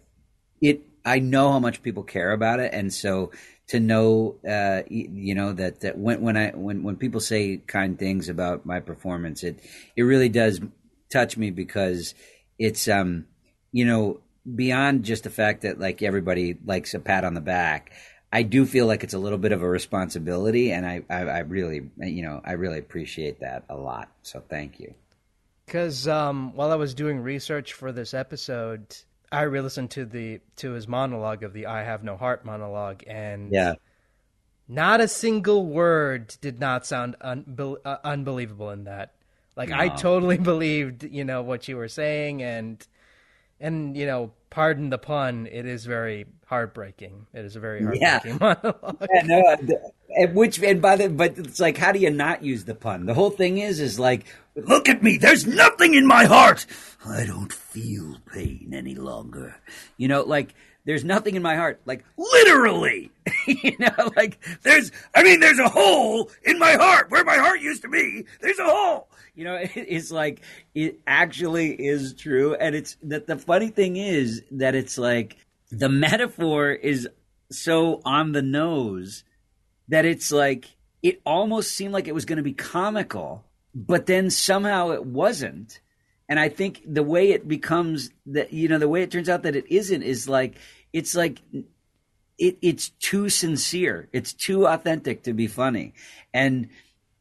it 0.61 0.83
i 1.05 1.19
know 1.19 1.51
how 1.51 1.59
much 1.59 1.83
people 1.83 2.03
care 2.03 2.33
about 2.33 2.61
it 2.61 2.73
and 2.73 2.93
so 2.93 3.31
to 3.69 3.81
know, 3.81 4.37
uh, 4.49 4.83
you 4.89 5.35
know, 5.35 5.53
that, 5.53 5.81
that 5.81 5.99
when, 5.99 6.21
when 6.21 6.37
I, 6.37 6.51
when, 6.51 6.83
when 6.83 6.97
people 6.97 7.21
say 7.21 7.59
kind 7.59 7.99
things 7.99 8.29
about 8.29 8.65
my 8.65 8.81
performance, 8.81 9.43
it, 9.45 9.61
it 9.97 10.03
really 10.03 10.29
does 10.29 10.61
touch 11.11 11.37
me 11.37 11.51
because 11.51 12.15
it's, 12.59 12.89
um, 12.89 13.27
you 13.71 13.85
know, 13.85 14.21
beyond 14.55 15.05
just 15.05 15.25
the 15.25 15.31
fact 15.31 15.63
that 15.63 15.79
like 15.79 16.03
everybody 16.03 16.57
likes 16.65 16.95
a 16.95 16.99
pat 16.99 17.25
on 17.25 17.35
the 17.35 17.41
back, 17.41 17.93
I 18.33 18.43
do 18.43 18.67
feel 18.67 18.87
like 18.87 19.05
it's 19.05 19.15
a 19.15 19.19
little 19.19 19.39
bit 19.39 19.53
of 19.53 19.63
a 19.63 19.69
responsibility, 19.69 20.71
and 20.71 20.85
I, 20.87 21.03
I, 21.09 21.21
I 21.21 21.39
really, 21.41 21.91
you 21.99 22.23
know, 22.23 22.43
I 22.45 22.53
really 22.53 22.79
appreciate 22.79 23.41
that 23.41 23.65
a 23.71 23.77
lot. 23.77 24.11
So 24.23 24.43
thank 24.49 24.79
you. 24.81 24.95
Because 25.65 26.07
um, 26.09 26.55
while 26.55 26.71
I 26.71 26.77
was 26.77 26.95
doing 26.95 27.21
research 27.21 27.73
for 27.73 27.93
this 27.93 28.13
episode, 28.15 28.97
I 29.31 29.43
re-listened 29.43 29.91
to 29.93 30.05
the 30.05 30.41
to 30.57 30.73
his 30.73 30.89
monologue 30.89 31.43
of 31.43 31.53
the 31.53 31.67
"I 31.67 31.83
have 31.83 32.03
no 32.03 32.17
heart" 32.17 32.45
monologue, 32.45 33.03
and 33.07 33.53
yeah, 33.53 33.75
not 34.67 35.01
a 35.01 35.09
single 35.09 35.67
word 35.67 36.37
did 36.41 36.61
not 36.61 36.87
sound 36.87 37.17
un- 37.21 37.79
uh, 37.85 37.97
unbelievable 38.05 38.71
in 38.71 38.85
that. 38.85 39.15
Like 39.57 39.71
no. 39.71 39.79
I 39.79 39.89
totally 39.89 40.39
believed, 40.53 41.05
you 41.05 41.25
know, 41.25 41.43
what 41.43 41.69
you 41.69 41.77
were 41.77 41.89
saying, 41.89 42.43
and 42.43 42.87
and 43.61 43.97
you 43.97 44.07
know, 44.07 44.33
pardon 44.51 44.91
the 44.91 44.99
pun, 44.99 45.49
it 45.51 45.67
is 45.67 45.85
very 45.85 46.27
heartbreaking. 46.47 47.27
It 47.35 47.45
is 47.45 47.57
a 47.57 47.61
very 47.61 47.83
heartbreaking 47.83 48.31
yeah. 48.31 48.39
monologue. 48.41 49.07
Yeah, 49.13 49.23
no, 49.23 49.41
uh, 49.47 49.57
and 50.17 50.35
which 50.35 50.63
and 50.63 50.81
by 50.81 50.97
the 50.97 51.09
but 51.09 51.39
it's 51.39 51.61
like, 51.61 51.77
how 51.77 51.93
do 51.93 51.99
you 51.99 52.11
not 52.11 52.43
use 52.43 52.65
the 52.65 52.75
pun? 52.75 53.07
The 53.07 53.15
whole 53.15 53.31
thing 53.31 53.59
is, 53.59 53.81
is 53.81 53.99
like, 53.99 54.25
look 54.57 54.89
at 54.89 55.03
me. 55.03 55.19
There's 55.19 55.47
nothing 55.47 55.95
in 55.95 56.07
my 56.07 56.25
heart. 56.25 56.67
I 57.07 57.25
don't 57.25 57.53
feel 57.53 58.17
pain 58.33 58.73
any 58.75 58.95
longer. 58.95 59.57
You 59.97 60.09
know, 60.09 60.23
like 60.23 60.55
there's 60.89 61.05
nothing 61.05 61.37
in 61.37 61.43
my 61.43 61.55
heart. 61.55 61.83
Like 61.85 62.03
literally, 62.17 63.11
you 63.47 63.77
know, 63.79 64.11
like 64.17 64.39
there's. 64.63 64.91
I 65.15 65.23
mean, 65.23 65.39
there's 65.39 65.59
a 65.59 65.69
hole 65.69 66.31
in 66.43 66.59
my 66.59 66.73
heart 66.73 67.11
where 67.11 67.25
my 67.25 67.37
heart 67.37 67.61
used 67.61 67.83
to 67.83 67.91
be. 67.91 68.25
There's 68.41 68.59
a 68.59 68.65
hole. 68.65 69.11
You 69.35 69.45
know, 69.45 69.55
it, 69.57 69.73
it's 69.75 70.11
like 70.11 70.41
it 70.75 71.01
actually 71.07 71.73
is 71.73 72.15
true, 72.15 72.55
and 72.55 72.75
it's 72.75 72.97
that 73.03 73.27
the 73.27 73.37
funny 73.37 73.69
thing 73.69 73.97
is 73.99 74.43
that 74.53 74.75
it's 74.75 74.97
like 74.97 75.37
the 75.71 75.91
metaphor 75.91 76.73
is 76.73 77.07
so 77.51 78.01
on 78.07 78.33
the 78.33 78.41
nose 78.41 79.25
that 79.89 80.07
it's 80.07 80.33
like 80.33 80.75
it 81.03 81.21
almost 81.27 81.73
seemed 81.73 81.93
like 81.93 82.09
it 82.09 82.15
was 82.15 82.25
going 82.25 82.39
to 82.39 82.43
be 82.43 82.55
comical, 82.55 83.45
but 83.75 84.07
then 84.07 84.31
somehow 84.31 84.93
it 84.93 85.05
wasn't. 85.05 85.81
And 86.31 86.39
I 86.39 86.49
think 86.51 86.83
the 86.87 87.03
way 87.03 87.31
it 87.31 87.47
becomes 87.47 88.11
that 88.27 88.55
you 88.55 88.69
know 88.69 88.79
the 88.79 88.89
way 88.89 89.03
it 89.03 89.11
turns 89.11 89.29
out 89.29 89.43
that 89.43 89.55
it 89.55 89.67
isn't 89.71 90.03
is 90.03 90.29
like 90.31 90.57
it's 90.99 91.15
like 91.15 91.41
it, 92.39 92.59
it's 92.61 92.91
too 92.91 93.29
sincere, 93.29 94.09
it's 94.13 94.33
too 94.33 94.67
authentic 94.67 95.23
to 95.25 95.33
be 95.33 95.47
funny, 95.47 95.95
and 96.35 96.69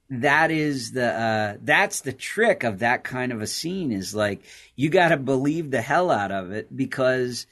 that 0.09 0.51
is 0.51 0.91
the 0.91 1.05
uh, 1.05 1.57
that's 1.61 2.01
the 2.01 2.13
trick 2.13 2.63
of 2.63 2.79
that 2.79 3.03
kind 3.03 3.31
of 3.31 3.41
a 3.41 3.47
scene 3.47 3.91
is 3.91 4.15
like 4.15 4.41
you 4.75 4.89
got 4.89 5.09
to 5.09 5.17
believe 5.17 5.69
the 5.69 5.81
hell 5.81 6.11
out 6.11 6.31
of 6.31 6.51
it 6.51 6.75
because 6.75 7.45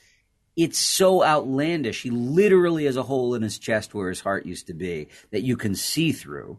it's 0.55 0.79
so 0.79 1.23
outlandish. 1.23 2.01
He 2.01 2.09
literally 2.11 2.85
has 2.85 2.95
a 2.95 3.03
hole 3.03 3.35
in 3.35 3.41
his 3.41 3.59
chest 3.59 3.93
where 3.93 4.09
his 4.09 4.21
heart 4.21 4.45
used 4.45 4.67
to 4.67 4.73
be 4.73 5.09
that 5.31 5.43
you 5.43 5.57
can 5.57 5.75
see 5.75 6.11
through. 6.11 6.57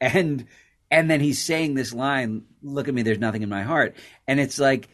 And 0.00 0.46
and 0.90 1.10
then 1.10 1.20
he's 1.20 1.42
saying 1.42 1.74
this 1.74 1.92
line, 1.92 2.42
look 2.62 2.88
at 2.88 2.94
me, 2.94 3.02
there's 3.02 3.18
nothing 3.18 3.42
in 3.42 3.48
my 3.48 3.62
heart. 3.62 3.96
And 4.26 4.38
it's 4.38 4.58
like 4.58 4.88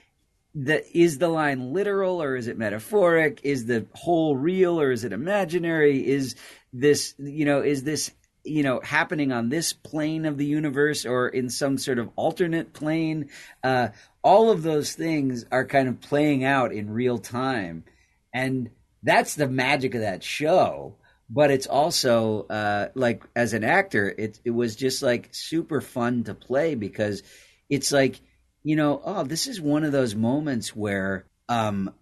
the 0.54 0.84
is 0.96 1.18
the 1.18 1.28
line 1.28 1.72
literal 1.72 2.22
or 2.22 2.36
is 2.36 2.46
it 2.46 2.58
metaphoric? 2.58 3.40
Is 3.42 3.66
the 3.66 3.86
whole 3.94 4.36
real 4.36 4.80
or 4.80 4.92
is 4.92 5.04
it 5.04 5.12
imaginary? 5.12 6.06
Is 6.06 6.36
this 6.72 7.14
you 7.18 7.44
know, 7.44 7.62
is 7.62 7.84
this 7.84 8.10
you 8.44 8.62
know 8.62 8.80
happening 8.82 9.32
on 9.32 9.48
this 9.48 9.72
plane 9.72 10.26
of 10.26 10.36
the 10.36 10.46
universe 10.46 11.06
or 11.06 11.28
in 11.28 11.48
some 11.48 11.78
sort 11.78 11.98
of 11.98 12.10
alternate 12.16 12.72
plane 12.72 13.28
uh, 13.62 13.88
all 14.22 14.50
of 14.50 14.62
those 14.62 14.92
things 14.94 15.44
are 15.50 15.66
kind 15.66 15.88
of 15.88 16.00
playing 16.00 16.44
out 16.44 16.72
in 16.72 16.90
real 16.90 17.18
time 17.18 17.84
and 18.32 18.70
that's 19.02 19.34
the 19.34 19.48
magic 19.48 19.94
of 19.94 20.00
that 20.00 20.22
show 20.22 20.96
but 21.30 21.50
it's 21.50 21.66
also 21.66 22.42
uh, 22.50 22.88
like 22.94 23.22
as 23.36 23.52
an 23.52 23.64
actor 23.64 24.12
it, 24.18 24.40
it 24.44 24.50
was 24.50 24.76
just 24.76 25.02
like 25.02 25.28
super 25.32 25.80
fun 25.80 26.24
to 26.24 26.34
play 26.34 26.74
because 26.74 27.22
it's 27.70 27.92
like 27.92 28.20
you 28.62 28.76
know 28.76 29.00
oh 29.04 29.24
this 29.24 29.46
is 29.46 29.60
one 29.60 29.84
of 29.84 29.92
those 29.92 30.14
moments 30.14 30.74
where 30.74 31.26
um, 31.48 31.92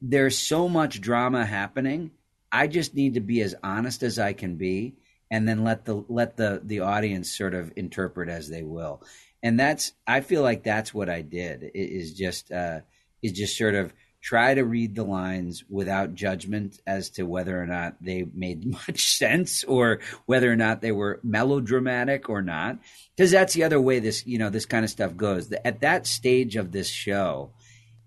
there's 0.00 0.38
so 0.38 0.68
much 0.68 1.00
drama 1.00 1.44
happening. 1.44 2.12
I 2.52 2.66
just 2.66 2.94
need 2.94 3.14
to 3.14 3.20
be 3.20 3.40
as 3.42 3.54
honest 3.62 4.02
as 4.02 4.18
i 4.18 4.32
can 4.32 4.56
be 4.56 4.94
and 5.30 5.48
then 5.48 5.64
let 5.64 5.84
the 5.84 6.04
let 6.08 6.36
the 6.36 6.60
the 6.64 6.80
audience 6.80 7.36
sort 7.36 7.54
of 7.54 7.72
interpret 7.76 8.28
as 8.28 8.48
they 8.48 8.62
will. 8.62 9.02
And 9.42 9.58
that's 9.58 9.92
i 10.06 10.20
feel 10.20 10.42
like 10.42 10.62
that's 10.62 10.92
what 10.92 11.08
i 11.08 11.22
did. 11.22 11.70
Is 11.74 12.14
just 12.14 12.50
uh 12.50 12.80
is 13.22 13.32
just 13.32 13.56
sort 13.56 13.74
of 13.74 13.92
try 14.22 14.54
to 14.54 14.64
read 14.64 14.94
the 14.94 15.04
lines 15.04 15.64
without 15.68 16.14
judgment 16.14 16.78
as 16.86 17.10
to 17.10 17.22
whether 17.22 17.60
or 17.60 17.66
not 17.66 17.96
they 18.00 18.26
made 18.34 18.66
much 18.88 19.16
sense 19.16 19.64
or 19.64 20.00
whether 20.26 20.50
or 20.50 20.56
not 20.56 20.80
they 20.82 20.92
were 20.92 21.20
melodramatic 21.22 22.28
or 22.28 22.42
not. 22.42 22.78
Because 23.16 23.30
that's 23.30 23.54
the 23.54 23.64
other 23.64 23.80
way 23.80 23.98
this 23.98 24.26
you 24.26 24.38
know 24.38 24.50
this 24.50 24.66
kind 24.66 24.84
of 24.84 24.90
stuff 24.90 25.16
goes. 25.16 25.52
At 25.64 25.80
that 25.80 26.06
stage 26.06 26.56
of 26.56 26.72
this 26.72 26.88
show 26.88 27.50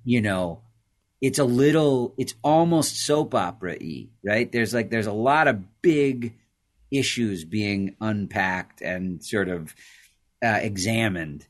you 0.06 0.22
know 0.22 0.62
it's 1.22 1.40
a 1.40 1.46
little 1.46 2.14
it's 2.18 2.36
almost 2.44 3.06
soap 3.06 3.34
opera 3.34 3.78
y 3.80 4.08
right? 4.24 4.52
There's 4.52 4.74
like 4.74 4.90
there's 4.90 5.08
a 5.08 5.14
lot 5.14 5.48
of 5.48 5.82
big 5.82 6.36
issues 6.92 7.46
being 7.46 7.96
unpacked 8.02 8.82
and 8.82 9.24
sort 9.24 9.50
of 9.50 9.74
uh, 10.44 10.60
examined, 10.62 11.48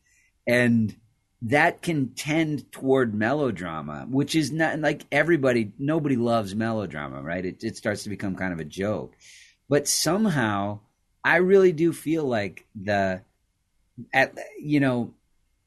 and 0.47 0.95
that 1.43 1.81
can 1.81 2.09
tend 2.15 2.71
toward 2.71 3.13
melodrama, 3.13 4.07
which 4.09 4.33
is 4.33 4.51
not 4.51 4.79
like 4.79 5.05
everybody, 5.11 5.73
nobody 5.77 6.15
loves 6.15 6.55
melodrama, 6.55 7.21
right? 7.21 7.45
It, 7.45 7.63
it 7.63 7.75
starts 7.75 8.03
to 8.03 8.09
become 8.09 8.35
kind 8.35 8.53
of 8.53 8.59
a 8.59 8.65
joke. 8.65 9.13
But 9.67 9.87
somehow, 9.87 10.79
I 11.23 11.37
really 11.37 11.73
do 11.73 11.91
feel 11.91 12.23
like 12.23 12.65
the, 12.75 13.21
at, 14.13 14.37
you 14.59 14.79
know, 14.79 15.13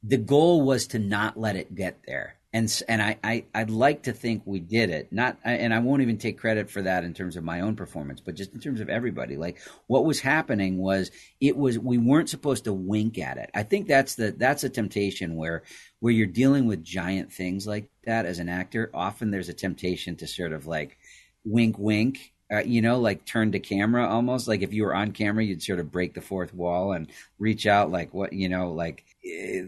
the 0.03 0.17
goal 0.17 0.63
was 0.63 0.89
to 0.89 0.99
not 0.99 1.39
let 1.39 1.57
it 1.57 1.75
get 1.75 2.01
there 2.07 2.36
and 2.53 2.83
and 2.89 3.03
I, 3.03 3.19
I 3.23 3.45
I'd 3.55 3.71
like 3.71 4.05
to 4.05 4.13
think 4.13 4.43
we 4.45 4.61
did 4.61 4.91
it. 4.91 5.13
Not 5.13 5.39
and 5.45 5.75
I 5.75 5.79
won't 5.81 6.03
even 6.03 6.19
take 6.19 6.39
credit 6.39 6.71
for 6.71 6.83
that 6.83 7.05
in 7.05 7.13
terms 7.13 7.37
of 7.37 7.45
my 7.45 7.61
own 7.61 7.77
performance, 7.77 8.21
but 8.21 8.35
just 8.35 8.55
in 8.55 8.61
terms 8.61 8.81
of 8.81 8.89
everybody. 8.89 9.37
Like 9.37 9.59
what 9.87 10.05
was 10.05 10.21
happening 10.21 10.79
was 10.79 11.11
it 11.41 11.57
was 11.57 11.79
we 11.79 11.99
weren't 11.99 12.31
supposed 12.31 12.65
to 12.65 12.73
wink 12.73 13.19
at 13.19 13.37
it. 13.37 13.51
I 13.55 13.63
think 13.63 13.89
that's 13.89 14.15
the 14.15 14.33
that's 14.33 14.65
a 14.65 14.71
temptation 14.71 15.37
where 15.37 15.65
where 16.01 16.13
you're 16.13 16.27
dealing 16.27 16.67
with 16.67 16.85
giant 16.85 17.33
things 17.33 17.67
like 17.67 17.91
that 18.05 18.27
as 18.27 18.39
an 18.39 18.49
actor. 18.49 18.91
Often 18.95 19.31
there's 19.31 19.49
a 19.49 19.55
temptation 19.55 20.17
to 20.17 20.27
sort 20.27 20.53
of 20.53 20.67
like 20.67 20.99
wink 21.45 21.79
wink 21.79 22.33
uh, 22.53 22.59
you 22.59 22.81
know, 22.81 23.01
like 23.01 23.25
turn 23.25 23.53
to 23.53 23.59
camera 23.59 24.07
almost. 24.07 24.47
Like 24.47 24.63
if 24.63 24.73
you 24.73 24.85
were 24.85 24.95
on 24.95 25.13
camera, 25.13 25.45
you'd 25.45 25.63
sort 25.63 25.81
of 25.81 25.91
break 25.91 26.15
the 26.15 26.21
fourth 26.21 26.55
wall 26.55 26.93
and 26.93 27.11
reach 27.39 27.67
out, 27.67 27.91
like 27.91 28.15
what 28.15 28.33
you 28.33 28.49
know, 28.49 28.71
like 28.73 29.05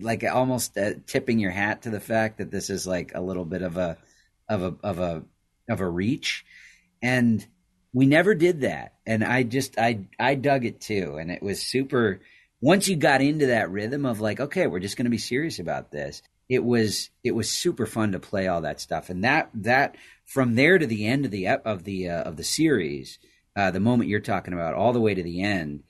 like 0.01 0.25
almost 0.25 0.77
uh, 0.77 0.93
tipping 1.07 1.39
your 1.39 1.51
hat 1.51 1.83
to 1.83 1.91
the 1.91 2.01
fact 2.01 2.39
that 2.39 2.51
this 2.51 2.71
is 2.71 2.87
like 2.87 3.13
a 3.15 3.21
little 3.21 3.45
bit 3.45 3.63
of 3.63 3.77
a 3.77 3.97
of 4.49 4.63
a 4.63 4.75
of 4.83 4.99
a 4.99 5.23
of 5.69 5.81
a 5.81 5.89
reach, 5.89 6.45
and 7.03 7.47
we 7.93 8.07
never 8.07 8.35
did 8.35 8.63
that. 8.63 8.95
And 9.07 9.25
I 9.25 9.43
just 9.43 9.79
I 9.79 10.01
I 10.19 10.35
dug 10.35 10.65
it 10.65 10.81
too, 10.81 11.17
and 11.17 11.31
it 11.31 11.43
was 11.43 11.63
super. 11.63 12.21
Once 12.61 12.89
you 12.89 12.97
got 12.97 13.21
into 13.23 13.47
that 13.47 13.71
rhythm 13.71 14.05
of 14.05 14.21
like, 14.21 14.41
okay, 14.41 14.67
we're 14.67 14.81
just 14.81 14.97
going 14.97 15.05
to 15.05 15.11
be 15.11 15.19
serious 15.19 15.59
about 15.59 15.93
this. 15.93 16.23
It 16.49 16.65
was 16.65 17.11
it 17.23 17.33
was 17.33 17.51
super 17.51 17.87
fun 17.87 18.13
to 18.13 18.19
play 18.19 18.49
all 18.49 18.63
that 18.63 18.81
stuff, 18.81 19.11
and 19.11 19.25
that 19.25 19.51
that 19.55 19.97
from 20.25 20.55
there 20.55 20.79
to 20.79 20.87
the 20.87 21.07
end 21.07 21.25
of 21.25 21.31
the 21.31 21.49
of 21.49 21.85
the 21.85 22.09
uh, 22.11 22.23
of 22.23 22.37
the 22.37 22.45
series, 22.45 23.19
uh, 23.57 23.71
the 23.71 23.81
moment 23.81 24.09
you're 24.11 24.21
talking 24.21 24.55
about, 24.55 24.75
all 24.75 24.93
the 24.93 25.01
way 25.01 25.15
to 25.15 25.23
the 25.23 25.43
end, 25.43 25.83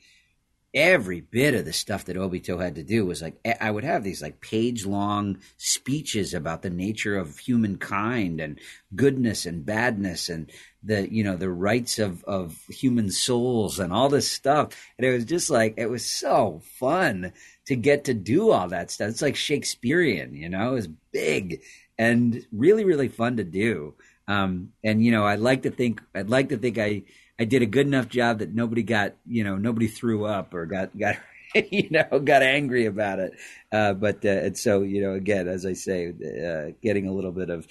every 0.74 1.20
bit 1.20 1.54
of 1.54 1.64
the 1.64 1.72
stuff 1.72 2.04
that 2.04 2.16
Obito 2.16 2.62
had 2.62 2.74
to 2.74 2.82
do 2.82 3.06
was 3.06 3.22
like 3.22 3.38
I 3.60 3.70
would 3.70 3.84
have 3.84 4.04
these 4.04 4.20
like 4.20 4.40
page 4.40 4.84
long 4.84 5.38
speeches 5.56 6.34
about 6.34 6.62
the 6.62 6.70
nature 6.70 7.16
of 7.16 7.38
humankind 7.38 8.40
and 8.40 8.58
goodness 8.94 9.46
and 9.46 9.64
badness 9.64 10.28
and 10.28 10.50
the 10.82 11.10
you 11.12 11.24
know 11.24 11.36
the 11.36 11.50
rights 11.50 11.98
of 11.98 12.22
of 12.24 12.56
human 12.68 13.10
souls 13.10 13.78
and 13.78 13.92
all 13.92 14.08
this 14.08 14.30
stuff. 14.30 14.68
And 14.98 15.06
it 15.06 15.12
was 15.12 15.24
just 15.24 15.48
like 15.48 15.74
it 15.78 15.88
was 15.88 16.04
so 16.04 16.60
fun 16.78 17.32
to 17.66 17.74
get 17.74 18.04
to 18.04 18.14
do 18.14 18.50
all 18.50 18.68
that 18.68 18.90
stuff. 18.90 19.08
It's 19.08 19.22
like 19.22 19.36
shakespearean 19.36 20.34
you 20.34 20.50
know? 20.50 20.72
It 20.72 20.74
was 20.74 20.88
big 21.12 21.62
and 21.98 22.46
really 22.52 22.84
really 22.84 23.08
fun 23.08 23.38
to 23.38 23.44
do. 23.44 23.94
Um, 24.28 24.72
and 24.84 25.02
you 25.02 25.10
know, 25.10 25.24
I'd 25.24 25.40
like 25.40 25.62
to 25.62 25.70
think 25.70 26.02
I'd 26.14 26.28
like 26.28 26.50
to 26.50 26.58
think 26.58 26.76
I 26.76 27.04
I 27.38 27.44
did 27.44 27.62
a 27.62 27.66
good 27.66 27.86
enough 27.86 28.08
job 28.08 28.40
that 28.40 28.54
nobody 28.54 28.82
got 28.82 29.14
you 29.26 29.44
know 29.44 29.56
nobody 29.56 29.86
threw 29.86 30.24
up 30.24 30.54
or 30.54 30.66
got 30.66 30.96
got 30.96 31.16
you 31.70 31.88
know 31.90 32.18
got 32.20 32.42
angry 32.42 32.86
about 32.86 33.18
it. 33.18 33.32
Uh, 33.72 33.92
but 33.94 34.24
uh, 34.24 34.28
and 34.28 34.58
so 34.58 34.82
you 34.82 35.02
know, 35.02 35.12
again, 35.12 35.48
as 35.48 35.64
I 35.64 35.72
say, 35.72 36.08
uh, 36.08 36.72
getting 36.82 37.06
a 37.06 37.12
little 37.12 37.32
bit 37.32 37.50
of 37.50 37.66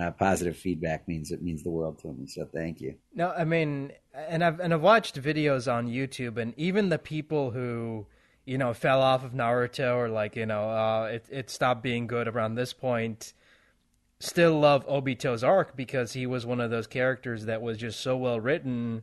uh, 0.00 0.10
positive 0.12 0.56
feedback 0.56 1.06
means 1.06 1.30
it 1.30 1.42
means 1.42 1.62
the 1.62 1.70
world 1.70 1.98
to 2.00 2.12
me. 2.12 2.26
So 2.26 2.46
thank 2.52 2.80
you. 2.80 2.96
No, 3.14 3.30
I 3.30 3.44
mean, 3.44 3.92
and 4.14 4.42
I've 4.42 4.60
and 4.60 4.72
I've 4.72 4.82
watched 4.82 5.20
videos 5.20 5.72
on 5.72 5.88
YouTube, 5.88 6.36
and 6.36 6.54
even 6.56 6.88
the 6.88 6.98
people 6.98 7.50
who 7.50 8.06
you 8.44 8.58
know 8.58 8.74
fell 8.74 9.00
off 9.00 9.24
of 9.24 9.32
Naruto 9.32 9.96
or 9.96 10.08
like 10.08 10.36
you 10.36 10.46
know 10.46 10.70
uh, 10.70 11.10
it 11.12 11.26
it 11.30 11.50
stopped 11.50 11.82
being 11.82 12.06
good 12.06 12.28
around 12.28 12.54
this 12.54 12.72
point 12.72 13.34
still 14.22 14.58
love 14.58 14.86
Obito's 14.86 15.42
arc 15.42 15.76
because 15.76 16.12
he 16.12 16.26
was 16.26 16.46
one 16.46 16.60
of 16.60 16.70
those 16.70 16.86
characters 16.86 17.46
that 17.46 17.62
was 17.62 17.76
just 17.78 18.00
so 18.00 18.16
well 18.16 18.40
written. 18.40 19.02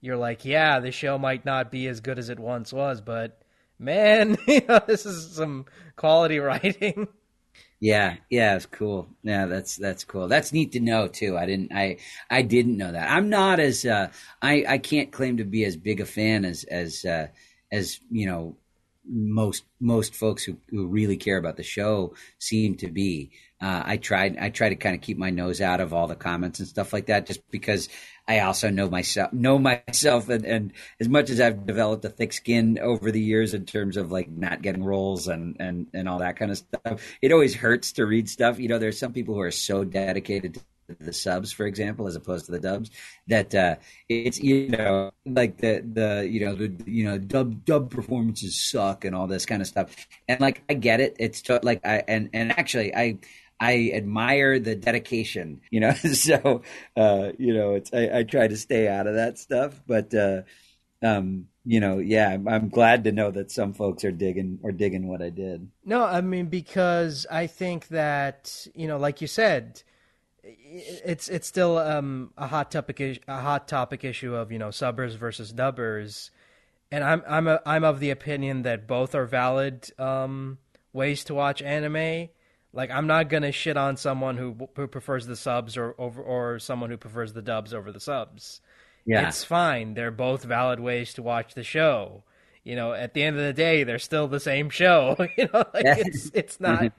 You're 0.00 0.16
like, 0.16 0.44
yeah, 0.44 0.80
the 0.80 0.90
show 0.90 1.18
might 1.18 1.44
not 1.44 1.70
be 1.70 1.86
as 1.86 2.00
good 2.00 2.18
as 2.18 2.28
it 2.28 2.38
once 2.38 2.72
was, 2.72 3.00
but 3.00 3.40
man, 3.78 4.36
you 4.46 4.62
know, 4.68 4.80
this 4.86 5.06
is 5.06 5.34
some 5.34 5.66
quality 5.96 6.38
writing. 6.40 7.08
Yeah, 7.78 8.16
yeah, 8.30 8.56
it's 8.56 8.66
cool. 8.66 9.08
Yeah, 9.22 9.46
that's 9.46 9.76
that's 9.76 10.04
cool. 10.04 10.28
That's 10.28 10.52
neat 10.52 10.72
to 10.72 10.80
know 10.80 11.08
too. 11.08 11.36
I 11.36 11.46
didn't 11.46 11.72
I 11.72 11.98
I 12.30 12.42
didn't 12.42 12.76
know 12.76 12.90
that. 12.90 13.10
I'm 13.10 13.28
not 13.28 13.60
as 13.60 13.84
uh 13.84 14.10
I 14.40 14.64
I 14.66 14.78
can't 14.78 15.12
claim 15.12 15.36
to 15.36 15.44
be 15.44 15.64
as 15.64 15.76
big 15.76 16.00
a 16.00 16.06
fan 16.06 16.44
as 16.44 16.64
as 16.64 17.04
uh 17.04 17.28
as, 17.70 18.00
you 18.10 18.26
know, 18.26 18.56
most 19.08 19.64
most 19.78 20.14
folks 20.14 20.42
who, 20.42 20.56
who 20.70 20.86
really 20.86 21.16
care 21.16 21.36
about 21.36 21.56
the 21.56 21.62
show 21.62 22.14
seem 22.38 22.76
to 22.76 22.88
be. 22.88 23.30
Uh, 23.60 23.82
I 23.86 23.96
tried 23.96 24.36
I 24.38 24.50
try 24.50 24.68
to 24.68 24.76
kind 24.76 24.94
of 24.94 25.00
keep 25.00 25.16
my 25.16 25.30
nose 25.30 25.60
out 25.62 25.80
of 25.80 25.94
all 25.94 26.06
the 26.06 26.14
comments 26.14 26.58
and 26.58 26.68
stuff 26.68 26.92
like 26.92 27.06
that, 27.06 27.26
just 27.26 27.40
because 27.50 27.88
I 28.28 28.40
also 28.40 28.68
know 28.70 28.88
myself 28.90 29.32
know 29.32 29.58
myself 29.58 30.28
and, 30.28 30.44
and 30.44 30.72
as 31.00 31.08
much 31.08 31.30
as 31.30 31.40
I've 31.40 31.64
developed 31.66 32.04
a 32.04 32.10
thick 32.10 32.32
skin 32.32 32.78
over 32.78 33.10
the 33.10 33.20
years 33.20 33.54
in 33.54 33.64
terms 33.64 33.96
of 33.96 34.12
like 34.12 34.28
not 34.28 34.60
getting 34.62 34.84
roles 34.84 35.26
and 35.28 35.56
and 35.58 35.86
and 35.94 36.08
all 36.08 36.18
that 36.18 36.36
kind 36.36 36.50
of 36.50 36.58
stuff, 36.58 37.00
it 37.22 37.32
always 37.32 37.54
hurts 37.54 37.92
to 37.92 38.06
read 38.06 38.28
stuff. 38.28 38.58
You 38.58 38.68
know, 38.68 38.78
there's 38.78 38.98
some 38.98 39.12
people 39.12 39.34
who 39.34 39.40
are 39.40 39.50
so 39.50 39.84
dedicated 39.84 40.54
to 40.54 40.60
the 41.00 41.12
subs, 41.12 41.52
for 41.52 41.66
example, 41.66 42.06
as 42.06 42.16
opposed 42.16 42.46
to 42.46 42.52
the 42.52 42.60
dubs. 42.60 42.90
That 43.28 43.54
uh, 43.54 43.76
it's 44.08 44.38
you 44.38 44.68
know 44.68 45.12
like 45.24 45.58
the 45.58 45.82
the 45.92 46.28
you 46.28 46.44
know 46.44 46.54
the 46.54 46.76
you 46.86 47.04
know 47.04 47.18
dub 47.18 47.64
dub 47.64 47.90
performances 47.90 48.60
suck 48.62 49.04
and 49.04 49.14
all 49.14 49.26
this 49.26 49.46
kind 49.46 49.62
of 49.62 49.68
stuff. 49.68 49.94
And 50.28 50.40
like 50.40 50.62
I 50.68 50.74
get 50.74 51.00
it. 51.00 51.16
It's 51.18 51.42
like 51.62 51.84
I 51.86 52.02
and 52.08 52.30
and 52.32 52.52
actually 52.52 52.94
I. 52.94 53.18
I 53.58 53.90
admire 53.94 54.58
the 54.58 54.74
dedication, 54.74 55.60
you 55.70 55.80
know. 55.80 55.92
so, 56.12 56.62
uh, 56.96 57.32
you 57.38 57.54
know, 57.54 57.74
it's 57.74 57.92
I, 57.92 58.18
I, 58.18 58.22
try 58.22 58.48
to 58.48 58.56
stay 58.56 58.86
out 58.88 59.06
of 59.06 59.14
that 59.14 59.38
stuff, 59.38 59.80
but 59.86 60.12
uh, 60.14 60.42
um, 61.02 61.46
you 61.64 61.80
know, 61.80 61.98
yeah, 61.98 62.30
I'm, 62.30 62.46
I'm, 62.46 62.68
glad 62.68 63.04
to 63.04 63.12
know 63.12 63.30
that 63.30 63.50
some 63.50 63.72
folks 63.72 64.04
are 64.04 64.12
digging 64.12 64.60
or 64.62 64.72
digging 64.72 65.08
what 65.08 65.22
I 65.22 65.30
did. 65.30 65.68
No, 65.84 66.04
I 66.04 66.20
mean 66.20 66.46
because 66.46 67.26
I 67.30 67.46
think 67.46 67.88
that 67.88 68.66
you 68.74 68.86
know, 68.86 68.98
like 68.98 69.20
you 69.20 69.26
said, 69.26 69.82
it's 70.42 71.28
it's 71.28 71.46
still 71.46 71.78
um, 71.78 72.32
a 72.36 72.46
hot 72.46 72.70
topic 72.70 73.00
a 73.26 73.40
hot 73.40 73.68
topic 73.68 74.04
issue 74.04 74.34
of 74.34 74.52
you 74.52 74.58
know 74.58 74.68
subbers 74.68 75.16
versus 75.16 75.52
dubbers, 75.52 76.30
and 76.90 77.02
I'm 77.02 77.22
I'm 77.28 77.48
a, 77.48 77.60
I'm 77.66 77.84
of 77.84 78.00
the 78.00 78.10
opinion 78.10 78.62
that 78.62 78.86
both 78.86 79.14
are 79.14 79.26
valid 79.26 79.90
um, 79.98 80.58
ways 80.92 81.24
to 81.24 81.34
watch 81.34 81.62
anime. 81.62 82.28
Like 82.76 82.90
I'm 82.90 83.06
not 83.06 83.30
gonna 83.30 83.52
shit 83.52 83.76
on 83.76 83.96
someone 83.96 84.36
who 84.36 84.68
who 84.76 84.86
prefers 84.86 85.26
the 85.26 85.34
subs 85.34 85.76
or 85.76 85.94
over 85.98 86.22
or 86.22 86.58
someone 86.58 86.90
who 86.90 86.98
prefers 86.98 87.32
the 87.32 87.42
dubs 87.42 87.72
over 87.72 87.90
the 87.90 88.00
subs. 88.00 88.60
Yeah. 89.06 89.28
It's 89.28 89.44
fine. 89.44 89.94
They're 89.94 90.10
both 90.10 90.44
valid 90.44 90.78
ways 90.78 91.14
to 91.14 91.22
watch 91.22 91.54
the 91.54 91.62
show. 91.62 92.24
You 92.64 92.76
know, 92.76 92.92
at 92.92 93.14
the 93.14 93.22
end 93.22 93.36
of 93.36 93.42
the 93.42 93.52
day, 93.52 93.84
they're 93.84 93.98
still 93.98 94.28
the 94.28 94.40
same 94.40 94.68
show. 94.68 95.16
you 95.38 95.48
know, 95.52 95.64
like 95.72 95.86
it's 95.86 96.30
it's 96.34 96.60
not 96.60 96.92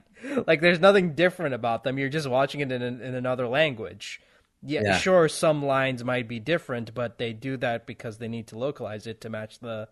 like 0.46 0.60
there's 0.60 0.80
nothing 0.80 1.14
different 1.14 1.54
about 1.54 1.84
them. 1.84 1.98
You're 1.98 2.08
just 2.08 2.28
watching 2.28 2.60
it 2.60 2.72
in, 2.72 2.82
in 2.82 3.14
another 3.14 3.46
language. 3.46 4.20
Yeah, 4.60 4.82
yeah, 4.82 4.98
sure, 4.98 5.28
some 5.28 5.64
lines 5.64 6.02
might 6.02 6.26
be 6.26 6.40
different, 6.40 6.92
but 6.92 7.18
they 7.18 7.32
do 7.32 7.56
that 7.58 7.86
because 7.86 8.18
they 8.18 8.26
need 8.26 8.48
to 8.48 8.58
localize 8.58 9.06
it 9.06 9.20
to 9.20 9.30
match 9.30 9.60
the 9.60 9.88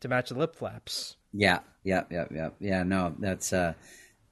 to 0.00 0.08
match 0.08 0.28
the 0.28 0.34
lip 0.34 0.54
flaps. 0.54 1.16
Yeah, 1.32 1.60
yeah, 1.84 2.02
yeah, 2.10 2.26
yeah, 2.30 2.50
yeah. 2.60 2.82
No, 2.82 3.14
that's 3.18 3.54
uh, 3.54 3.72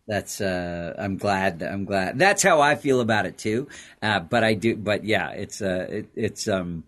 that's 0.09 0.41
uh, 0.41 0.95
I'm 0.99 1.19
glad. 1.19 1.63
I'm 1.63 1.85
glad. 1.85 2.19
That's 2.19 2.43
how 2.43 2.63
I 2.63 2.77
feel 2.77 3.01
about 3.01 3.27
it 3.27 3.37
too. 3.37 3.69
Uh, 4.01 4.21
but 4.21 4.43
I 4.43 4.55
do. 4.55 4.75
But 4.75 5.05
yeah, 5.05 5.31
it's 5.33 5.61
uh, 5.61 5.87
it, 5.91 6.09
it's 6.17 6.49
um, 6.49 6.85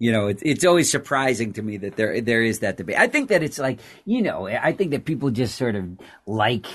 you 0.00 0.10
know, 0.10 0.26
it's 0.26 0.42
it's 0.44 0.64
always 0.64 0.90
surprising 0.90 1.52
to 1.52 1.62
me 1.62 1.76
that 1.78 1.96
there 1.96 2.20
there 2.20 2.42
is 2.42 2.58
that 2.58 2.76
debate. 2.76 2.98
I 2.98 3.06
think 3.06 3.28
that 3.28 3.44
it's 3.44 3.60
like 3.60 3.78
you 4.04 4.22
know, 4.22 4.48
I 4.48 4.72
think 4.72 4.90
that 4.90 5.04
people 5.04 5.30
just 5.30 5.56
sort 5.56 5.76
of 5.76 5.84
like 6.26 6.66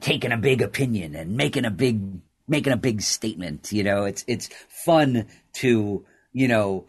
taking 0.00 0.32
a 0.32 0.36
big 0.36 0.60
opinion 0.60 1.14
and 1.14 1.36
making 1.36 1.64
a 1.64 1.70
big 1.70 2.02
making 2.48 2.72
a 2.72 2.76
big 2.76 3.00
statement. 3.00 3.70
You 3.70 3.84
know, 3.84 4.04
it's 4.04 4.24
it's 4.26 4.48
fun 4.68 5.26
to 5.54 6.04
you 6.32 6.48
know 6.48 6.84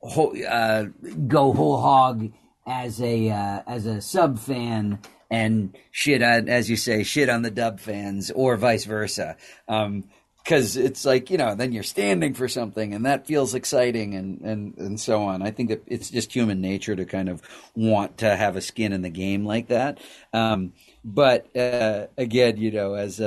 ho- 0.00 0.34
uh, 0.44 0.86
go 1.28 1.52
whole 1.52 1.80
hog 1.80 2.32
as 2.66 3.00
a 3.00 3.30
uh, 3.30 3.62
as 3.68 3.86
a 3.86 4.00
sub 4.00 4.40
fan 4.40 4.98
and 5.32 5.74
shit 5.90 6.22
on 6.22 6.50
as 6.50 6.68
you 6.68 6.76
say 6.76 7.02
shit 7.02 7.30
on 7.30 7.40
the 7.40 7.50
dub 7.50 7.80
fans 7.80 8.30
or 8.30 8.56
vice 8.56 8.84
versa. 8.84 9.36
Um, 9.66 10.04
because 10.44 10.76
it's 10.76 11.04
like 11.04 11.30
you 11.30 11.38
know 11.38 11.54
then 11.54 11.70
you're 11.70 11.84
standing 11.84 12.34
for 12.34 12.48
something 12.48 12.94
and 12.94 13.06
that 13.06 13.28
feels 13.28 13.54
exciting 13.54 14.14
and 14.14 14.40
and 14.40 14.76
and 14.76 15.00
so 15.00 15.22
on. 15.22 15.40
I 15.40 15.52
think 15.52 15.70
that 15.70 15.84
it's 15.86 16.10
just 16.10 16.32
human 16.32 16.60
nature 16.60 16.94
to 16.96 17.04
kind 17.04 17.28
of 17.28 17.40
want 17.74 18.18
to 18.18 18.36
have 18.36 18.56
a 18.56 18.60
skin 18.60 18.92
in 18.92 19.02
the 19.02 19.08
game 19.08 19.46
like 19.46 19.68
that. 19.68 19.98
Um, 20.32 20.72
but 21.04 21.56
uh, 21.56 22.08
again, 22.18 22.56
you 22.56 22.72
know, 22.72 22.94
as 22.94 23.20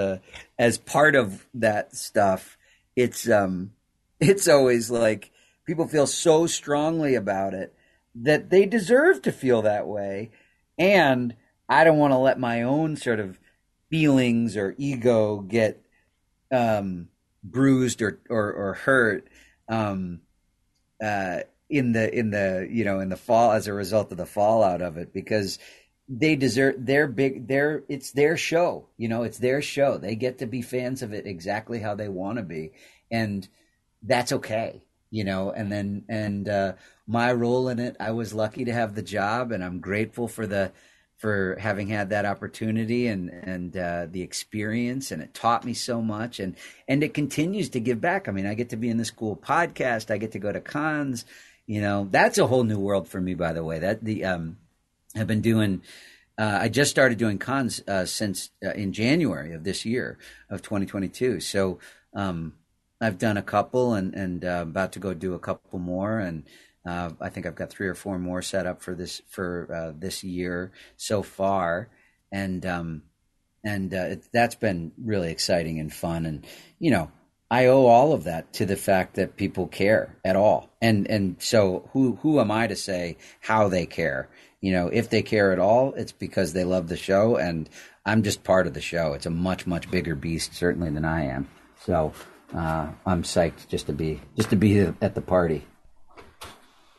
as 0.60 0.78
part 0.78 1.16
of 1.16 1.48
that 1.54 1.96
stuff, 1.96 2.58
it's 2.96 3.30
um, 3.30 3.72
it's 4.20 4.48
always 4.48 4.92
like 4.92 5.32
people 5.66 5.88
feel 5.88 6.08
so 6.08 6.46
strongly 6.48 7.16
about 7.16 7.54
it 7.54 7.74
that 8.14 8.50
they 8.50 8.66
deserve 8.66 9.22
to 9.24 9.32
feel 9.32 9.62
that 9.62 9.88
way, 9.88 10.32
and 10.78 11.34
I 11.68 11.84
don't 11.84 11.98
want 11.98 12.14
to 12.14 12.18
let 12.18 12.40
my 12.40 12.64
own 12.64 12.96
sort 12.96 13.20
of 13.20 13.40
feelings 13.90 14.58
or 14.58 14.76
ego 14.78 15.40
get 15.40 15.84
um, 16.52 17.10
bruised 17.44 18.02
or 18.02 18.20
or, 18.30 18.54
or 18.54 18.74
hurt 18.74 19.28
um, 19.68 20.22
uh, 21.04 21.40
in 21.70 21.92
the 21.92 22.14
in 22.18 22.30
the 22.32 22.68
you 22.70 22.86
know 22.86 23.00
in 23.00 23.10
the 23.10 23.18
fall 23.18 23.52
as 23.52 23.68
a 23.68 23.74
result 23.74 24.12
of 24.12 24.18
the 24.18 24.26
fallout 24.26 24.82
of 24.82 24.98
it 24.98 25.14
because 25.14 25.60
they 26.08 26.36
deserve 26.36 26.86
their 26.86 27.08
big 27.08 27.48
their 27.48 27.84
it's 27.90 28.12
their 28.12 28.38
show 28.38 28.88
you 28.98 29.08
know 29.08 29.24
it's 29.24 29.40
their 29.40 29.62
show. 29.62 29.98
They 29.98 30.16
get 30.16 30.40
to 30.40 30.46
be 30.46 30.62
fans 30.62 31.02
of 31.02 31.14
it 31.14 31.26
exactly 31.26 31.80
how 31.80 31.96
they 31.96 32.10
want 32.10 32.38
to 32.38 32.44
be 32.44 32.72
and 33.12 33.48
that's 34.04 34.32
okay 34.32 34.84
you 35.10 35.24
know 35.24 35.52
and 35.52 35.72
then 35.72 36.04
and 36.10 36.48
uh 36.50 36.74
my 37.08 37.32
role 37.32 37.70
in 37.70 37.80
it 37.80 37.96
i 38.00 38.12
was 38.12 38.34
lucky 38.34 38.66
to 38.66 38.74
have 38.74 38.96
the 38.96 39.02
job 39.02 39.52
and 39.52 39.64
i'm 39.64 39.80
grateful 39.80 40.28
for 40.28 40.46
the 40.48 40.72
for 41.18 41.58
having 41.60 41.88
had 41.88 42.10
that 42.10 42.26
opportunity 42.26 43.08
and 43.08 43.30
and 43.30 43.78
uh, 43.78 44.08
the 44.10 44.22
experience, 44.22 45.12
and 45.12 45.22
it 45.22 45.34
taught 45.34 45.66
me 45.66 45.74
so 45.74 46.02
much, 46.02 46.40
and 46.40 46.56
and 46.88 47.04
it 47.04 47.14
continues 47.14 47.70
to 47.70 47.80
give 47.80 48.02
back. 48.02 48.28
I 48.28 48.32
mean, 48.32 48.46
I 48.46 48.54
get 48.54 48.70
to 48.70 48.76
be 48.76 48.90
in 48.90 48.98
this 48.98 49.12
cool 49.12 49.36
podcast. 49.36 50.12
I 50.12 50.18
get 50.18 50.34
to 50.34 50.40
go 50.40 50.52
to 50.52 50.60
cons. 50.60 51.26
You 51.68 51.82
know, 51.82 52.08
that's 52.12 52.38
a 52.38 52.48
whole 52.48 52.64
new 52.64 52.80
world 52.80 53.08
for 53.08 53.22
me. 53.22 53.34
By 53.34 53.54
the 53.54 53.64
way, 53.64 53.80
that 53.80 54.04
the 54.04 54.26
um, 54.26 54.58
I've 55.16 55.28
been 55.28 55.42
doing. 55.42 55.82
Uh, 56.38 56.60
I 56.64 56.68
just 56.68 56.92
started 56.92 57.18
doing 57.18 57.40
cons 57.40 57.82
uh, 57.88 58.04
since 58.04 58.50
uh, 58.64 58.72
in 58.72 58.92
January 58.92 59.54
of 59.54 59.64
this 59.64 59.86
year 59.86 60.18
of 60.50 60.62
2022. 60.62 61.40
So 61.40 61.80
um, 62.14 62.56
I've 63.00 63.18
done 63.18 63.38
a 63.38 63.42
couple, 63.42 63.94
and 63.94 64.14
and 64.14 64.44
uh, 64.44 64.66
about 64.68 64.92
to 64.94 65.00
go 65.00 65.14
do 65.14 65.34
a 65.34 65.40
couple 65.40 65.80
more, 65.80 66.20
and 66.20 66.44
uh, 66.86 67.12
I 67.20 67.30
think 67.30 67.46
I've 67.46 67.56
got 67.56 67.70
three 67.70 67.88
or 67.88 67.96
four 67.96 68.20
more 68.20 68.42
set 68.42 68.66
up 68.66 68.82
for 68.82 68.94
this 68.94 69.22
for 69.30 69.68
uh, 69.74 69.94
this 69.98 70.24
year 70.24 70.72
so 70.98 71.24
far, 71.24 71.90
and 72.32 72.66
um, 72.66 73.04
and 73.64 73.94
uh, 73.94 73.98
it, 73.98 74.26
that's 74.32 74.56
been 74.56 74.92
really 75.04 75.32
exciting 75.32 75.80
and 75.80 75.92
fun. 75.92 76.26
And 76.26 76.46
you 76.78 76.92
know, 76.92 77.12
I 77.50 77.68
owe 77.68 77.86
all 77.88 78.14
of 78.14 78.26
that 78.26 78.54
to 78.54 78.66
the 78.66 78.76
fact 78.76 79.16
that 79.16 79.36
people 79.36 79.68
care 79.68 80.18
at 80.24 80.36
all. 80.36 80.70
And 80.82 81.08
and 81.10 81.38
so 81.40 81.90
who 81.94 82.18
who 82.22 82.40
am 82.40 82.52
I 82.52 82.68
to 82.68 82.76
say 82.76 83.18
how 83.40 83.68
they 83.68 83.86
care? 83.86 84.30
You 84.62 84.72
know, 84.72 84.88
if 84.88 85.10
they 85.10 85.22
care 85.22 85.52
at 85.52 85.60
all, 85.60 85.94
it's 85.96 86.12
because 86.12 86.54
they 86.54 86.64
love 86.64 86.88
the 86.88 86.98
show, 86.98 87.36
and 87.36 87.70
I'm 88.06 88.24
just 88.24 88.44
part 88.44 88.68
of 88.68 88.74
the 88.74 88.82
show. 88.82 89.14
It's 89.14 89.26
a 89.26 89.32
much 89.32 89.66
much 89.66 89.90
bigger 89.90 90.16
beast 90.16 90.54
certainly 90.54 90.92
than 90.92 91.06
I 91.06 91.26
am. 91.26 91.50
So 91.84 92.14
uh, 92.54 92.90
I'm 93.06 93.24
psyched 93.24 93.68
just 93.70 93.88
to 93.88 93.94
be 93.94 94.22
just 94.36 94.52
to 94.52 94.56
be 94.56 94.80
at 94.80 95.16
the 95.16 95.22
party. 95.22 95.66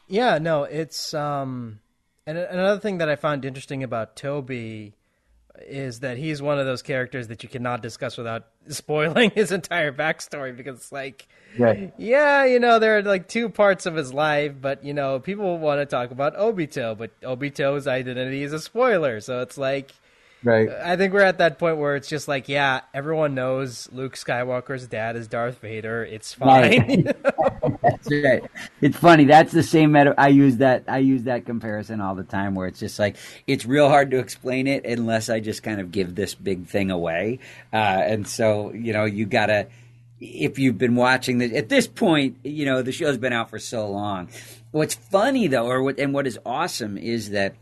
Yeah, 0.09 0.39
no, 0.39 0.65
it's 0.65 1.15
um, 1.15 1.81
and 2.27 2.39
another 2.39 2.81
thing 2.81 2.99
that 2.99 3.09
I 3.09 3.17
found 3.17 3.45
interesting 3.45 3.83
about 3.83 4.17
Tobi 4.17 4.93
is 5.63 6.01
that 6.01 6.19
he's 6.19 6.43
one 6.43 6.59
of 6.59 6.67
those 6.67 6.83
characters 6.83 7.29
that 7.29 7.43
you 7.43 7.49
cannot 7.49 7.83
discuss 7.83 8.17
without 8.17 8.47
spoiling 8.69 9.31
his 9.31 9.53
entire 9.53 9.93
backstory 9.93 10.57
because 10.57 10.79
it's 10.79 10.93
like, 10.93 11.27
right. 11.59 11.93
yeah, 11.99 12.45
you 12.45 12.61
know, 12.61 12.79
there 12.79 12.99
are 12.99 13.03
like 13.03 13.29
two 13.29 13.49
parts 13.49 13.87
of 13.87 13.95
his 13.95 14.13
life, 14.13 14.55
but 14.61 14.85
you 14.85 14.95
know, 14.95 15.19
people 15.19 15.59
want 15.59 15.81
to 15.81 15.87
talk 15.87 16.11
about 16.11 16.37
Obito, 16.37 16.97
but 16.97 17.19
Obito's 17.23 17.87
identity 17.87 18.43
is 18.43 18.53
a 18.53 18.61
spoiler, 18.61 19.21
so 19.21 19.41
it's 19.41 19.57
like 19.57 19.93
Right. 20.47 20.69
I 20.71 20.97
think 20.97 21.13
we're 21.13 21.23
at 21.23 21.39
that 21.39 21.59
point 21.59 21.79
where 21.79 21.97
it's 21.97 22.09
just 22.09 22.29
like, 22.29 22.49
yeah, 22.49 22.83
everyone 22.95 23.35
knows 23.35 23.89
Luke 23.91 24.15
Skywalker's 24.15 24.87
dad 24.87 25.17
is 25.17 25.27
Darth 25.27 25.59
Vader. 25.59 26.05
It's 26.05 26.35
fine. 26.35 27.05
Right. 27.05 27.17
That's 27.83 28.09
right. 28.13 28.45
It's 28.81 28.97
funny. 28.97 29.25
That's 29.25 29.51
the 29.51 29.65
same 29.65 29.91
meta. 29.91 30.15
I 30.17 30.29
use 30.29 30.59
that. 30.59 30.85
I 30.87 30.99
use 30.99 31.25
that 31.25 31.47
comparison 31.47 32.01
all 32.01 32.15
the 32.15 32.23
time, 32.23 32.55
where 32.55 32.69
it's 32.69 32.79
just 32.79 32.97
like 32.97 33.17
it's 33.49 33.67
real 33.67 33.89
hard 33.89 34.13
to 34.13 34.19
explain 34.21 34.69
it 34.69 34.87
unless 34.87 35.29
I 35.31 35.41
just 35.41 35.65
kind 35.65 35.81
of 35.81 35.91
give 35.91 36.15
this 36.15 36.37
big 36.37 36.67
thing 36.69 36.93
away. 36.93 37.41
Uh, 37.73 37.77
and 37.77 38.29
so 38.29 38.73
you 38.73 38.93
know, 38.93 39.05
you 39.05 39.27
gotta. 39.27 39.67
If 40.21 40.61
you've 40.61 40.79
been 40.79 40.95
watching 40.95 41.39
this 41.39 41.53
at 41.55 41.69
this 41.69 41.89
point, 41.89 42.37
you 42.45 42.67
know 42.67 42.83
the 42.83 42.93
show's 42.93 43.19
been 43.19 43.33
out 43.33 43.51
for 43.51 43.59
so 43.59 43.91
long. 43.91 44.29
What's 44.71 44.95
funny 44.95 45.49
though, 45.49 45.67
or 45.67 45.83
what 45.83 45.99
and 45.99 46.15
what 46.15 46.29
is 46.29 46.39
awesome 46.47 46.97
is 46.97 47.31
that 47.31 47.57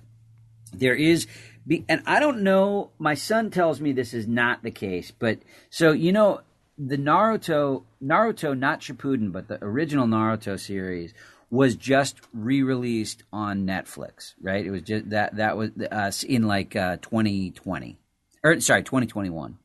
there 0.74 0.94
is 0.94 1.26
be, 1.66 1.84
and 1.88 2.02
I 2.06 2.20
don't 2.20 2.42
know. 2.42 2.90
My 2.98 3.14
son 3.14 3.50
tells 3.50 3.80
me 3.80 3.92
this 3.92 4.14
is 4.14 4.26
not 4.26 4.62
the 4.62 4.70
case, 4.70 5.10
but 5.10 5.38
so 5.70 5.92
you 5.92 6.12
know, 6.12 6.40
the 6.78 6.96
Naruto, 6.96 7.84
Naruto, 8.02 8.58
not 8.58 8.80
Shippuden, 8.80 9.32
but 9.32 9.48
the 9.48 9.62
original 9.62 10.06
Naruto 10.06 10.58
series 10.58 11.14
was 11.50 11.76
just 11.76 12.16
re-released 12.32 13.22
on 13.32 13.66
Netflix, 13.66 14.34
right? 14.40 14.66
It 14.66 14.70
was 14.70 14.82
just 14.82 15.10
that 15.10 15.36
that 15.36 15.56
was 15.56 15.70
uh, 15.90 16.10
in 16.26 16.46
like 16.46 16.74
uh, 16.74 16.96
2020, 16.96 17.96
or 18.42 18.60
sorry, 18.60 18.82
2021. 18.82 19.58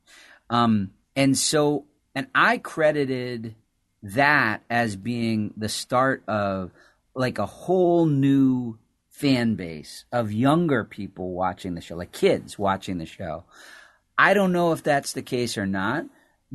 Um, 0.49 0.91
and 1.15 1.37
so, 1.37 1.85
and 2.15 2.27
I 2.33 2.59
credited 2.59 3.55
that 4.03 4.61
as 4.69 4.95
being 4.95 5.53
the 5.57 5.69
start 5.69 6.23
of 6.27 6.71
like 7.15 7.39
a 7.39 7.45
whole 7.45 8.05
new 8.05 8.77
fan 9.19 9.55
base 9.55 10.05
of 10.13 10.31
younger 10.31 10.85
people 10.85 11.33
watching 11.33 11.75
the 11.75 11.81
show, 11.81 11.95
like 11.95 12.13
kids 12.13 12.57
watching 12.57 12.99
the 12.99 13.05
show. 13.05 13.43
I 14.17 14.33
don't 14.33 14.53
know 14.53 14.71
if 14.71 14.81
that's 14.81 15.11
the 15.11 15.21
case 15.21 15.57
or 15.57 15.65
not 15.65 16.05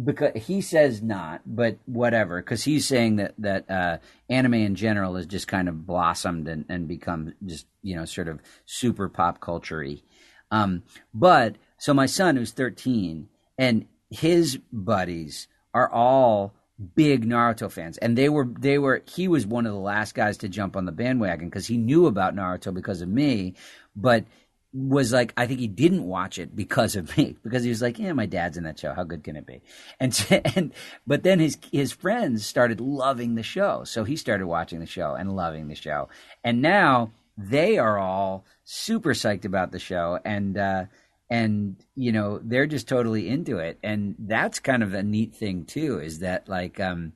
because 0.02 0.32
he 0.34 0.62
says 0.62 1.02
not, 1.02 1.42
but 1.44 1.76
whatever. 1.84 2.40
Because 2.40 2.64
he's 2.64 2.86
saying 2.88 3.16
that 3.16 3.34
that 3.38 3.70
uh, 3.70 3.98
anime 4.30 4.54
in 4.54 4.74
general 4.76 5.16
has 5.16 5.26
just 5.26 5.46
kind 5.46 5.68
of 5.68 5.86
blossomed 5.86 6.48
and, 6.48 6.64
and 6.70 6.88
become 6.88 7.34
just 7.44 7.66
you 7.82 7.96
know 7.96 8.06
sort 8.06 8.28
of 8.28 8.40
super 8.64 9.10
pop 9.10 9.40
culturey. 9.40 10.02
Um, 10.50 10.84
but 11.12 11.56
so 11.76 11.92
my 11.92 12.06
son, 12.06 12.36
who's 12.36 12.52
thirteen, 12.52 13.28
and 13.58 13.86
his 14.08 14.58
buddies 14.72 15.48
are 15.74 15.90
all 15.90 16.54
big 16.94 17.26
Naruto 17.26 17.70
fans, 17.70 17.98
and 17.98 18.18
they 18.18 18.28
were 18.28 18.48
they 18.58 18.78
were 18.78 19.02
he 19.06 19.28
was 19.28 19.46
one 19.46 19.66
of 19.66 19.72
the 19.72 19.78
last 19.78 20.14
guys 20.14 20.38
to 20.38 20.48
jump 20.48 20.76
on 20.76 20.84
the 20.84 20.92
bandwagon 20.92 21.48
because 21.48 21.66
he 21.66 21.76
knew 21.76 22.06
about 22.06 22.34
Naruto 22.34 22.72
because 22.74 23.00
of 23.00 23.08
me, 23.08 23.54
but 23.94 24.24
was 24.72 25.12
like 25.12 25.32
I 25.36 25.46
think 25.46 25.60
he 25.60 25.68
didn't 25.68 26.02
watch 26.02 26.38
it 26.38 26.56
because 26.56 26.96
of 26.96 27.16
me 27.16 27.36
because 27.44 27.62
he 27.62 27.68
was 27.68 27.80
like 27.80 27.98
yeah 27.98 28.12
my 28.12 28.26
dad's 28.26 28.56
in 28.56 28.64
that 28.64 28.78
show. 28.78 28.92
How 28.92 29.04
good 29.04 29.22
can 29.22 29.36
it 29.36 29.46
be? 29.46 29.62
And 30.00 30.26
and 30.56 30.72
but 31.06 31.22
then 31.22 31.38
his 31.38 31.58
his 31.70 31.92
friends 31.92 32.44
started 32.44 32.80
loving 32.80 33.36
the 33.36 33.42
show. 33.42 33.84
So 33.84 34.04
he 34.04 34.16
started 34.16 34.46
watching 34.46 34.80
the 34.80 34.86
show 34.86 35.14
and 35.14 35.36
loving 35.36 35.68
the 35.68 35.74
show. 35.76 36.08
And 36.42 36.60
now 36.60 37.12
they 37.38 37.78
are 37.78 37.98
all 37.98 38.44
super 38.64 39.14
psyched 39.14 39.44
about 39.44 39.70
the 39.70 39.78
show. 39.78 40.18
And 40.24 40.58
uh 40.58 40.84
and 41.30 41.76
you 41.94 42.12
know 42.12 42.40
they're 42.42 42.66
just 42.66 42.88
totally 42.88 43.28
into 43.28 43.58
it. 43.58 43.78
And 43.82 44.14
that's 44.18 44.58
kind 44.60 44.82
of 44.82 44.94
a 44.94 45.02
neat 45.02 45.34
thing 45.34 45.64
too 45.64 46.00
is 46.00 46.20
that 46.20 46.48
like 46.48 46.80
um 46.80 47.12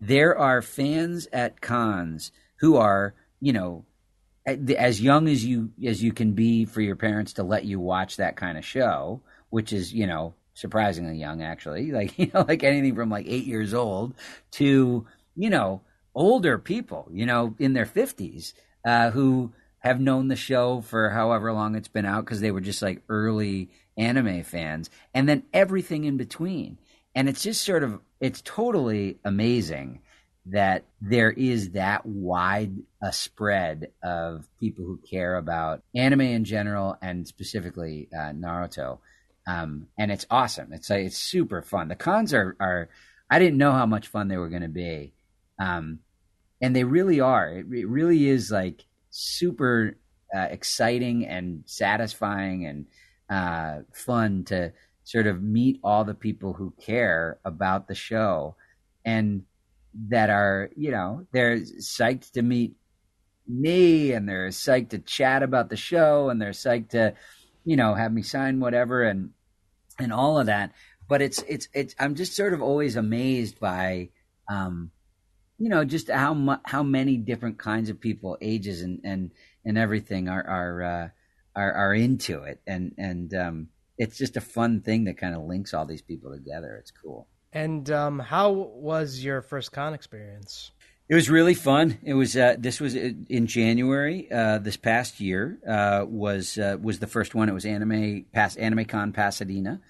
there 0.00 0.38
are 0.38 0.62
fans 0.62 1.26
at 1.32 1.60
cons 1.60 2.32
who 2.56 2.76
are 2.76 3.14
you 3.40 3.52
know 3.52 3.84
as 4.46 5.00
young 5.00 5.28
as 5.28 5.44
you 5.44 5.70
as 5.84 6.02
you 6.02 6.12
can 6.12 6.32
be 6.32 6.64
for 6.64 6.80
your 6.80 6.96
parents 6.96 7.34
to 7.34 7.42
let 7.42 7.64
you 7.64 7.80
watch 7.80 8.16
that 8.16 8.36
kind 8.36 8.56
of 8.56 8.64
show 8.64 9.20
which 9.50 9.72
is 9.72 9.92
you 9.92 10.06
know 10.06 10.34
surprisingly 10.54 11.16
young 11.18 11.42
actually. 11.42 11.92
Like 11.96 12.18
you 12.18 12.30
know 12.32 12.44
like 12.46 12.62
anything 12.64 12.94
from 12.94 13.10
like 13.10 13.26
8 13.26 13.44
years 13.44 13.74
old 13.74 14.14
to 14.52 15.06
you 15.36 15.50
know 15.50 15.82
older 16.14 16.58
people 16.58 17.08
you 17.12 17.26
know 17.26 17.54
in 17.58 17.74
their 17.74 17.84
50s 17.86 18.54
uh 18.86 19.10
who 19.10 19.52
have 19.86 20.00
known 20.00 20.28
the 20.28 20.36
show 20.36 20.80
for 20.80 21.10
however 21.10 21.52
long 21.52 21.76
it's 21.76 21.88
been 21.88 22.04
out 22.04 22.24
because 22.24 22.40
they 22.40 22.50
were 22.50 22.60
just 22.60 22.82
like 22.82 23.02
early 23.08 23.70
anime 23.96 24.42
fans, 24.42 24.90
and 25.14 25.28
then 25.28 25.44
everything 25.52 26.04
in 26.04 26.16
between. 26.16 26.78
And 27.14 27.28
it's 27.28 27.42
just 27.42 27.64
sort 27.64 27.82
of, 27.82 28.00
it's 28.20 28.42
totally 28.42 29.18
amazing 29.24 30.00
that 30.46 30.84
there 31.00 31.30
is 31.30 31.70
that 31.70 32.04
wide 32.04 32.72
a 33.02 33.12
spread 33.12 33.90
of 34.02 34.46
people 34.60 34.84
who 34.84 34.98
care 34.98 35.36
about 35.36 35.82
anime 35.94 36.20
in 36.20 36.44
general 36.44 36.96
and 37.00 37.26
specifically 37.26 38.08
uh, 38.12 38.32
Naruto. 38.32 38.98
Um, 39.48 39.86
and 39.96 40.12
it's 40.12 40.26
awesome. 40.30 40.72
It's 40.72 40.90
like, 40.90 41.06
it's 41.06 41.16
super 41.16 41.62
fun. 41.62 41.88
The 41.88 41.96
cons 41.96 42.34
are, 42.34 42.56
are 42.60 42.88
I 43.30 43.38
didn't 43.38 43.58
know 43.58 43.72
how 43.72 43.86
much 43.86 44.08
fun 44.08 44.28
they 44.28 44.36
were 44.36 44.50
going 44.50 44.62
to 44.62 44.68
be. 44.68 45.12
Um, 45.58 46.00
and 46.60 46.76
they 46.76 46.84
really 46.84 47.20
are. 47.20 47.48
It, 47.48 47.66
it 47.72 47.88
really 47.88 48.28
is 48.28 48.50
like 48.50 48.84
super 49.16 49.96
uh, 50.34 50.48
exciting 50.50 51.26
and 51.26 51.62
satisfying 51.66 52.66
and 52.66 52.86
uh, 53.30 53.82
fun 53.92 54.44
to 54.44 54.72
sort 55.04 55.26
of 55.26 55.42
meet 55.42 55.78
all 55.82 56.04
the 56.04 56.14
people 56.14 56.52
who 56.52 56.72
care 56.80 57.38
about 57.44 57.88
the 57.88 57.94
show 57.94 58.56
and 59.04 59.42
that 60.08 60.30
are 60.30 60.68
you 60.76 60.90
know 60.90 61.26
they're 61.32 61.58
psyched 61.58 62.32
to 62.32 62.42
meet 62.42 62.74
me 63.48 64.12
and 64.12 64.28
they're 64.28 64.48
psyched 64.48 64.90
to 64.90 64.98
chat 64.98 65.42
about 65.42 65.70
the 65.70 65.76
show 65.76 66.28
and 66.28 66.42
they're 66.42 66.50
psyched 66.50 66.90
to 66.90 67.14
you 67.64 67.76
know 67.76 67.94
have 67.94 68.12
me 68.12 68.22
sign 68.22 68.60
whatever 68.60 69.04
and 69.04 69.30
and 69.98 70.12
all 70.12 70.38
of 70.38 70.46
that. 70.46 70.72
But 71.08 71.22
it's 71.22 71.42
it's 71.48 71.68
it's 71.72 71.94
i'm 72.00 72.16
just 72.16 72.34
sort 72.34 72.52
of 72.52 72.60
always 72.60 72.96
amazed 72.96 73.60
by 73.60 74.08
um 74.50 74.90
you 75.58 75.68
know 75.68 75.84
just 75.84 76.10
how 76.10 76.34
mu- 76.34 76.56
how 76.64 76.82
many 76.82 77.16
different 77.16 77.58
kinds 77.58 77.90
of 77.90 78.00
people, 78.00 78.36
ages 78.40 78.82
and 78.82 79.00
and 79.04 79.32
and 79.64 79.78
everything 79.78 80.28
are 80.28 80.46
are 80.46 80.82
uh, 80.82 81.08
are, 81.54 81.72
are 81.72 81.94
into 81.94 82.42
it, 82.42 82.60
and 82.66 82.94
and 82.98 83.34
um, 83.34 83.68
it's 83.98 84.18
just 84.18 84.36
a 84.36 84.40
fun 84.40 84.82
thing 84.82 85.04
that 85.04 85.18
kind 85.18 85.34
of 85.34 85.42
links 85.42 85.74
all 85.74 85.86
these 85.86 86.02
people 86.02 86.32
together. 86.32 86.76
It's 86.80 86.90
cool. 86.90 87.28
And 87.52 87.90
um, 87.90 88.18
how 88.18 88.50
was 88.50 89.24
your 89.24 89.40
first 89.40 89.72
con 89.72 89.94
experience? 89.94 90.72
It 91.08 91.14
was 91.14 91.30
really 91.30 91.54
fun. 91.54 91.98
It 92.02 92.14
was 92.14 92.36
uh, 92.36 92.56
this 92.58 92.80
was 92.80 92.94
in 92.96 93.46
January 93.46 94.30
uh, 94.30 94.58
this 94.58 94.76
past 94.76 95.20
year 95.20 95.58
uh, 95.66 96.04
was 96.06 96.58
uh, 96.58 96.76
was 96.80 96.98
the 96.98 97.06
first 97.06 97.34
one. 97.34 97.48
It 97.48 97.52
was 97.52 97.64
anime 97.64 98.26
past 98.32 98.58
AnimeCon 98.58 99.14
Pasadena. 99.14 99.80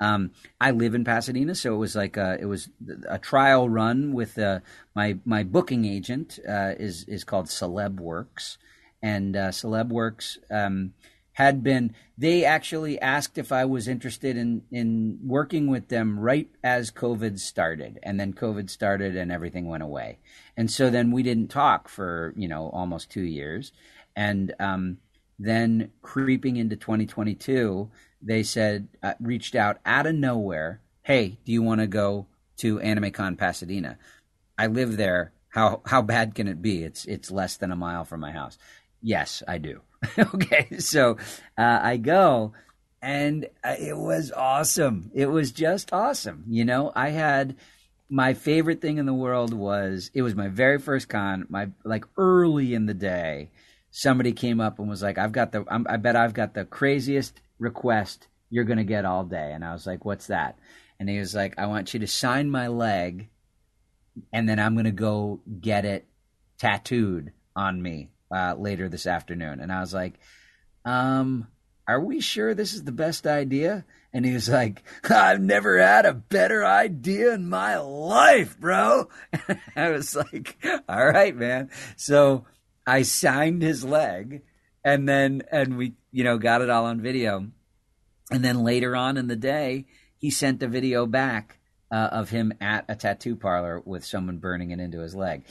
Um, 0.00 0.32
I 0.60 0.70
live 0.72 0.94
in 0.94 1.04
Pasadena, 1.04 1.54
so 1.54 1.74
it 1.74 1.78
was 1.78 1.96
like 1.96 2.16
a, 2.16 2.36
it 2.40 2.46
was 2.46 2.68
a 3.08 3.18
trial 3.18 3.68
run 3.68 4.12
with 4.12 4.38
uh, 4.38 4.60
my 4.94 5.18
my 5.24 5.42
booking 5.42 5.84
agent 5.84 6.38
uh, 6.48 6.74
is 6.78 7.04
is 7.04 7.24
called 7.24 7.46
Celeb 7.46 7.98
Works, 7.98 8.58
and 9.02 9.34
Celeb 9.34 9.88
Works. 9.88 10.38
Um, 10.50 10.92
had 11.36 11.62
been 11.62 11.94
they 12.16 12.46
actually 12.46 12.98
asked 12.98 13.36
if 13.36 13.52
I 13.52 13.66
was 13.66 13.88
interested 13.88 14.38
in 14.38 14.62
in 14.70 15.18
working 15.22 15.66
with 15.66 15.88
them 15.88 16.18
right 16.18 16.48
as 16.64 16.90
COVID 16.90 17.38
started, 17.38 17.98
and 18.02 18.18
then 18.18 18.32
COVID 18.32 18.70
started 18.70 19.16
and 19.16 19.30
everything 19.30 19.68
went 19.68 19.82
away, 19.82 20.18
and 20.56 20.70
so 20.70 20.88
then 20.88 21.10
we 21.10 21.22
didn't 21.22 21.48
talk 21.48 21.88
for 21.88 22.32
you 22.36 22.48
know 22.48 22.70
almost 22.70 23.10
two 23.10 23.22
years, 23.22 23.72
and 24.16 24.54
um, 24.58 24.96
then 25.38 25.90
creeping 26.00 26.56
into 26.56 26.74
2022, 26.74 27.90
they 28.22 28.42
said 28.42 28.88
uh, 29.02 29.14
reached 29.20 29.54
out 29.54 29.78
out 29.84 30.06
of 30.06 30.14
nowhere, 30.14 30.80
hey, 31.02 31.38
do 31.44 31.52
you 31.52 31.62
want 31.62 31.80
to 31.80 31.86
go 31.86 32.26
to 32.58 32.78
AnimeCon 32.78 33.38
Pasadena? 33.38 33.98
I 34.58 34.66
live 34.66 34.96
there. 34.96 35.32
How 35.48 35.80
how 35.86 36.02
bad 36.02 36.34
can 36.34 36.48
it 36.48 36.60
be? 36.60 36.82
It's 36.82 37.04
it's 37.06 37.30
less 37.30 37.56
than 37.56 37.72
a 37.72 37.76
mile 37.76 38.04
from 38.04 38.20
my 38.20 38.32
house. 38.32 38.58
Yes, 39.02 39.42
I 39.46 39.58
do. 39.58 39.80
okay, 40.18 40.78
so 40.78 41.16
uh, 41.56 41.80
I 41.82 41.96
go, 41.96 42.52
and 43.00 43.46
uh, 43.64 43.76
it 43.78 43.96
was 43.96 44.32
awesome. 44.32 45.10
It 45.14 45.26
was 45.26 45.52
just 45.52 45.92
awesome. 45.92 46.44
You 46.48 46.64
know, 46.64 46.92
I 46.94 47.10
had 47.10 47.56
my 48.08 48.34
favorite 48.34 48.80
thing 48.80 48.98
in 48.98 49.06
the 49.06 49.14
world 49.14 49.52
was 49.52 50.10
it 50.14 50.22
was 50.22 50.34
my 50.34 50.48
very 50.48 50.78
first 50.78 51.08
con. 51.08 51.46
My 51.48 51.70
like 51.84 52.04
early 52.16 52.74
in 52.74 52.86
the 52.86 52.94
day, 52.94 53.50
somebody 53.90 54.32
came 54.32 54.60
up 54.60 54.78
and 54.78 54.88
was 54.88 55.02
like, 55.02 55.18
"I've 55.18 55.32
got 55.32 55.52
the. 55.52 55.64
I'm, 55.68 55.86
I 55.88 55.96
bet 55.96 56.16
I've 56.16 56.34
got 56.34 56.54
the 56.54 56.64
craziest 56.64 57.40
request 57.58 58.28
you're 58.50 58.64
gonna 58.64 58.84
get 58.84 59.04
all 59.04 59.24
day." 59.24 59.52
And 59.52 59.64
I 59.64 59.72
was 59.72 59.86
like, 59.86 60.04
"What's 60.04 60.28
that?" 60.28 60.58
And 60.98 61.08
he 61.08 61.18
was 61.18 61.34
like, 61.34 61.58
"I 61.58 61.66
want 61.66 61.94
you 61.94 62.00
to 62.00 62.06
sign 62.06 62.50
my 62.50 62.68
leg, 62.68 63.28
and 64.32 64.48
then 64.48 64.58
I'm 64.58 64.76
gonna 64.76 64.92
go 64.92 65.40
get 65.60 65.84
it 65.84 66.06
tattooed 66.58 67.32
on 67.54 67.80
me 67.80 68.10
uh, 68.30 68.54
later 68.58 68.88
this 68.88 69.06
afternoon. 69.06 69.60
And 69.60 69.72
I 69.72 69.80
was 69.80 69.94
like, 69.94 70.14
um, 70.84 71.48
are 71.88 72.00
we 72.00 72.20
sure 72.20 72.54
this 72.54 72.74
is 72.74 72.84
the 72.84 72.92
best 72.92 73.26
idea? 73.26 73.84
And 74.12 74.24
he 74.24 74.32
was 74.32 74.48
like, 74.48 74.82
I've 75.10 75.40
never 75.40 75.78
had 75.78 76.06
a 76.06 76.14
better 76.14 76.64
idea 76.64 77.34
in 77.34 77.48
my 77.48 77.78
life, 77.78 78.58
bro. 78.58 79.08
I 79.76 79.90
was 79.90 80.16
like, 80.16 80.56
all 80.88 81.06
right, 81.06 81.34
man. 81.34 81.70
So 81.96 82.44
I 82.86 83.02
signed 83.02 83.62
his 83.62 83.84
leg 83.84 84.42
and 84.84 85.08
then, 85.08 85.42
and 85.50 85.76
we, 85.76 85.94
you 86.16 86.24
know, 86.24 86.38
got 86.38 86.62
it 86.62 86.70
all 86.70 86.86
on 86.86 86.98
video. 87.02 87.46
And 88.30 88.42
then 88.42 88.64
later 88.64 88.96
on 88.96 89.18
in 89.18 89.26
the 89.26 89.36
day, 89.36 89.84
he 90.16 90.30
sent 90.30 90.62
a 90.62 90.66
video 90.66 91.04
back 91.04 91.58
uh, 91.90 92.08
of 92.10 92.30
him 92.30 92.54
at 92.58 92.86
a 92.88 92.96
tattoo 92.96 93.36
parlor 93.36 93.82
with 93.84 94.02
someone 94.02 94.38
burning 94.38 94.70
it 94.70 94.80
into 94.80 95.00
his 95.00 95.14
leg. 95.14 95.44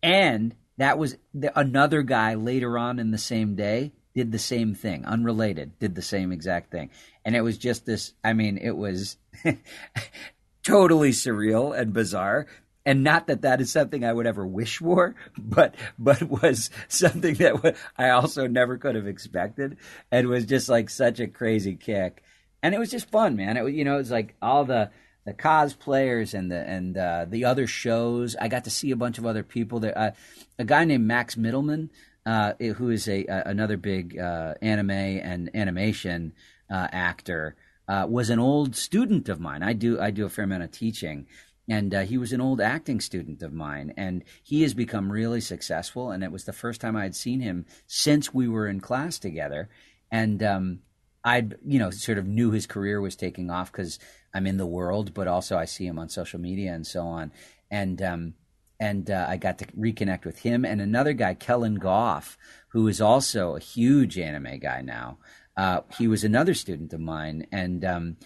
And 0.00 0.54
that 0.76 0.96
was 0.96 1.16
the, 1.34 1.58
another 1.58 2.02
guy 2.02 2.34
later 2.34 2.78
on 2.78 3.00
in 3.00 3.10
the 3.10 3.18
same 3.18 3.56
day 3.56 3.94
did 4.14 4.30
the 4.30 4.38
same 4.38 4.76
thing, 4.76 5.04
unrelated, 5.04 5.76
did 5.80 5.96
the 5.96 6.02
same 6.02 6.30
exact 6.30 6.70
thing. 6.70 6.90
And 7.24 7.34
it 7.34 7.40
was 7.40 7.58
just 7.58 7.84
this 7.84 8.12
I 8.22 8.32
mean, 8.32 8.58
it 8.58 8.76
was 8.76 9.16
totally 10.62 11.10
surreal 11.10 11.76
and 11.76 11.92
bizarre. 11.92 12.46
And 12.84 13.04
not 13.04 13.28
that 13.28 13.42
that 13.42 13.60
is 13.60 13.70
something 13.70 14.04
I 14.04 14.12
would 14.12 14.26
ever 14.26 14.46
wish 14.46 14.78
for, 14.78 15.14
but 15.38 15.74
but 15.98 16.22
was 16.22 16.70
something 16.88 17.34
that 17.36 17.76
I 17.96 18.10
also 18.10 18.46
never 18.46 18.76
could 18.76 18.96
have 18.96 19.06
expected, 19.06 19.76
and 20.10 20.28
was 20.28 20.46
just 20.46 20.68
like 20.68 20.90
such 20.90 21.20
a 21.20 21.28
crazy 21.28 21.76
kick. 21.76 22.22
And 22.62 22.74
it 22.74 22.78
was 22.78 22.90
just 22.90 23.10
fun, 23.10 23.36
man. 23.36 23.56
It 23.56 23.72
you 23.72 23.84
know 23.84 23.94
it 23.94 23.98
was 23.98 24.10
like 24.10 24.34
all 24.42 24.64
the 24.64 24.90
the 25.24 25.32
cosplayers 25.32 26.34
and 26.34 26.50
the 26.50 26.58
and 26.58 26.96
uh, 26.96 27.26
the 27.28 27.44
other 27.44 27.66
shows. 27.66 28.36
I 28.40 28.48
got 28.48 28.64
to 28.64 28.70
see 28.70 28.90
a 28.90 28.96
bunch 28.96 29.18
of 29.18 29.26
other 29.26 29.42
people 29.42 29.80
there. 29.80 29.96
Uh, 29.96 30.10
a 30.58 30.64
guy 30.64 30.84
named 30.84 31.06
Max 31.06 31.36
Mittelman, 31.36 31.90
uh, 32.26 32.54
who 32.54 32.90
is 32.90 33.08
a, 33.08 33.24
a 33.26 33.42
another 33.46 33.76
big 33.76 34.18
uh, 34.18 34.54
anime 34.60 34.90
and 34.90 35.50
animation 35.54 36.32
uh, 36.70 36.88
actor, 36.90 37.56
uh, 37.88 38.06
was 38.08 38.30
an 38.30 38.38
old 38.38 38.74
student 38.74 39.28
of 39.28 39.40
mine. 39.40 39.62
I 39.62 39.72
do 39.72 40.00
I 40.00 40.10
do 40.10 40.26
a 40.26 40.28
fair 40.28 40.44
amount 40.44 40.64
of 40.64 40.72
teaching. 40.72 41.26
And 41.72 41.94
he 42.06 42.18
was 42.18 42.34
an 42.34 42.42
old 42.42 42.60
acting 42.60 43.00
student 43.00 43.40
of 43.40 43.54
mine, 43.54 43.94
and 43.96 44.24
he 44.42 44.60
has 44.60 44.74
become 44.74 45.10
really 45.10 45.40
successful. 45.40 46.10
And 46.10 46.22
it 46.22 46.30
was 46.30 46.44
the 46.44 46.52
first 46.52 46.82
time 46.82 46.96
I 46.96 47.04
had 47.04 47.16
seen 47.16 47.40
him 47.40 47.64
since 47.86 48.34
we 48.34 48.46
were 48.46 48.68
in 48.68 48.78
class 48.78 49.18
together. 49.18 49.70
And 50.10 50.42
um, 50.42 50.80
I, 51.24 51.48
you 51.64 51.78
know, 51.78 51.90
sort 51.90 52.18
of 52.18 52.26
knew 52.26 52.50
his 52.50 52.66
career 52.66 53.00
was 53.00 53.16
taking 53.16 53.50
off 53.50 53.72
because 53.72 53.98
I'm 54.34 54.46
in 54.46 54.58
the 54.58 54.66
world, 54.66 55.14
but 55.14 55.26
also 55.26 55.56
I 55.56 55.64
see 55.64 55.86
him 55.86 55.98
on 55.98 56.10
social 56.10 56.38
media 56.38 56.74
and 56.74 56.86
so 56.86 57.06
on. 57.06 57.32
And 57.70 58.02
um, 58.02 58.34
and 58.78 59.10
uh, 59.10 59.24
I 59.26 59.38
got 59.38 59.56
to 59.58 59.66
reconnect 59.68 60.26
with 60.26 60.40
him 60.40 60.66
and 60.66 60.78
another 60.78 61.14
guy, 61.14 61.32
Kellen 61.32 61.76
Goff, 61.76 62.36
who 62.68 62.86
is 62.86 63.00
also 63.00 63.56
a 63.56 63.60
huge 63.60 64.18
anime 64.18 64.58
guy 64.58 64.82
now. 64.82 65.18
Uh, 65.56 65.80
he 65.98 66.06
was 66.06 66.22
another 66.22 66.52
student 66.54 66.92
of 66.92 67.00
mine, 67.00 67.46
and 67.52 67.84
um, 67.84 68.16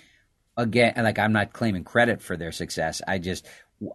again, 0.57 0.95
like 0.97 1.19
I'm 1.19 1.33
not 1.33 1.53
claiming 1.53 1.85
credit 1.85 2.23
for 2.23 2.37
their 2.37 2.53
success. 2.53 3.03
I 3.07 3.19
just 3.19 3.47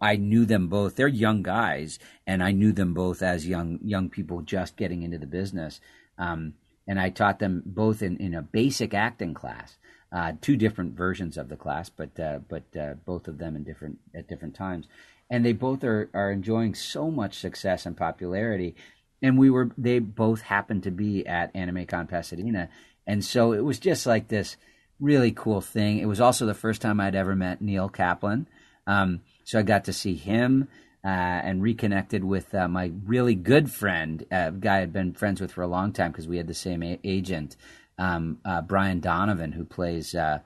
I 0.01 0.15
knew 0.15 0.45
them 0.45 0.67
both. 0.67 0.95
They're 0.95 1.07
young 1.07 1.43
guys, 1.43 1.99
and 2.27 2.43
I 2.43 2.51
knew 2.51 2.71
them 2.71 2.93
both 2.93 3.21
as 3.21 3.47
young 3.47 3.79
young 3.83 4.09
people 4.09 4.41
just 4.41 4.77
getting 4.77 5.03
into 5.03 5.17
the 5.17 5.27
business. 5.27 5.79
Um, 6.17 6.53
and 6.87 6.99
I 6.99 7.09
taught 7.09 7.39
them 7.39 7.63
both 7.65 8.01
in, 8.01 8.17
in 8.17 8.33
a 8.33 8.41
basic 8.41 8.93
acting 8.93 9.33
class 9.33 9.77
uh, 10.11 10.33
two 10.41 10.57
different 10.57 10.93
versions 10.95 11.37
of 11.37 11.49
the 11.49 11.55
class, 11.55 11.89
but 11.89 12.19
uh, 12.19 12.39
but 12.49 12.63
uh, 12.77 12.95
both 13.05 13.27
of 13.27 13.37
them 13.37 13.55
in 13.55 13.63
different 13.63 13.99
at 14.13 14.27
different 14.27 14.55
times, 14.55 14.87
and 15.29 15.45
they 15.45 15.53
both 15.53 15.83
are 15.83 16.09
are 16.13 16.31
enjoying 16.31 16.75
so 16.75 17.09
much 17.09 17.39
success 17.39 17.85
and 17.85 17.95
popularity. 17.95 18.75
And 19.21 19.37
we 19.37 19.49
were 19.49 19.69
they 19.77 19.99
both 19.99 20.41
happened 20.41 20.83
to 20.83 20.91
be 20.91 21.25
at 21.25 21.53
AnimeCon 21.53 22.09
Pasadena, 22.09 22.69
and 23.07 23.23
so 23.23 23.53
it 23.53 23.63
was 23.63 23.79
just 23.79 24.05
like 24.05 24.27
this 24.27 24.57
really 25.01 25.31
cool 25.31 25.59
thing. 25.59 25.97
It 25.97 26.05
was 26.05 26.21
also 26.21 26.45
the 26.45 26.53
first 26.53 26.81
time 26.81 26.99
I'd 27.01 27.15
ever 27.15 27.35
met 27.35 27.61
Neil 27.61 27.89
Kaplan, 27.89 28.47
um, 28.87 29.21
so 29.43 29.59
I 29.59 29.63
got 29.63 29.85
to 29.85 29.93
see 29.93 30.15
him. 30.15 30.69
Uh, 31.03 31.07
and 31.07 31.63
reconnected 31.63 32.23
with 32.23 32.53
uh, 32.53 32.67
my 32.67 32.91
really 33.07 33.33
good 33.33 33.71
friend, 33.71 34.23
a 34.31 34.35
uh, 34.35 34.49
guy 34.51 34.81
I'd 34.81 34.93
been 34.93 35.13
friends 35.13 35.41
with 35.41 35.51
for 35.51 35.63
a 35.63 35.67
long 35.67 35.93
time 35.93 36.11
because 36.11 36.27
we 36.27 36.37
had 36.37 36.45
the 36.45 36.53
same 36.53 36.83
a- 36.83 36.99
agent, 37.03 37.55
um, 37.97 38.37
uh, 38.45 38.61
Brian 38.61 38.99
Donovan, 38.99 39.51
who 39.51 39.65
plays 39.65 40.13
uh, 40.13 40.41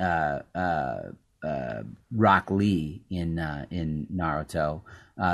uh, 0.00 0.40
uh, 0.52 1.00
uh 1.44 1.82
Rock 2.12 2.50
Lee 2.50 3.02
in 3.08 3.38
in 3.70 4.08
Naruto. 4.12 4.82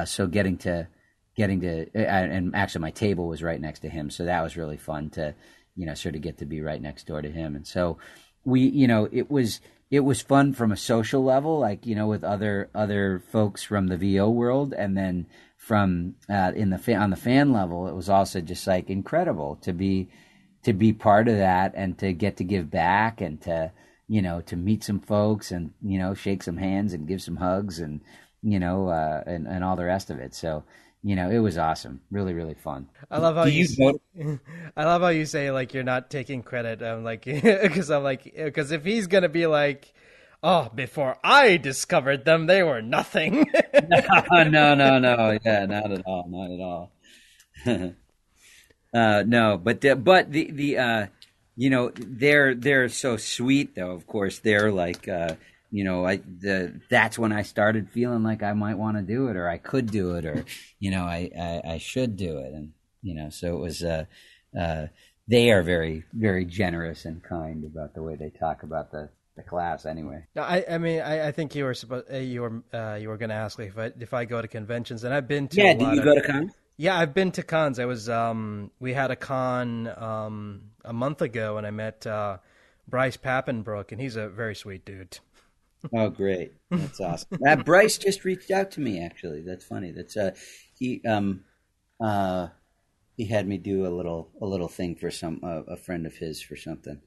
so 0.06 0.26
getting 0.26 0.58
to 0.58 0.88
getting 1.36 1.62
to 1.62 1.86
and 1.94 2.54
actually 2.54 2.82
my 2.82 2.90
table 2.90 3.28
was 3.28 3.42
right 3.42 3.62
next 3.62 3.80
to 3.80 3.88
him, 3.88 4.10
so 4.10 4.26
that 4.26 4.42
was 4.42 4.58
really 4.58 4.76
fun 4.76 5.08
to 5.10 5.34
you 5.74 5.86
know 5.86 5.94
sort 5.94 6.16
of 6.16 6.20
get 6.20 6.36
to 6.36 6.44
be 6.44 6.60
right 6.60 6.82
next 6.82 7.06
door 7.06 7.22
to 7.22 7.30
him, 7.30 7.56
and 7.56 7.66
so 7.66 7.96
we 8.44 8.60
you 8.60 8.86
know 8.86 9.08
it 9.10 9.30
was 9.30 9.60
it 9.90 10.00
was 10.00 10.22
fun 10.22 10.52
from 10.52 10.70
a 10.70 10.76
social 10.76 11.22
level, 11.22 11.58
like 11.58 11.84
you 11.84 11.96
know, 11.96 12.06
with 12.06 12.22
other 12.22 12.70
other 12.74 13.22
folks 13.32 13.62
from 13.62 13.88
the 13.88 13.96
VO 13.96 14.30
world, 14.30 14.72
and 14.72 14.96
then 14.96 15.26
from 15.56 16.14
uh, 16.28 16.52
in 16.54 16.70
the 16.70 16.78
fa- 16.78 16.96
on 16.96 17.10
the 17.10 17.16
fan 17.16 17.52
level, 17.52 17.88
it 17.88 17.94
was 17.94 18.08
also 18.08 18.40
just 18.40 18.66
like 18.66 18.88
incredible 18.88 19.56
to 19.62 19.72
be 19.72 20.08
to 20.62 20.72
be 20.72 20.92
part 20.92 21.26
of 21.26 21.36
that 21.38 21.72
and 21.74 21.98
to 21.98 22.12
get 22.12 22.36
to 22.36 22.44
give 22.44 22.70
back 22.70 23.20
and 23.20 23.40
to 23.42 23.72
you 24.06 24.22
know 24.22 24.40
to 24.42 24.56
meet 24.56 24.84
some 24.84 25.00
folks 25.00 25.50
and 25.50 25.72
you 25.82 25.98
know 25.98 26.14
shake 26.14 26.42
some 26.42 26.56
hands 26.56 26.92
and 26.92 27.08
give 27.08 27.22
some 27.22 27.36
hugs 27.36 27.80
and 27.80 28.00
you 28.42 28.60
know 28.60 28.88
uh, 28.88 29.22
and 29.26 29.48
and 29.48 29.64
all 29.64 29.76
the 29.76 29.84
rest 29.84 30.10
of 30.10 30.20
it. 30.20 30.34
So 30.34 30.62
you 31.02 31.16
know 31.16 31.30
it 31.30 31.38
was 31.38 31.56
awesome, 31.58 32.00
really 32.10 32.32
really 32.34 32.54
fun. 32.54 32.88
I 33.10 33.18
love 33.18 33.36
how 33.36 33.44
Do 33.44 33.50
you. 33.50 33.66
you 34.14 34.40
I 34.76 34.84
love 34.84 35.02
how 35.02 35.08
you 35.08 35.26
say 35.26 35.50
like 35.50 35.74
you're 35.74 35.82
not 35.82 36.10
taking 36.10 36.42
credit. 36.42 36.82
I'm 36.82 37.04
like 37.04 37.24
because 37.24 37.90
I'm 37.90 38.02
like 38.02 38.24
because 38.34 38.70
if 38.72 38.84
he's 38.84 39.06
gonna 39.06 39.28
be 39.28 39.46
like. 39.46 39.92
Oh, 40.42 40.70
before 40.74 41.18
I 41.22 41.58
discovered 41.58 42.24
them, 42.24 42.46
they 42.46 42.62
were 42.62 42.80
nothing. 42.80 43.44
no, 43.74 44.44
no, 44.44 44.74
no, 44.74 44.98
no. 44.98 45.38
Yeah, 45.44 45.66
not 45.66 45.92
at 45.92 46.00
all. 46.06 46.24
Not 46.30 46.50
at 46.50 46.60
all. 46.62 47.92
Uh, 48.92 49.22
no, 49.26 49.56
but 49.58 49.80
the, 49.80 49.94
but 49.94 50.32
the 50.32 50.50
the 50.50 50.78
uh, 50.78 51.06
you 51.56 51.70
know 51.70 51.92
they're 51.94 52.54
they're 52.54 52.88
so 52.88 53.16
sweet 53.16 53.74
though. 53.74 53.92
Of 53.92 54.06
course, 54.06 54.38
they're 54.38 54.72
like 54.72 55.06
uh, 55.08 55.34
you 55.70 55.84
know 55.84 56.06
I 56.06 56.16
the 56.16 56.80
that's 56.88 57.18
when 57.18 57.32
I 57.32 57.42
started 57.42 57.90
feeling 57.90 58.22
like 58.22 58.42
I 58.42 58.52
might 58.52 58.78
want 58.78 58.96
to 58.96 59.02
do 59.02 59.28
it 59.28 59.36
or 59.36 59.48
I 59.48 59.58
could 59.58 59.90
do 59.90 60.14
it 60.14 60.24
or 60.24 60.44
you 60.78 60.90
know 60.90 61.04
I, 61.04 61.30
I, 61.38 61.72
I 61.74 61.78
should 61.78 62.16
do 62.16 62.38
it 62.38 62.52
and 62.52 62.72
you 63.02 63.14
know 63.14 63.30
so 63.30 63.56
it 63.56 63.60
was 63.60 63.82
uh, 63.82 64.04
uh, 64.58 64.86
they 65.28 65.50
are 65.50 65.62
very 65.62 66.04
very 66.12 66.44
generous 66.44 67.04
and 67.04 67.22
kind 67.22 67.64
about 67.64 67.94
the 67.94 68.02
way 68.02 68.16
they 68.16 68.30
talk 68.30 68.62
about 68.62 68.90
the 68.90 69.10
the 69.36 69.48
class 69.48 69.86
anyway. 69.86 70.24
No, 70.34 70.42
I, 70.42 70.64
I 70.70 70.78
mean, 70.78 71.00
I, 71.00 71.28
I 71.28 71.32
think 71.32 71.54
you 71.54 71.64
were 71.64 71.74
supposed, 71.74 72.12
uh, 72.12 72.16
you 72.18 72.42
were, 72.42 72.62
uh, 72.72 72.94
you 73.00 73.08
were 73.08 73.16
going 73.16 73.30
to 73.30 73.36
ask 73.36 73.58
me 73.58 73.66
if 73.66 73.78
I, 73.78 73.92
if 73.98 74.12
I 74.12 74.24
go 74.24 74.42
to 74.42 74.48
conventions, 74.48 75.04
and 75.04 75.14
I've 75.14 75.28
been 75.28 75.48
to. 75.48 75.62
Yeah, 75.62 75.74
do 75.74 75.84
you 75.86 75.98
of, 75.98 76.04
go 76.04 76.14
to 76.14 76.22
cons? 76.22 76.52
Yeah, 76.76 76.98
I've 76.98 77.14
been 77.14 77.32
to 77.32 77.42
cons. 77.42 77.78
I 77.78 77.84
was, 77.84 78.08
um, 78.08 78.70
we 78.80 78.92
had 78.92 79.10
a 79.10 79.16
con 79.16 79.86
um, 79.96 80.62
a 80.84 80.92
month 80.92 81.22
ago, 81.22 81.56
and 81.58 81.66
I 81.66 81.70
met 81.70 82.06
uh, 82.06 82.38
Bryce 82.88 83.16
Papenbrook, 83.16 83.92
and 83.92 84.00
he's 84.00 84.16
a 84.16 84.28
very 84.28 84.54
sweet 84.54 84.84
dude. 84.84 85.18
Oh, 85.92 86.10
great! 86.10 86.52
That's 86.70 87.00
awesome. 87.00 87.38
uh, 87.46 87.56
Bryce 87.56 87.98
just 87.98 88.24
reached 88.24 88.50
out 88.50 88.70
to 88.72 88.80
me. 88.80 89.02
Actually, 89.02 89.42
that's 89.42 89.64
funny. 89.64 89.92
That's 89.92 90.16
uh, 90.16 90.32
he 90.78 91.02
um, 91.06 91.44
uh, 92.00 92.48
he 93.16 93.26
had 93.26 93.46
me 93.46 93.58
do 93.58 93.86
a 93.86 93.88
little 93.88 94.30
a 94.40 94.46
little 94.46 94.68
thing 94.68 94.96
for 94.96 95.10
some 95.10 95.40
uh, 95.42 95.62
a 95.68 95.76
friend 95.76 96.06
of 96.06 96.14
his 96.16 96.40
for 96.42 96.56
something 96.56 97.00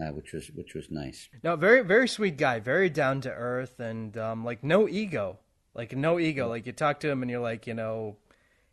uh, 0.00 0.08
which 0.08 0.32
was 0.32 0.50
which 0.52 0.74
was 0.74 0.90
nice. 0.90 1.28
No, 1.42 1.56
very 1.56 1.82
very 1.82 2.08
sweet 2.08 2.36
guy, 2.36 2.60
very 2.60 2.88
down 2.88 3.20
to 3.22 3.30
earth, 3.30 3.78
and 3.80 4.16
um, 4.16 4.44
like 4.44 4.64
no 4.64 4.88
ego, 4.88 5.38
like 5.74 5.94
no 5.94 6.18
ego. 6.18 6.48
Like 6.48 6.66
you 6.66 6.72
talk 6.72 7.00
to 7.00 7.10
him 7.10 7.22
and 7.22 7.30
you're 7.30 7.40
like, 7.40 7.66
you 7.66 7.74
know, 7.74 8.16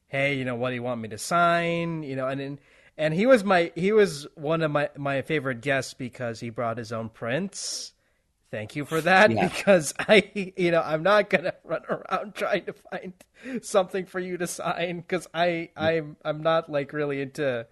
hey, 0.08 0.36
you 0.36 0.46
know, 0.46 0.56
what 0.56 0.70
do 0.70 0.76
you 0.76 0.84
want 0.84 1.02
me 1.02 1.10
to 1.10 1.18
sign? 1.18 2.04
You 2.04 2.16
know, 2.16 2.28
and 2.28 2.40
and, 2.40 2.60
and 2.98 3.14
he 3.14 3.26
was 3.26 3.44
my 3.44 3.72
he 3.76 3.92
was 3.92 4.28
one 4.36 4.62
of 4.62 4.72
my 4.72 4.90
my 4.98 5.22
favorite 5.22 5.62
guests 5.62 5.94
because 5.94 6.40
he 6.40 6.50
brought 6.50 6.78
his 6.78 6.92
own 6.92 7.10
prints. 7.10 7.94
Thank 8.50 8.76
you 8.76 8.86
for 8.86 9.02
that 9.02 9.32
yeah. 9.32 9.48
because 9.48 9.94
I, 10.00 10.54
you 10.56 10.72
know, 10.72 10.82
I'm 10.82 11.04
not 11.04 11.30
gonna 11.30 11.54
run 11.64 11.82
around 11.90 12.36
trying 12.36 12.66
to 12.66 12.74
find 12.74 13.14
something 13.62 14.06
for 14.06 14.20
you 14.20 14.38
to 14.38 14.48
sign 14.48 15.02
because 15.02 15.28
I, 15.34 15.70
I'm, 15.76 16.18
I'm 16.24 16.42
not 16.42 16.70
like 16.70 16.94
really 16.94 17.22
into 17.22 17.68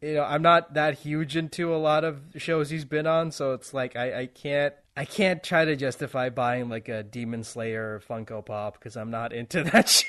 you 0.00 0.14
know, 0.14 0.24
I'm 0.24 0.42
not 0.42 0.74
that 0.74 0.98
huge 0.98 1.36
into 1.36 1.74
a 1.74 1.78
lot 1.78 2.04
of 2.04 2.20
shows 2.36 2.68
he's 2.70 2.84
been 2.84 3.06
on, 3.06 3.30
so 3.30 3.52
it's 3.54 3.72
like 3.72 3.96
I, 3.96 4.20
I 4.20 4.26
can't 4.26 4.74
I 4.96 5.04
can't 5.04 5.42
try 5.42 5.64
to 5.64 5.74
justify 5.76 6.28
buying 6.28 6.68
like 6.68 6.88
a 6.88 7.02
Demon 7.02 7.44
Slayer 7.44 8.00
Funko 8.08 8.44
Pop 8.44 8.74
because 8.74 8.96
I'm 8.96 9.10
not 9.10 9.32
into 9.32 9.64
that 9.72 9.88
show. 9.88 10.06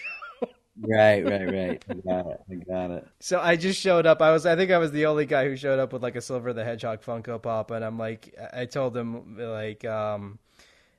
Right, 0.81 1.23
right, 1.25 1.45
right. 1.45 1.85
I 1.89 1.93
got 1.93 2.27
it. 2.27 2.41
I 2.49 2.55
got 2.55 2.91
it. 2.91 3.07
So 3.19 3.39
I 3.39 3.55
just 3.55 3.79
showed 3.79 4.05
up. 4.05 4.21
I 4.21 4.31
was 4.31 4.45
I 4.45 4.55
think 4.55 4.71
I 4.71 4.77
was 4.77 4.91
the 4.91 5.05
only 5.05 5.25
guy 5.25 5.45
who 5.47 5.55
showed 5.55 5.79
up 5.79 5.93
with 5.93 6.03
like 6.03 6.15
a 6.15 6.21
Silver 6.21 6.53
the 6.53 6.63
Hedgehog 6.63 7.01
Funko 7.01 7.41
Pop, 7.41 7.71
and 7.71 7.83
I'm 7.83 7.97
like 7.97 8.35
I 8.53 8.65
told 8.65 8.95
him 8.95 9.37
like 9.37 9.85
um 9.85 10.39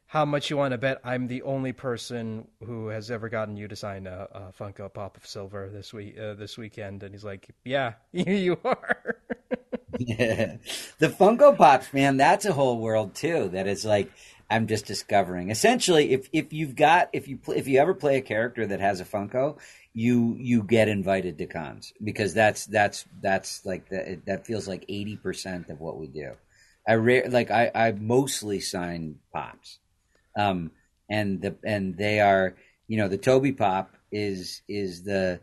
how 0.06 0.24
much 0.24 0.48
you 0.48 0.56
want 0.56 0.72
to 0.72 0.78
bet 0.78 1.00
I'm 1.04 1.26
the 1.26 1.42
only 1.42 1.72
person 1.72 2.48
who 2.64 2.88
has 2.88 3.10
ever 3.10 3.28
gotten 3.28 3.56
you 3.56 3.68
to 3.68 3.76
sign 3.76 4.06
a, 4.06 4.26
a 4.32 4.40
Funko 4.58 4.92
Pop 4.92 5.16
of 5.18 5.26
Silver 5.26 5.68
this 5.68 5.92
week 5.92 6.18
uh, 6.18 6.34
this 6.34 6.56
weekend, 6.56 7.02
and 7.02 7.14
he's 7.14 7.24
like, 7.24 7.48
"Yeah, 7.64 7.94
you 8.12 8.58
are." 8.64 9.16
yeah, 9.98 10.56
the 10.98 11.08
Funko 11.08 11.56
Pops, 11.56 11.92
man, 11.92 12.16
that's 12.16 12.46
a 12.46 12.52
whole 12.52 12.78
world 12.78 13.14
too. 13.14 13.50
That 13.50 13.66
is 13.66 13.84
like 13.84 14.10
I'm 14.50 14.66
just 14.66 14.86
discovering. 14.86 15.50
Essentially, 15.50 16.12
if 16.12 16.28
if 16.32 16.52
you've 16.52 16.74
got 16.74 17.10
if 17.12 17.28
you 17.28 17.38
if 17.48 17.68
you 17.68 17.80
ever 17.80 17.94
play 17.94 18.16
a 18.16 18.22
character 18.22 18.66
that 18.66 18.80
has 18.80 19.00
a 19.00 19.04
Funko, 19.04 19.58
you 19.92 20.36
you 20.38 20.62
get 20.62 20.88
invited 20.88 21.38
to 21.38 21.46
cons 21.46 21.92
because 22.02 22.32
that's 22.32 22.66
that's 22.66 23.04
that's 23.20 23.66
like 23.66 23.88
that 23.90 24.24
that 24.26 24.46
feels 24.46 24.66
like 24.66 24.84
eighty 24.88 25.16
percent 25.16 25.68
of 25.68 25.80
what 25.80 25.98
we 25.98 26.06
do. 26.06 26.32
I 26.86 26.94
rare 26.94 27.28
like 27.28 27.50
I 27.50 27.70
I 27.74 27.92
mostly 27.92 28.60
sign 28.60 29.16
pops 29.32 29.78
um, 30.38 30.70
and 31.10 31.42
the 31.42 31.56
and 31.64 31.96
they 31.96 32.20
are 32.20 32.54
you 32.86 32.96
know 32.96 33.08
the 33.08 33.18
Tobi 33.18 33.56
Pop 33.56 33.94
is 34.10 34.62
is 34.68 35.02
the 35.02 35.40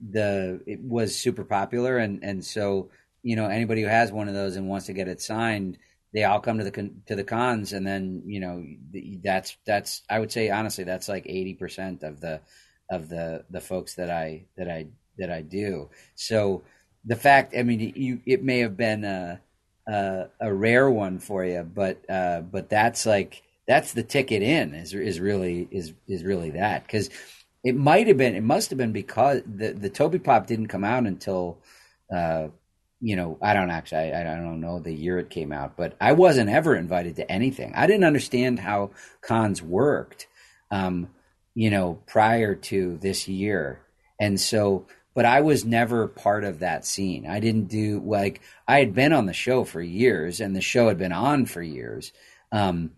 the 0.00 0.60
it 0.66 0.80
was 0.80 1.14
super 1.14 1.44
popular 1.44 1.98
and 1.98 2.24
and 2.24 2.44
so 2.44 2.90
you 3.22 3.36
know 3.36 3.46
anybody 3.46 3.82
who 3.82 3.88
has 3.88 4.10
one 4.10 4.26
of 4.26 4.34
those 4.34 4.56
and 4.56 4.68
wants 4.68 4.86
to 4.86 4.92
get 4.92 5.06
it 5.06 5.20
signed 5.20 5.78
they 6.12 6.24
all 6.24 6.40
come 6.40 6.58
to 6.58 6.64
the 6.64 6.90
to 7.06 7.14
the 7.14 7.24
cons 7.24 7.72
and 7.72 7.86
then 7.86 8.22
you 8.26 8.40
know 8.40 8.64
that's 9.22 9.56
that's 9.66 10.02
I 10.10 10.18
would 10.18 10.32
say 10.32 10.50
honestly 10.50 10.84
that's 10.84 11.08
like 11.08 11.24
80% 11.24 12.02
of 12.02 12.20
the 12.20 12.40
of 12.90 13.08
the 13.08 13.44
the 13.50 13.60
folks 13.60 13.94
that 13.94 14.10
I 14.10 14.44
that 14.56 14.68
I 14.68 14.88
that 15.18 15.30
I 15.30 15.42
do. 15.42 15.90
So 16.14 16.62
the 17.04 17.16
fact 17.16 17.54
I 17.56 17.62
mean 17.62 17.92
you 17.96 18.20
it 18.26 18.42
may 18.42 18.60
have 18.60 18.76
been 18.76 19.04
a 19.04 19.40
a, 19.86 20.26
a 20.40 20.52
rare 20.52 20.90
one 20.90 21.18
for 21.18 21.44
you 21.44 21.62
but 21.62 21.98
uh, 22.08 22.40
but 22.40 22.68
that's 22.68 23.06
like 23.06 23.42
that's 23.66 23.92
the 23.92 24.02
ticket 24.02 24.42
in 24.42 24.74
is 24.74 24.92
is 24.92 25.20
really 25.20 25.68
is 25.70 25.92
is 26.08 26.24
really 26.24 26.50
that. 26.50 26.84
Because 26.84 27.10
it 27.64 27.76
might 27.76 28.08
have 28.08 28.16
been 28.16 28.34
it 28.34 28.42
must 28.42 28.70
have 28.70 28.78
been 28.78 28.92
because 28.92 29.42
the 29.46 29.72
the 29.72 29.90
Tobi 29.90 30.22
Pop 30.22 30.46
didn't 30.46 30.68
come 30.68 30.84
out 30.84 31.06
until 31.06 31.58
uh, 32.14 32.48
you 33.02 33.16
know 33.16 33.36
I 33.42 33.52
don't 33.52 33.70
actually 33.70 34.12
I, 34.12 34.20
I 34.20 34.36
don't 34.36 34.60
know 34.60 34.78
the 34.78 34.92
year 34.92 35.18
it 35.18 35.28
came 35.28 35.52
out 35.52 35.76
but 35.76 35.96
I 36.00 36.12
wasn't 36.12 36.48
ever 36.48 36.74
invited 36.74 37.16
to 37.16 37.30
anything. 37.30 37.72
I 37.74 37.86
didn't 37.86 38.04
understand 38.04 38.60
how 38.60 38.92
cons 39.20 39.60
worked 39.60 40.28
um, 40.70 41.10
you 41.54 41.70
know 41.70 42.00
prior 42.06 42.54
to 42.54 42.96
this 42.98 43.28
year. 43.28 43.80
And 44.20 44.40
so 44.40 44.86
but 45.14 45.26
I 45.26 45.42
was 45.42 45.64
never 45.64 46.08
part 46.08 46.44
of 46.44 46.60
that 46.60 46.86
scene. 46.86 47.26
I 47.26 47.40
didn't 47.40 47.68
do 47.68 48.00
like 48.04 48.40
I 48.66 48.78
had 48.78 48.94
been 48.94 49.12
on 49.12 49.26
the 49.26 49.32
show 49.34 49.64
for 49.64 49.82
years 49.82 50.40
and 50.40 50.56
the 50.56 50.62
show 50.62 50.88
had 50.88 50.96
been 50.96 51.12
on 51.12 51.44
for 51.46 51.60
years 51.60 52.12
um, 52.50 52.92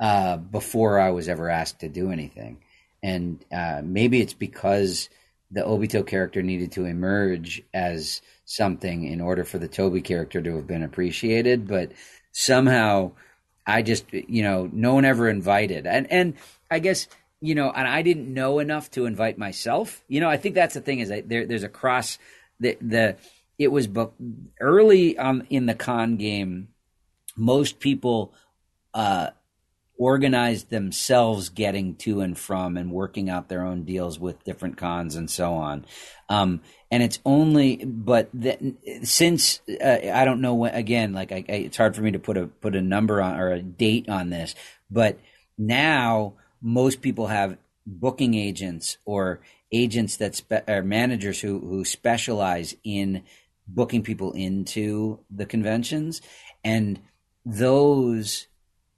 uh, 0.00 0.38
before 0.38 0.98
I 0.98 1.10
was 1.10 1.28
ever 1.28 1.50
asked 1.50 1.80
to 1.80 1.88
do 1.88 2.10
anything. 2.10 2.62
And 3.02 3.44
uh, 3.52 3.82
maybe 3.84 4.20
it's 4.20 4.34
because 4.34 5.10
the 5.50 5.62
Obito 5.62 6.06
character 6.06 6.42
needed 6.42 6.72
to 6.72 6.84
emerge 6.84 7.62
as 7.72 8.22
something 8.44 9.04
in 9.04 9.20
order 9.20 9.44
for 9.44 9.58
the 9.58 9.68
Tobi 9.68 10.02
character 10.02 10.42
to 10.42 10.56
have 10.56 10.66
been 10.66 10.82
appreciated. 10.82 11.68
But 11.68 11.92
somehow 12.32 13.12
I 13.66 13.82
just, 13.82 14.12
you 14.12 14.42
know, 14.42 14.68
no 14.72 14.94
one 14.94 15.04
ever 15.04 15.28
invited. 15.28 15.86
And, 15.86 16.10
and 16.10 16.34
I 16.70 16.78
guess, 16.80 17.08
you 17.40 17.54
know, 17.54 17.70
and 17.70 17.86
I 17.86 18.02
didn't 18.02 18.32
know 18.32 18.58
enough 18.58 18.90
to 18.92 19.06
invite 19.06 19.38
myself. 19.38 20.02
You 20.08 20.20
know, 20.20 20.28
I 20.28 20.36
think 20.36 20.54
that's 20.54 20.74
the 20.74 20.80
thing 20.80 20.98
is 20.98 21.08
that 21.08 21.28
there, 21.28 21.46
there's 21.46 21.62
a 21.62 21.68
cross 21.68 22.18
the, 22.60 22.76
the, 22.80 23.16
it 23.58 23.68
was 23.68 23.88
early 24.60 25.18
on 25.18 25.46
in 25.50 25.66
the 25.66 25.74
con 25.74 26.16
game. 26.16 26.68
Most 27.36 27.80
people, 27.80 28.32
uh, 28.92 29.30
organized 29.96 30.70
themselves 30.70 31.48
getting 31.48 31.94
to 31.94 32.20
and 32.20 32.36
from 32.36 32.76
and 32.76 32.90
working 32.90 33.30
out 33.30 33.48
their 33.48 33.64
own 33.64 33.84
deals 33.84 34.18
with 34.18 34.42
different 34.44 34.76
cons 34.76 35.14
and 35.14 35.30
so 35.30 35.54
on. 35.54 35.84
Um, 36.28 36.60
and 36.90 37.02
it's 37.02 37.20
only, 37.24 37.76
but 37.84 38.28
the, 38.34 38.74
since 39.02 39.60
uh, 39.68 39.98
I 40.12 40.24
don't 40.24 40.40
know 40.40 40.54
when, 40.54 40.74
again, 40.74 41.12
like 41.12 41.32
I, 41.32 41.44
I, 41.48 41.52
it's 41.52 41.76
hard 41.76 41.94
for 41.94 42.02
me 42.02 42.10
to 42.12 42.18
put 42.18 42.36
a 42.36 42.46
put 42.46 42.74
a 42.74 42.82
number 42.82 43.22
on 43.22 43.38
or 43.38 43.52
a 43.52 43.62
date 43.62 44.08
on 44.08 44.30
this, 44.30 44.54
but 44.90 45.18
now 45.56 46.34
most 46.60 47.00
people 47.00 47.28
have 47.28 47.56
booking 47.86 48.34
agents 48.34 48.96
or 49.04 49.40
agents 49.70 50.16
that 50.16 50.34
spe- 50.34 50.68
or 50.68 50.82
managers 50.82 51.40
who 51.40 51.60
who 51.60 51.84
specialize 51.84 52.74
in 52.82 53.22
booking 53.66 54.02
people 54.02 54.32
into 54.32 55.20
the 55.30 55.46
conventions 55.46 56.20
and 56.62 57.00
those 57.44 58.46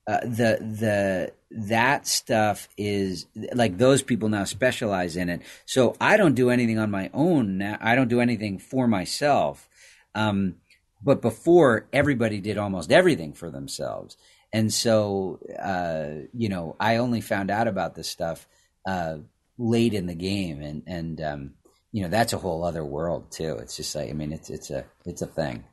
uh, 0.06 0.20
the 0.20 0.58
the 0.60 1.32
that 1.50 2.06
stuff 2.06 2.68
is 2.76 3.26
like 3.52 3.78
those 3.78 4.02
people 4.02 4.28
now 4.28 4.44
specialize 4.44 5.16
in 5.16 5.28
it. 5.28 5.42
So 5.64 5.96
I 6.00 6.16
don't 6.16 6.34
do 6.34 6.50
anything 6.50 6.78
on 6.78 6.90
my 6.90 7.10
own 7.12 7.58
now. 7.58 7.76
I 7.80 7.94
don't 7.94 8.08
do 8.08 8.20
anything 8.20 8.58
for 8.58 8.86
myself. 8.86 9.68
Um, 10.14 10.56
but 11.02 11.20
before, 11.22 11.86
everybody 11.92 12.40
did 12.40 12.56
almost 12.56 12.90
everything 12.90 13.32
for 13.32 13.50
themselves, 13.50 14.16
and 14.52 14.72
so 14.72 15.40
uh, 15.60 16.26
you 16.32 16.48
know, 16.48 16.76
I 16.80 16.96
only 16.96 17.20
found 17.20 17.50
out 17.50 17.68
about 17.68 17.94
this 17.94 18.08
stuff 18.08 18.46
uh, 18.86 19.18
late 19.58 19.92
in 19.92 20.06
the 20.06 20.14
game, 20.14 20.62
and 20.62 20.82
and 20.86 21.20
um, 21.20 21.54
you 21.92 22.02
know, 22.02 22.08
that's 22.08 22.32
a 22.32 22.38
whole 22.38 22.64
other 22.64 22.84
world 22.84 23.30
too. 23.30 23.56
It's 23.60 23.76
just 23.76 23.94
like 23.94 24.08
I 24.08 24.12
mean, 24.12 24.32
it's 24.32 24.50
it's 24.50 24.70
a 24.70 24.84
it's 25.04 25.22
a 25.22 25.26
thing. 25.26 25.64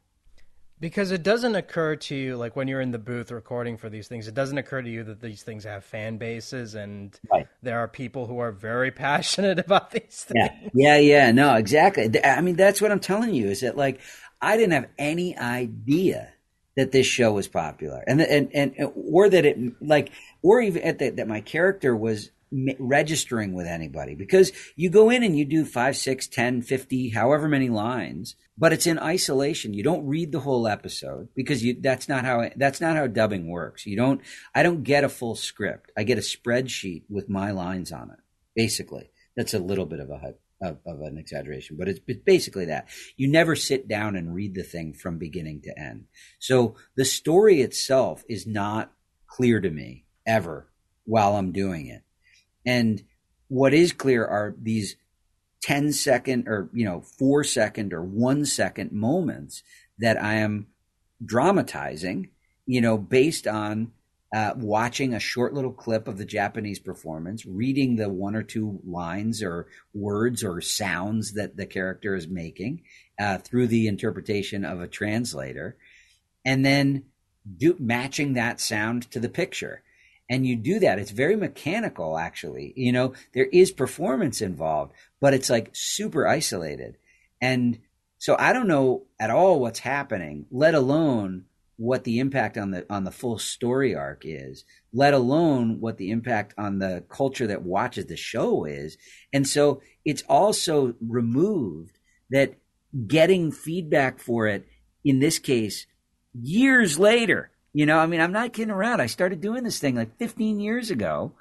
Because 0.80 1.12
it 1.12 1.24
doesn't 1.24 1.56
occur 1.56 1.96
to 1.96 2.16
you, 2.16 2.36
like 2.36 2.56
when 2.56 2.68
you're 2.68 2.82
in 2.82 2.92
the 2.92 3.00
booth 3.00 3.32
recording 3.32 3.78
for 3.78 3.90
these 3.90 4.08
things, 4.08 4.28
it 4.28 4.34
doesn't 4.34 4.58
occur 4.58 4.82
to 4.82 4.90
you 4.90 5.04
that 5.04 5.22
these 5.22 5.42
things 5.42 5.64
have 5.64 5.86
fan 5.86 6.18
bases 6.18 6.76
and 6.76 7.18
right. 7.32 7.48
there 7.62 7.80
are 7.80 7.88
people 7.88 8.28
who 8.28 8.40
are 8.40 8.52
very 8.52 8.92
passionate 8.92 9.60
about 9.60 9.92
these 9.92 10.26
things. 10.28 10.50
Yeah, 10.54 10.70
yeah, 10.74 10.98
yeah. 10.98 11.32
No, 11.32 11.56
exactly. 11.56 12.12
I 12.24 12.42
mean, 12.42 12.56
that's 12.56 12.82
what 12.82 12.92
I'm 12.92 13.00
telling 13.00 13.34
you 13.34 13.48
is 13.48 13.62
that, 13.62 13.78
like, 13.78 14.02
I 14.42 14.58
didn't 14.58 14.74
have 14.74 14.90
any 14.98 15.38
idea 15.38 16.34
that 16.76 16.92
this 16.92 17.06
show 17.06 17.32
was 17.32 17.48
popular 17.48 18.04
and, 18.08 18.20
and, 18.20 18.50
and, 18.54 18.92
or 18.96 19.30
that 19.30 19.46
it, 19.46 19.58
like, 19.82 20.12
or 20.42 20.60
even 20.60 20.82
at 20.82 21.00
that, 21.00 21.16
that 21.18 21.28
my 21.28 21.40
character 21.40 21.96
was 21.96 22.32
registering 22.80 23.54
with 23.54 23.66
anybody 23.66 24.16
because 24.16 24.52
you 24.76 24.90
go 24.90 25.10
in 25.10 25.24
and 25.24 25.38
you 25.38 25.46
do 25.46 25.66
five, 25.66 25.98
six, 25.98 26.28
ten, 26.28 26.62
fifty, 26.62 27.10
however 27.10 27.48
many 27.48 27.70
lines, 27.70 28.36
but 28.58 28.72
it's 28.72 28.86
in 28.86 29.00
isolation. 29.00 29.74
You 29.74 29.84
don't 29.84 30.06
read 30.06 30.32
the 30.32 30.42
whole 30.42 30.68
episode 30.68 31.30
because 31.36 31.64
you, 31.64 31.76
that's 31.82 32.08
not 32.08 32.26
how, 32.26 32.50
that's 32.56 32.80
not 32.80 32.96
how 32.96 33.08
dubbing 33.08 33.48
works. 33.50 33.86
You 33.86 33.98
don't, 33.98 34.22
I 34.54 34.62
don't 34.62 34.84
get 34.84 35.04
a 35.04 35.10
full 35.10 35.36
script. 35.36 35.92
I 35.98 36.04
get 36.04 36.18
a 36.18 36.22
spreadsheet 36.22 37.04
with 37.10 37.30
my 37.30 37.52
lines 37.52 37.92
on 37.92 38.12
it. 38.12 38.20
Basically, 38.56 39.10
that's 39.36 39.56
a 39.56 39.60
little 39.60 39.88
bit 39.88 40.00
of 40.00 40.10
a, 40.12 40.36
of, 40.62 40.78
of 40.86 41.02
an 41.02 41.18
exaggeration, 41.18 41.76
but 41.78 41.88
it's, 41.88 42.00
it's 42.08 42.24
basically 42.24 42.66
that. 42.66 42.88
You 43.18 43.28
never 43.30 43.56
sit 43.56 43.88
down 43.88 44.16
and 44.16 44.36
read 44.36 44.54
the 44.54 44.64
thing 44.64 44.94
from 44.94 45.18
beginning 45.18 45.62
to 45.64 45.80
end. 45.80 46.06
So 46.40 46.76
the 46.96 47.06
story 47.06 47.62
itself 47.62 48.24
is 48.30 48.46
not 48.46 48.92
clear 49.26 49.60
to 49.60 49.70
me 49.72 50.06
ever 50.28 50.70
while 51.06 51.36
I'm 51.36 51.52
doing 51.52 51.88
it. 51.88 52.04
And 52.66 53.04
what 53.48 53.74
is 53.74 53.92
clear 53.92 54.26
are 54.26 54.56
these 54.62 54.96
10 55.64 55.94
second 55.94 56.48
or, 56.48 56.70
you 56.74 56.86
know, 56.86 57.02
four 57.02 57.44
second 57.44 57.94
or 57.94 58.04
one 58.04 58.46
second 58.46 58.92
moments 58.92 59.64
that 60.00 60.22
I 60.22 60.36
am 60.36 60.68
dramatizing, 61.24 62.30
you 62.66 62.82
know, 62.82 62.98
based 62.98 63.48
on 63.48 63.92
uh, 64.34 64.54
watching 64.58 65.14
a 65.14 65.20
short 65.20 65.54
little 65.54 65.72
clip 65.72 66.08
of 66.08 66.18
the 66.18 66.26
Japanese 66.26 66.80
performance, 66.80 67.46
reading 67.46 67.96
the 67.96 68.10
one 68.10 68.36
or 68.36 68.42
two 68.42 68.80
lines 68.84 69.44
or 69.44 69.68
words 69.94 70.44
or 70.44 70.60
sounds 70.60 71.34
that 71.34 71.56
the 71.56 71.68
character 71.68 72.16
is 72.16 72.28
making 72.28 72.82
uh, 73.22 73.38
through 73.38 73.68
the 73.68 73.88
interpretation 73.88 74.66
of 74.66 74.82
a 74.82 74.88
translator, 74.88 75.78
and 76.44 76.66
then 76.66 77.04
do, 77.58 77.76
matching 77.80 78.34
that 78.34 78.60
sound 78.60 79.10
to 79.12 79.20
the 79.20 79.30
picture. 79.30 79.84
And 80.30 80.48
you 80.48 80.56
do 80.56 80.80
that. 80.80 81.00
It's 81.00 81.12
very 81.12 81.36
mechanical, 81.36 82.18
actually. 82.18 82.74
You 82.76 82.92
know, 82.92 83.14
there 83.34 83.46
is 83.46 83.72
performance 83.72 84.42
involved, 84.42 84.94
but 85.20 85.34
it's 85.34 85.50
like 85.50 85.70
super 85.74 86.28
isolated. 86.28 86.98
And 87.42 87.80
so 88.18 88.38
I 88.40 88.54
don't 88.54 88.68
know 88.68 89.04
at 89.20 89.30
all 89.30 89.60
what's 89.60 89.80
happening, 89.80 90.46
let 90.50 90.74
alone 90.76 91.46
what 91.78 92.04
the 92.04 92.20
impact 92.20 92.58
on 92.58 92.72
the 92.72 92.86
on 92.90 93.04
the 93.04 93.12
full 93.12 93.38
story 93.38 93.96
arc 93.96 94.24
is 94.26 94.64
let 94.94 95.14
alone 95.14 95.80
what 95.80 95.98
the 95.98 96.12
impact 96.12 96.54
on 96.58 96.80
the 96.80 97.04
culture 97.10 97.48
that 97.48 97.64
watches 97.64 98.06
the 98.06 98.16
show 98.16 98.64
is 98.66 98.98
and 99.34 99.48
so 99.48 99.82
it's 100.06 100.24
also 100.30 100.94
removed 101.02 101.98
that 102.30 102.54
getting 103.08 103.52
feedback 103.52 104.20
for 104.20 104.48
it 104.48 104.68
in 105.04 105.20
this 105.20 105.40
case 105.40 105.88
years 106.34 107.00
later 107.00 107.50
you 107.74 107.86
know 107.86 107.98
i 107.98 108.06
mean 108.06 108.22
i'm 108.22 108.32
not 108.32 108.54
kidding 108.54 108.72
around 108.72 109.02
i 109.02 109.06
started 109.06 109.42
doing 109.42 109.64
this 109.64 109.80
thing 109.80 109.96
like 109.96 110.18
15 110.18 110.60
years 110.60 110.92
ago 110.92 111.34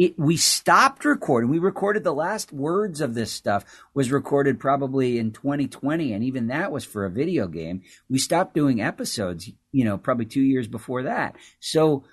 it, 0.00 0.18
we 0.18 0.38
stopped 0.38 1.04
recording. 1.04 1.50
We 1.50 1.58
recorded 1.58 2.04
the 2.04 2.14
last 2.14 2.54
words 2.54 3.02
of 3.02 3.12
this 3.12 3.30
stuff 3.30 3.66
was 3.92 4.10
recorded 4.10 4.58
probably 4.58 5.18
in 5.18 5.30
2020, 5.30 6.14
and 6.14 6.24
even 6.24 6.46
that 6.46 6.72
was 6.72 6.86
for 6.86 7.04
a 7.04 7.10
video 7.10 7.46
game. 7.46 7.82
We 8.08 8.18
stopped 8.18 8.54
doing 8.54 8.80
episodes, 8.80 9.50
you 9.72 9.84
know, 9.84 9.98
probably 9.98 10.24
two 10.24 10.40
years 10.40 10.66
before 10.66 11.02
that. 11.02 11.36
So, 11.60 12.04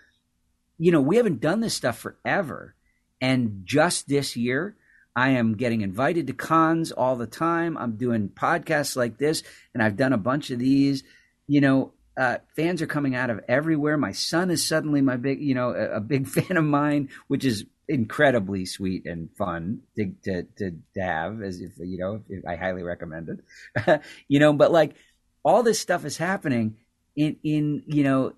you 0.78 0.92
know, 0.92 1.00
we 1.00 1.16
haven't 1.16 1.40
done 1.40 1.62
this 1.62 1.76
stuff 1.76 1.98
forever. 1.98 2.76
And 3.22 3.62
just 3.64 4.10
this 4.10 4.36
year, 4.36 4.76
I 5.16 5.30
am 5.30 5.56
getting 5.56 5.80
invited 5.80 6.28
to 6.28 6.34
cons 6.34 6.92
all 6.92 7.16
the 7.16 7.26
time. 7.26 7.78
I'm 7.78 7.96
doing 7.96 8.28
podcasts 8.28 8.98
like 8.98 9.18
this, 9.18 9.44
and 9.74 9.82
I've 9.82 9.96
done 9.96 10.12
a 10.12 10.18
bunch 10.18 10.52
of 10.52 10.60
these. 10.60 11.06
You 11.48 11.62
know, 11.62 11.94
uh, 12.18 12.38
fans 12.56 12.82
are 12.82 12.88
coming 12.88 13.16
out 13.16 13.30
of 13.30 13.42
everywhere. 13.48 13.96
My 13.96 14.12
son 14.12 14.50
is 14.50 14.66
suddenly 14.66 15.02
my 15.02 15.18
big, 15.18 15.40
you 15.42 15.54
know, 15.54 15.70
a, 15.70 15.98
a 15.98 16.02
big 16.02 16.28
fan 16.28 16.58
of 16.58 16.64
mine, 16.64 17.10
which 17.28 17.46
is 17.46 17.66
incredibly 17.88 18.66
sweet 18.66 19.06
and 19.06 19.30
fun 19.38 19.82
to, 19.96 20.12
to, 20.24 20.44
to, 20.58 20.72
have 21.02 21.42
as 21.42 21.62
if, 21.62 21.72
you 21.80 21.98
know, 21.98 22.22
if, 22.28 22.44
I 22.46 22.56
highly 22.56 22.84
recommend 22.84 23.30
it, 23.30 24.02
you 24.28 24.40
know, 24.40 24.52
but 24.52 24.72
like 24.72 24.96
all 25.44 25.64
this 25.64 25.80
stuff 25.80 26.04
is 26.04 26.18
happening 26.18 26.76
in, 27.16 27.38
in, 27.44 27.84
you 27.88 28.04
know, 28.04 28.34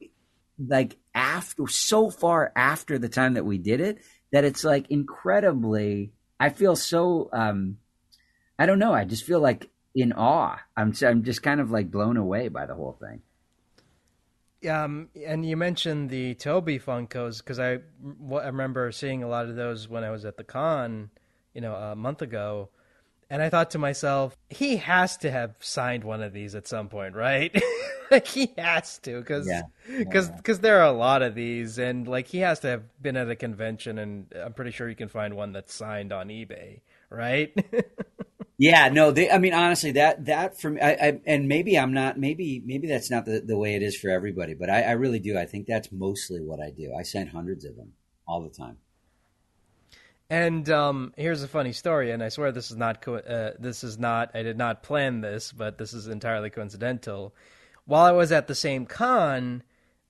like 0.68 0.98
after 1.16 1.68
so 1.68 2.10
far 2.10 2.52
after 2.56 3.00
the 3.00 3.10
time 3.10 3.36
that 3.36 3.46
we 3.46 3.58
did 3.58 3.80
it 3.80 4.00
that 4.32 4.44
it's 4.44 4.64
like 4.64 4.92
incredibly, 4.92 6.12
I 6.40 6.50
feel 6.50 6.76
so, 6.76 7.30
um, 7.34 7.78
I 8.60 8.66
don't 8.66 8.78
know. 8.78 8.94
I 8.94 9.06
just 9.06 9.24
feel 9.24 9.40
like 9.40 9.70
in 9.96 10.12
awe. 10.14 10.60
I'm, 10.76 10.94
I'm 11.02 11.24
just 11.24 11.42
kind 11.42 11.62
of 11.62 11.72
like 11.72 11.90
blown 11.90 12.18
away 12.18 12.50
by 12.50 12.66
the 12.66 12.76
whole 12.76 12.98
thing. 13.00 13.22
Um, 14.68 15.10
and 15.26 15.46
you 15.46 15.56
mentioned 15.56 16.10
the 16.10 16.36
Tobi 16.36 16.82
Funkos 16.82 17.40
because 17.40 17.60
I, 17.60 17.74
I 17.74 18.48
remember 18.48 18.92
seeing 18.92 19.24
a 19.24 19.28
lot 19.28 19.46
of 19.46 19.56
those 19.56 19.88
when 19.88 20.04
I 20.04 20.12
was 20.12 20.26
at 20.26 20.38
the 20.38 20.44
con, 20.44 21.10
you 21.54 21.62
know, 21.62 21.76
a 21.76 21.96
month 21.96 22.22
ago, 22.22 22.70
and 23.30 23.42
I 23.42 23.50
thought 23.50 23.72
to 23.72 23.78
myself, 23.78 24.36
he 24.50 24.78
has 24.78 25.18
to 25.18 25.30
have 25.30 25.56
signed 25.60 26.04
one 26.04 26.24
of 26.24 26.34
these 26.34 26.56
at 26.56 26.68
some 26.68 26.90
point, 26.90 27.16
right? 27.16 27.56
like 28.12 28.28
he 28.28 28.52
has 28.58 28.98
to, 29.00 29.20
because 29.20 29.48
because 29.88 30.30
yeah. 30.30 30.36
because 30.36 30.60
there 30.60 30.80
are 30.80 30.88
a 30.88 30.92
lot 30.92 31.22
of 31.22 31.36
these, 31.36 31.78
and 31.78 32.08
like 32.08 32.28
he 32.28 32.40
has 32.40 32.60
to 32.62 32.68
have 32.68 32.84
been 33.02 33.16
at 33.16 33.30
a 33.30 33.36
convention, 33.36 34.00
and 34.00 34.34
I'm 34.36 34.54
pretty 34.54 34.72
sure 34.72 34.90
you 34.90 34.96
can 34.96 35.10
find 35.10 35.36
one 35.36 35.54
that's 35.54 35.74
signed 35.74 36.12
on 36.12 36.30
eBay, 36.30 36.82
right? 37.12 37.54
Yeah, 38.62 38.90
no, 38.90 39.12
they, 39.12 39.32
I 39.32 39.38
mean, 39.38 39.54
honestly, 39.54 39.94
that 39.94 40.26
that 40.26 40.60
for 40.60 40.72
me, 40.72 40.82
I, 40.82 40.92
I, 40.92 41.22
and 41.26 41.48
maybe 41.48 41.80
I'm 41.80 41.94
not, 41.94 42.20
maybe 42.20 42.62
maybe 42.66 42.88
that's 42.88 43.10
not 43.10 43.24
the, 43.24 43.40
the 43.40 43.58
way 43.58 43.76
it 43.76 43.82
is 43.82 43.96
for 43.96 44.10
everybody, 44.10 44.54
but 44.54 44.70
I, 44.70 44.82
I 44.82 44.92
really 44.92 45.20
do. 45.20 45.38
I 45.38 45.46
think 45.46 45.66
that's 45.66 45.94
mostly 45.94 46.42
what 46.42 46.60
I 46.60 46.70
do. 46.70 46.94
I 46.94 47.04
send 47.04 47.30
hundreds 47.30 47.64
of 47.64 47.78
them 47.78 47.94
all 48.28 48.44
the 48.44 48.50
time. 48.50 48.76
And 50.30 50.70
um, 50.70 51.14
here's 51.16 51.42
a 51.42 51.48
funny 51.48 51.72
story, 51.72 52.12
and 52.12 52.22
I 52.22 52.28
swear 52.28 52.52
this 52.52 52.70
is 52.70 52.76
not 52.76 53.02
co- 53.02 53.16
uh, 53.16 53.54
this 53.58 53.82
is 53.86 53.98
not 53.98 54.32
I 54.34 54.44
did 54.44 54.58
not 54.58 54.84
plan 54.84 55.22
this, 55.22 55.54
but 55.54 55.78
this 55.78 55.94
is 55.94 56.08
entirely 56.08 56.50
coincidental. 56.50 57.34
While 57.86 58.04
I 58.04 58.12
was 58.12 58.34
at 58.34 58.48
the 58.48 58.56
same 58.56 58.86
con, 58.86 59.64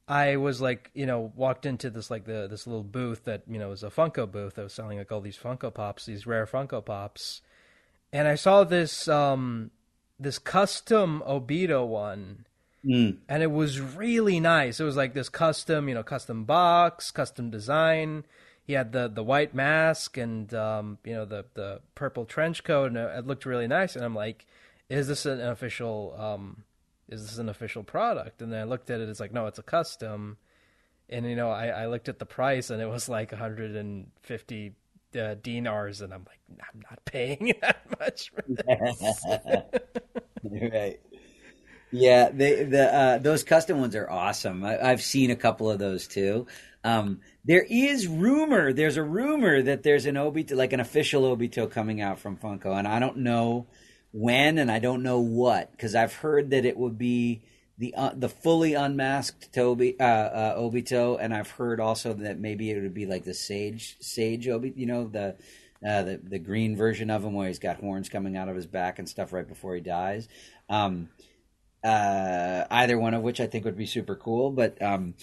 I 0.07 0.37
was 0.37 0.59
like, 0.59 0.89
you 0.95 1.05
know, 1.05 1.31
walked 1.35 1.67
into 1.67 1.91
this 1.91 2.09
like 2.09 2.25
the 2.25 2.47
this 2.49 2.65
little 2.65 2.83
booth 2.83 3.25
that 3.25 3.43
you 3.47 3.59
know 3.59 3.69
was 3.69 3.83
a 3.83 3.91
Funko 3.91 4.29
booth 4.29 4.55
that 4.55 4.63
was 4.63 4.73
selling 4.73 4.97
like 4.97 5.11
all 5.11 5.21
these 5.21 5.37
Funko 5.37 5.71
Pops, 5.71 6.07
these 6.07 6.25
rare 6.25 6.47
Funko 6.47 6.83
Pops, 6.83 7.41
and 8.11 8.27
I 8.27 8.35
saw 8.35 8.63
this 8.63 9.07
um 9.07 9.71
this 10.19 10.39
custom 10.39 11.23
Obito 11.25 11.87
one. 11.87 12.45
Mm. 12.85 13.17
And 13.27 13.43
it 13.43 13.51
was 13.51 13.81
really 13.81 14.39
nice. 14.39 14.79
It 14.79 14.85
was 14.85 14.95
like 14.95 15.13
this 15.13 15.29
custom, 15.29 15.89
you 15.89 15.95
know, 15.95 16.03
custom 16.03 16.45
box, 16.45 17.11
custom 17.11 17.49
design. 17.49 18.25
He 18.63 18.73
had 18.73 18.91
the, 18.91 19.09
the 19.09 19.23
white 19.23 19.53
mask 19.53 20.17
and 20.17 20.53
um, 20.53 20.97
you 21.03 21.13
know 21.13 21.25
the 21.25 21.45
the 21.55 21.81
purple 21.95 22.25
trench 22.25 22.63
coat, 22.63 22.91
and 22.91 22.97
it 22.97 23.25
looked 23.25 23.45
really 23.45 23.67
nice. 23.67 23.95
And 23.95 24.05
I'm 24.05 24.15
like, 24.15 24.45
is 24.89 25.07
this 25.07 25.25
an 25.25 25.41
official 25.41 26.15
um, 26.17 26.63
is 27.09 27.25
this 27.25 27.37
an 27.39 27.49
official 27.49 27.83
product? 27.83 28.41
And 28.41 28.53
then 28.53 28.61
I 28.61 28.63
looked 28.65 28.89
at 28.89 29.01
it. 29.01 29.09
It's 29.09 29.19
like, 29.19 29.33
no, 29.33 29.47
it's 29.47 29.59
a 29.59 29.63
custom. 29.63 30.37
And 31.09 31.25
you 31.25 31.35
know, 31.35 31.49
I, 31.49 31.67
I 31.67 31.87
looked 31.87 32.07
at 32.07 32.19
the 32.19 32.25
price, 32.25 32.69
and 32.69 32.81
it 32.81 32.87
was 32.87 33.09
like 33.09 33.31
150 33.31 34.73
uh, 35.15 35.35
dinars, 35.35 36.01
and 36.01 36.13
I'm 36.13 36.25
like, 36.27 36.59
I'm 36.61 36.81
not 36.81 37.05
paying 37.05 37.53
that 37.61 37.99
much 37.99 38.31
for 38.31 38.43
this. 38.47 39.23
right. 40.71 40.99
Yeah, 41.91 42.29
they, 42.29 42.63
the 42.65 42.93
uh, 42.93 43.17
those 43.17 43.43
custom 43.43 43.79
ones 43.79 43.95
are 43.95 44.09
awesome. 44.09 44.63
I, 44.63 44.89
have 44.89 45.01
seen 45.01 45.31
a 45.31 45.35
couple 45.35 45.71
of 45.71 45.79
those 45.79 46.07
too. 46.07 46.45
Um, 46.83 47.21
there 47.45 47.65
is 47.67 48.07
rumor. 48.07 48.73
There's 48.73 48.97
a 48.97 49.03
rumor 49.03 49.61
that 49.61 49.83
there's 49.83 50.05
an 50.05 50.15
Obito, 50.15 50.55
like 50.55 50.71
an 50.71 50.79
official 50.79 51.23
Obito, 51.35 51.69
coming 51.69 51.99
out 51.99 52.19
from 52.19 52.37
Funko, 52.37 52.77
and 52.77 52.87
I 52.87 52.99
don't 52.99 53.17
know 53.17 53.65
when, 54.11 54.57
and 54.57 54.71
I 54.71 54.79
don't 54.79 55.03
know 55.03 55.19
what, 55.19 55.71
because 55.71 55.95
I've 55.95 56.13
heard 56.13 56.51
that 56.51 56.65
it 56.65 56.77
would 56.77 56.97
be 56.97 57.41
the 57.79 57.95
uh, 57.95 58.11
the 58.13 58.29
fully 58.29 58.73
unmasked 58.73 59.53
Tobi 59.53 59.95
uh, 59.99 60.03
uh, 60.03 60.59
Obito, 60.59 61.17
and 61.19 61.33
I've 61.33 61.49
heard 61.49 61.79
also 61.79 62.13
that 62.13 62.37
maybe 62.37 62.69
it 62.69 62.81
would 62.81 62.93
be 62.93 63.05
like 63.05 63.23
the 63.23 63.33
Sage 63.33 63.95
Sage 63.99 64.45
Obito, 64.45 64.77
you 64.77 64.85
know 64.85 65.07
the. 65.07 65.35
Uh, 65.81 66.03
the 66.03 66.19
the 66.21 66.39
green 66.39 66.75
version 66.75 67.09
of 67.09 67.23
him 67.23 67.33
where 67.33 67.47
he's 67.47 67.57
got 67.57 67.77
horns 67.77 68.09
coming 68.09 68.35
out 68.35 68.49
of 68.49 68.55
his 68.57 68.67
back 68.67 68.99
and 68.99 69.07
stuff 69.07 69.31
right 69.31 69.47
before 69.47 69.75
he 69.75 69.79
dies. 69.79 70.27
Um, 70.67 71.07
uh, 71.81 72.65
either 72.69 72.99
one 72.99 73.13
of 73.13 73.21
which 73.21 73.39
I 73.39 73.47
think 73.47 73.63
would 73.63 73.77
be 73.77 73.85
super 73.85 74.17
cool, 74.17 74.51
but 74.51 74.81
um, 74.81 75.13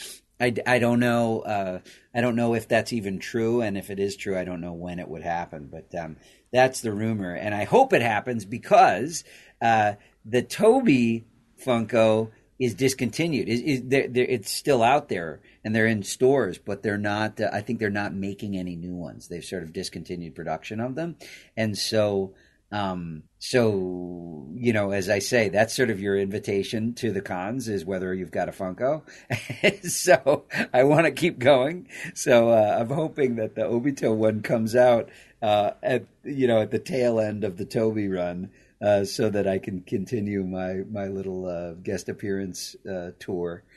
I, 0.40 0.54
I 0.66 0.78
don't 0.78 0.98
know 0.98 1.40
uh, 1.40 1.80
I 2.14 2.22
don't 2.22 2.36
know 2.36 2.54
if 2.54 2.68
that's 2.68 2.94
even 2.94 3.18
true, 3.18 3.60
and 3.60 3.76
if 3.76 3.90
it 3.90 4.00
is 4.00 4.16
true, 4.16 4.38
I 4.38 4.44
don't 4.44 4.62
know 4.62 4.72
when 4.72 4.98
it 4.98 5.08
would 5.08 5.22
happen. 5.22 5.68
But 5.70 5.94
um, 5.94 6.16
that's 6.50 6.80
the 6.80 6.92
rumor, 6.92 7.34
and 7.34 7.54
I 7.54 7.64
hope 7.64 7.92
it 7.92 8.00
happens 8.00 8.46
because 8.46 9.24
uh, 9.60 9.96
the 10.24 10.42
Tobi 10.42 11.24
Funko 11.62 12.30
is 12.58 12.74
discontinued. 12.74 13.48
Is, 13.48 13.60
is 13.60 13.82
they're, 13.84 14.08
it's 14.14 14.50
still 14.50 14.82
out 14.82 15.08
there 15.08 15.40
and 15.64 15.74
they're 15.74 15.86
in 15.86 16.02
stores, 16.02 16.58
but 16.58 16.82
they're 16.82 16.98
not. 16.98 17.40
Uh, 17.40 17.50
I 17.52 17.60
think 17.60 17.78
they're 17.78 17.90
not 17.90 18.14
making 18.14 18.56
any 18.56 18.76
new 18.76 18.94
ones. 18.94 19.28
They've 19.28 19.44
sort 19.44 19.62
of 19.62 19.72
discontinued 19.72 20.34
production 20.34 20.80
of 20.80 20.94
them, 20.94 21.16
and 21.56 21.76
so. 21.76 22.34
Um, 22.72 23.22
so 23.38 24.48
you 24.52 24.72
know, 24.72 24.90
as 24.90 25.08
I 25.08 25.20
say, 25.20 25.50
that's 25.50 25.74
sort 25.74 25.88
of 25.88 26.00
your 26.00 26.18
invitation 26.18 26.94
to 26.94 27.12
the 27.12 27.20
cons 27.20 27.68
is 27.68 27.84
whether 27.84 28.12
you've 28.12 28.32
got 28.32 28.48
a 28.48 28.52
Funko. 28.52 29.02
so 29.88 30.46
I 30.74 30.82
want 30.82 31.06
to 31.06 31.12
keep 31.12 31.38
going. 31.38 31.88
So 32.14 32.48
uh, 32.48 32.78
I'm 32.80 32.88
hoping 32.88 33.36
that 33.36 33.54
the 33.54 33.62
Obito 33.62 34.12
one 34.12 34.42
comes 34.42 34.74
out 34.74 35.10
uh, 35.40 35.72
at 35.80 36.06
you 36.24 36.48
know 36.48 36.60
at 36.60 36.72
the 36.72 36.80
tail 36.80 37.20
end 37.20 37.44
of 37.44 37.56
the 37.56 37.66
Tobi 37.66 38.12
run, 38.12 38.50
uh, 38.80 39.04
so 39.04 39.30
that 39.30 39.46
I 39.46 39.58
can 39.58 39.80
continue 39.80 40.44
my 40.44 40.82
my 40.90 41.06
little 41.08 41.46
uh, 41.46 41.72
guest 41.74 42.08
appearance 42.08 42.76
uh, 42.88 43.12
tour. 43.18 43.62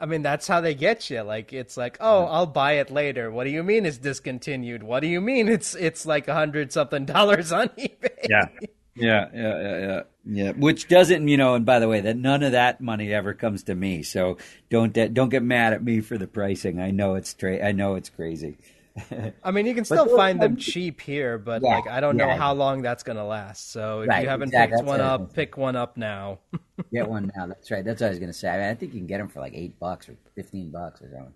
I 0.00 0.06
mean, 0.06 0.22
that's 0.22 0.46
how 0.46 0.60
they 0.60 0.74
get 0.74 1.10
you. 1.10 1.22
Like, 1.22 1.52
it's 1.52 1.76
like, 1.76 1.96
oh, 1.98 2.24
I'll 2.26 2.46
buy 2.46 2.74
it 2.74 2.90
later. 2.90 3.32
What 3.32 3.44
do 3.44 3.50
you 3.50 3.64
mean 3.64 3.84
it's 3.84 3.98
discontinued? 3.98 4.84
What 4.84 5.00
do 5.00 5.08
you 5.08 5.20
mean 5.20 5.48
it's 5.48 5.74
it's 5.74 6.06
like 6.06 6.28
a 6.28 6.34
hundred 6.34 6.72
something 6.72 7.04
dollars 7.04 7.50
on 7.50 7.68
eBay? 7.78 8.28
Yeah, 8.28 8.46
yeah, 8.94 9.28
yeah, 9.34 9.60
yeah, 9.60 9.78
yeah, 9.78 10.02
yeah. 10.24 10.52
Which 10.52 10.86
doesn't, 10.86 11.26
you 11.26 11.36
know. 11.36 11.54
And 11.54 11.66
by 11.66 11.80
the 11.80 11.88
way, 11.88 12.00
that 12.00 12.16
none 12.16 12.44
of 12.44 12.52
that 12.52 12.80
money 12.80 13.12
ever 13.12 13.34
comes 13.34 13.64
to 13.64 13.74
me. 13.74 14.04
So 14.04 14.38
don't 14.70 14.92
don't 14.92 15.30
get 15.30 15.42
mad 15.42 15.72
at 15.72 15.82
me 15.82 16.00
for 16.00 16.16
the 16.16 16.28
pricing. 16.28 16.80
I 16.80 16.92
know 16.92 17.16
it's 17.16 17.34
tra- 17.34 17.66
I 17.66 17.72
know 17.72 17.96
it's 17.96 18.10
crazy. 18.10 18.58
I 19.44 19.50
mean, 19.50 19.66
you 19.66 19.74
can 19.74 19.84
still 19.84 20.16
find 20.16 20.40
them 20.40 20.56
cheap 20.56 21.00
here, 21.00 21.38
but 21.38 21.62
yeah, 21.62 21.76
like 21.76 21.88
I 21.88 22.00
don't 22.00 22.16
know 22.16 22.28
how 22.30 22.54
long 22.54 22.82
that's 22.82 23.02
going 23.02 23.16
to 23.16 23.24
last. 23.24 23.70
So 23.72 24.00
if 24.02 24.08
right, 24.08 24.22
you 24.22 24.28
haven't 24.28 24.48
exactly. 24.48 24.78
picked 24.78 24.86
one 24.86 25.00
up, 25.00 25.34
pick 25.34 25.56
one 25.56 25.76
up 25.76 25.96
now. 25.96 26.38
get 26.92 27.08
one 27.08 27.30
now. 27.36 27.46
That's 27.46 27.70
right. 27.70 27.84
That's 27.84 28.00
what 28.00 28.08
I 28.08 28.10
was 28.10 28.18
going 28.18 28.32
to 28.32 28.38
say. 28.38 28.48
I, 28.48 28.58
mean, 28.58 28.68
I 28.68 28.74
think 28.74 28.94
you 28.94 29.00
can 29.00 29.06
get 29.06 29.18
them 29.18 29.28
for 29.28 29.40
like 29.40 29.54
eight 29.54 29.78
bucks 29.78 30.08
or 30.08 30.16
fifteen 30.34 30.70
bucks 30.70 31.00
or 31.02 31.10
something. 31.10 31.34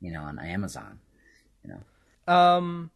You 0.00 0.12
know, 0.12 0.22
on 0.22 0.38
Amazon. 0.38 0.98
You 1.64 1.74
know. 1.74 2.34
Um. 2.34 2.90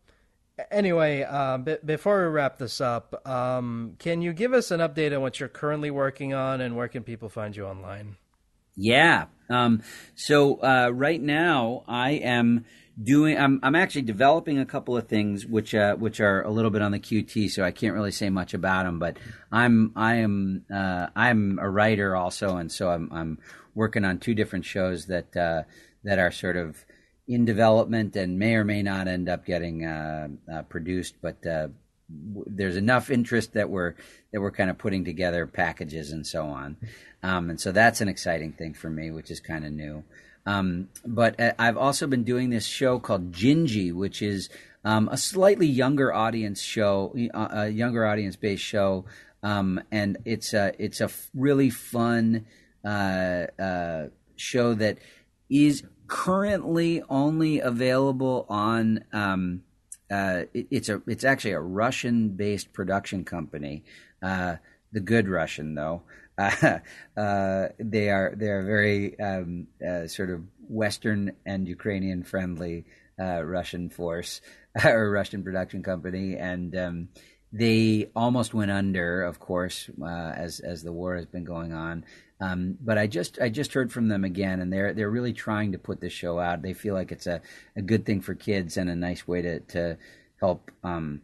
Anyway, 0.70 1.22
uh, 1.22 1.58
b- 1.58 1.76
before 1.84 2.22
we 2.22 2.28
wrap 2.28 2.56
this 2.56 2.80
up, 2.80 3.28
um, 3.28 3.94
can 3.98 4.22
you 4.22 4.32
give 4.32 4.54
us 4.54 4.70
an 4.70 4.80
update 4.80 5.14
on 5.14 5.20
what 5.20 5.38
you're 5.38 5.50
currently 5.50 5.90
working 5.90 6.32
on 6.32 6.62
and 6.62 6.74
where 6.74 6.88
can 6.88 7.02
people 7.02 7.28
find 7.28 7.54
you 7.54 7.66
online? 7.66 8.16
Yeah. 8.76 9.26
Um, 9.48 9.82
so 10.14 10.56
uh, 10.62 10.90
right 10.92 11.20
now, 11.20 11.84
I 11.88 12.12
am 12.12 12.64
doing 13.00 13.38
I'm 13.38 13.60
I'm 13.62 13.74
actually 13.74 14.02
developing 14.02 14.58
a 14.58 14.66
couple 14.66 14.96
of 14.96 15.08
things 15.08 15.46
which 15.46 15.74
uh, 15.74 15.96
which 15.96 16.20
are 16.20 16.42
a 16.42 16.50
little 16.50 16.70
bit 16.70 16.82
on 16.82 16.92
the 16.92 16.98
QT, 16.98 17.50
so 17.50 17.62
I 17.62 17.70
can't 17.70 17.94
really 17.94 18.10
say 18.10 18.30
much 18.30 18.54
about 18.54 18.84
them. 18.84 18.98
But 18.98 19.18
I'm 19.52 19.92
I 19.96 20.16
am 20.16 20.64
uh, 20.72 21.08
I'm 21.14 21.58
a 21.60 21.68
writer 21.68 22.16
also, 22.16 22.56
and 22.56 22.70
so 22.70 22.90
I'm 22.90 23.10
I'm 23.12 23.38
working 23.74 24.04
on 24.04 24.18
two 24.18 24.34
different 24.34 24.64
shows 24.64 25.06
that 25.06 25.36
uh, 25.36 25.62
that 26.04 26.18
are 26.18 26.30
sort 26.30 26.56
of 26.56 26.84
in 27.28 27.44
development 27.44 28.14
and 28.16 28.38
may 28.38 28.54
or 28.54 28.64
may 28.64 28.82
not 28.82 29.08
end 29.08 29.28
up 29.28 29.44
getting 29.44 29.84
uh, 29.84 30.28
uh, 30.52 30.62
produced, 30.62 31.16
but. 31.20 31.44
Uh, 31.46 31.68
there's 32.08 32.76
enough 32.76 33.10
interest 33.10 33.54
that 33.54 33.68
we're 33.68 33.94
that 34.32 34.40
we're 34.40 34.52
kind 34.52 34.70
of 34.70 34.78
putting 34.78 35.04
together 35.04 35.44
packages 35.44 36.12
and 36.12 36.24
so 36.24 36.46
on, 36.46 36.76
um, 37.24 37.50
and 37.50 37.60
so 37.60 37.72
that's 37.72 38.00
an 38.00 38.06
exciting 38.06 38.52
thing 38.52 38.74
for 38.74 38.88
me, 38.88 39.10
which 39.10 39.28
is 39.28 39.40
kind 39.40 39.66
of 39.66 39.72
new. 39.72 40.04
Um, 40.46 40.88
but 41.04 41.38
uh, 41.40 41.52
I've 41.58 41.76
also 41.76 42.06
been 42.06 42.22
doing 42.22 42.50
this 42.50 42.66
show 42.66 42.98
called 43.00 43.32
Gingy, 43.32 43.92
which 43.92 44.22
is 44.22 44.48
um, 44.84 45.08
a 45.10 45.16
slightly 45.16 45.66
younger 45.66 46.14
audience 46.14 46.62
show, 46.62 47.12
uh, 47.34 47.48
a 47.50 47.68
younger 47.68 48.06
audience 48.06 48.36
based 48.36 48.62
show, 48.62 49.04
um, 49.42 49.82
and 49.90 50.18
it's 50.24 50.54
a 50.54 50.72
it's 50.78 51.00
a 51.00 51.10
really 51.34 51.70
fun 51.70 52.46
uh, 52.84 53.46
uh, 53.58 54.06
show 54.36 54.74
that 54.74 54.98
is 55.50 55.82
currently 56.06 57.02
only 57.10 57.58
available 57.58 58.46
on. 58.48 59.04
Um, 59.12 59.62
uh, 60.08 60.42
it, 60.54 60.68
it's 60.70 60.88
a 60.88 61.02
it's 61.08 61.24
actually 61.24 61.50
a 61.50 61.60
Russian 61.60 62.28
based 62.30 62.72
production 62.72 63.24
company, 63.24 63.82
the 64.22 65.00
good 65.02 65.28
Russian 65.28 65.74
though. 65.74 66.02
Uh, 67.16 67.68
they 67.78 68.10
are 68.10 68.34
they 68.36 68.48
are 68.48 68.62
very 68.62 69.18
um, 69.18 69.66
uh, 69.80 70.06
sort 70.06 70.28
of 70.28 70.42
Western 70.68 71.32
and 71.46 71.66
Ukrainian 71.66 72.22
friendly 72.24 72.84
uh, 73.18 73.42
Russian 73.42 73.88
force 73.88 74.42
or 74.84 75.10
Russian 75.10 75.42
production 75.42 75.82
company, 75.82 76.36
and 76.36 76.76
um, 76.76 77.08
they 77.52 78.10
almost 78.14 78.52
went 78.52 78.70
under, 78.70 79.22
of 79.22 79.40
course, 79.40 79.88
uh, 80.02 80.32
as 80.36 80.60
as 80.60 80.82
the 80.82 80.92
war 80.92 81.16
has 81.16 81.24
been 81.24 81.44
going 81.44 81.72
on. 81.72 82.04
Um, 82.38 82.76
but 82.82 82.98
I 82.98 83.06
just 83.06 83.40
I 83.40 83.48
just 83.48 83.72
heard 83.72 83.90
from 83.90 84.08
them 84.08 84.24
again, 84.24 84.60
and 84.60 84.70
they're 84.70 84.92
they're 84.92 85.10
really 85.10 85.32
trying 85.32 85.72
to 85.72 85.78
put 85.78 86.00
this 86.00 86.12
show 86.12 86.38
out. 86.38 86.60
They 86.60 86.74
feel 86.74 86.94
like 86.94 87.12
it's 87.12 87.26
a, 87.26 87.40
a 87.76 87.82
good 87.82 88.04
thing 88.04 88.20
for 88.20 88.34
kids 88.34 88.76
and 88.76 88.90
a 88.90 88.96
nice 88.96 89.26
way 89.26 89.40
to 89.40 89.60
to 89.60 89.96
help 90.38 90.70
um, 90.84 91.22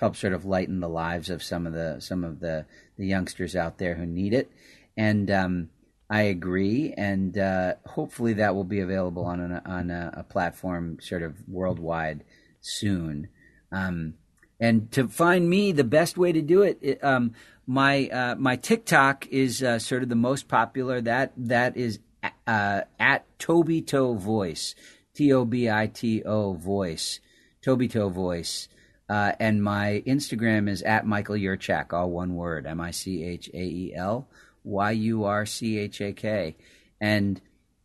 help 0.00 0.16
sort 0.16 0.32
of 0.32 0.46
lighten 0.46 0.80
the 0.80 0.88
lives 0.88 1.28
of 1.28 1.42
some 1.42 1.66
of 1.66 1.74
the 1.74 2.00
some 2.00 2.24
of 2.24 2.40
the 2.40 2.64
the 2.96 3.06
youngsters 3.06 3.54
out 3.54 3.78
there 3.78 3.94
who 3.94 4.06
need 4.06 4.32
it. 4.32 4.50
And 4.96 5.30
um, 5.30 5.68
I 6.08 6.22
agree, 6.22 6.92
and 6.96 7.38
uh, 7.38 7.74
hopefully 7.86 8.32
that 8.34 8.54
will 8.54 8.64
be 8.64 8.80
available 8.80 9.24
on 9.24 9.40
a, 9.40 9.62
on 9.64 9.90
a, 9.90 10.12
a 10.18 10.22
platform 10.24 10.98
sort 11.00 11.22
of 11.22 11.46
worldwide 11.46 12.24
soon. 12.60 13.28
Um, 13.70 14.14
and 14.58 14.90
to 14.92 15.06
find 15.06 15.48
me, 15.48 15.72
the 15.72 15.84
best 15.84 16.18
way 16.18 16.32
to 16.32 16.42
do 16.42 16.62
it, 16.62 16.78
it 16.82 17.04
um, 17.04 17.34
my 17.66 18.08
uh, 18.08 18.34
my 18.36 18.56
TikTok 18.56 19.26
is 19.28 19.62
uh, 19.62 19.78
sort 19.78 20.02
of 20.02 20.08
the 20.08 20.16
most 20.16 20.48
popular. 20.48 21.00
That 21.00 21.32
that 21.36 21.76
is 21.76 22.00
uh, 22.46 22.80
at 22.98 23.38
Tobito 23.38 24.18
Voice, 24.18 24.74
T 25.14 25.32
O 25.32 25.44
B 25.44 25.70
I 25.70 25.86
T 25.86 26.22
O 26.24 26.54
Voice, 26.54 27.20
Tobito 27.62 28.10
Voice. 28.10 28.68
Uh, 29.10 29.32
and 29.40 29.60
my 29.60 30.04
Instagram 30.06 30.70
is 30.70 30.82
at 30.82 31.04
Michael 31.04 31.34
Yurchak, 31.34 31.92
all 31.92 32.10
one 32.10 32.36
word, 32.36 32.64
M 32.64 32.80
I 32.80 32.92
C 32.92 33.24
H 33.24 33.50
A 33.52 33.60
E 33.60 33.92
L 33.96 34.28
Y 34.62 34.92
U 34.92 35.24
R 35.24 35.44
C 35.44 35.78
H 35.78 36.00
A 36.00 36.12
K. 36.12 36.56
And 37.00 37.40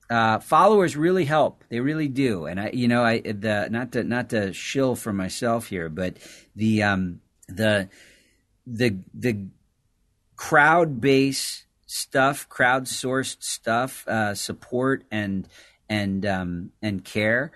uh, 0.07 0.37
followers 0.37 0.95
really 0.95 1.25
help. 1.25 1.63
They 1.69 1.79
really 1.79 2.09
do. 2.09 2.45
And 2.45 2.59
I, 2.59 2.69
you 2.73 2.87
know, 2.87 3.03
I 3.03 3.21
the 3.21 3.67
not 3.71 3.93
to 3.93 4.03
not 4.03 4.29
to 4.29 4.53
shill 4.53 4.95
for 4.95 5.11
myself 5.11 5.65
here, 5.65 5.89
but 5.89 6.17
the 6.55 6.83
um 6.83 7.21
the 7.47 7.89
the 8.67 8.99
the 9.15 9.47
crowd 10.35 11.01
base 11.01 11.65
stuff, 11.87 12.47
crowdsourced 12.49 13.41
stuff, 13.41 14.07
uh, 14.07 14.35
support 14.35 15.05
and 15.09 15.47
and 15.89 16.23
um, 16.23 16.71
and 16.83 17.03
care 17.03 17.51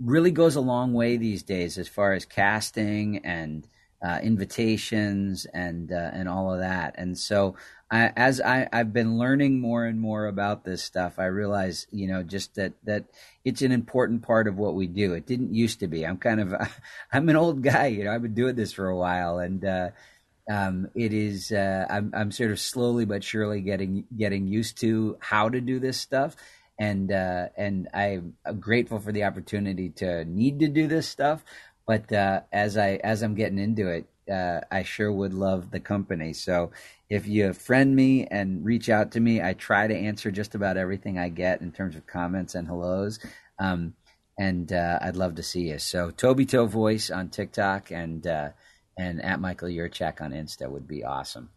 really 0.00 0.30
goes 0.30 0.56
a 0.56 0.60
long 0.60 0.92
way 0.92 1.16
these 1.16 1.42
days 1.42 1.78
as 1.78 1.88
far 1.88 2.12
as 2.12 2.24
casting 2.24 3.18
and 3.24 3.68
uh, 4.04 4.18
invitations 4.22 5.46
and 5.54 5.90
uh, 5.90 6.10
and 6.12 6.28
all 6.28 6.52
of 6.52 6.60
that. 6.60 6.94
And 6.98 7.16
so, 7.16 7.56
I, 7.90 8.12
as 8.16 8.40
I, 8.40 8.68
I've 8.70 8.92
been 8.92 9.18
learning 9.18 9.60
more 9.60 9.86
and 9.86 9.98
more 9.98 10.26
about 10.26 10.64
this 10.64 10.82
stuff, 10.82 11.18
I 11.18 11.26
realize, 11.26 11.86
you 11.90 12.08
know, 12.08 12.22
just 12.22 12.54
that 12.56 12.74
that 12.84 13.04
it's 13.44 13.62
an 13.62 13.72
important 13.72 14.22
part 14.22 14.46
of 14.46 14.58
what 14.58 14.74
we 14.74 14.86
do. 14.86 15.14
It 15.14 15.26
didn't 15.26 15.54
used 15.54 15.80
to 15.80 15.88
be. 15.88 16.04
I'm 16.04 16.18
kind 16.18 16.40
of 16.40 16.54
I'm 17.12 17.28
an 17.28 17.36
old 17.36 17.62
guy, 17.62 17.86
you 17.86 18.04
know. 18.04 18.12
I've 18.12 18.22
been 18.22 18.34
doing 18.34 18.56
this 18.56 18.72
for 18.72 18.88
a 18.88 18.96
while, 18.96 19.38
and 19.38 19.64
uh, 19.64 19.90
um, 20.50 20.88
it 20.94 21.14
is 21.14 21.50
uh, 21.50 21.86
I'm 21.88 22.12
I'm 22.14 22.30
sort 22.30 22.50
of 22.50 22.60
slowly 22.60 23.06
but 23.06 23.24
surely 23.24 23.62
getting 23.62 24.04
getting 24.14 24.46
used 24.46 24.78
to 24.80 25.16
how 25.20 25.48
to 25.48 25.60
do 25.62 25.78
this 25.78 25.98
stuff 25.98 26.36
and 26.78 27.12
uh, 27.12 27.48
and 27.56 27.88
I'm 27.94 28.34
grateful 28.58 28.98
for 28.98 29.12
the 29.12 29.24
opportunity 29.24 29.90
to 29.90 30.24
need 30.24 30.60
to 30.60 30.68
do 30.68 30.86
this 30.86 31.08
stuff. 31.08 31.44
But 31.86 32.12
uh, 32.12 32.42
as 32.52 32.76
I 32.76 33.00
as 33.04 33.22
I'm 33.22 33.34
getting 33.34 33.58
into 33.58 33.88
it, 33.88 34.06
uh, 34.30 34.60
I 34.70 34.82
sure 34.82 35.12
would 35.12 35.34
love 35.34 35.70
the 35.70 35.80
company. 35.80 36.32
So 36.32 36.72
if 37.10 37.26
you 37.26 37.52
friend 37.52 37.94
me 37.94 38.26
and 38.26 38.64
reach 38.64 38.88
out 38.88 39.12
to 39.12 39.20
me, 39.20 39.42
I 39.42 39.52
try 39.52 39.86
to 39.86 39.94
answer 39.94 40.30
just 40.30 40.54
about 40.54 40.76
everything 40.76 41.18
I 41.18 41.28
get 41.28 41.60
in 41.60 41.72
terms 41.72 41.96
of 41.96 42.06
comments 42.06 42.54
and 42.54 42.66
hellos. 42.66 43.18
Um, 43.58 43.94
and 44.38 44.72
uh, 44.72 44.98
I'd 45.00 45.16
love 45.16 45.36
to 45.36 45.42
see 45.42 45.68
you. 45.68 45.78
So 45.78 46.10
Tobito 46.10 46.68
Voice 46.68 47.10
on 47.10 47.28
TikTok 47.28 47.92
and 47.92 48.26
uh, 48.26 48.48
and 48.98 49.22
at 49.22 49.40
Michael 49.40 49.68
Yurchak 49.68 50.20
on 50.20 50.32
Insta 50.32 50.68
would 50.68 50.88
be 50.88 51.04
awesome. 51.04 51.50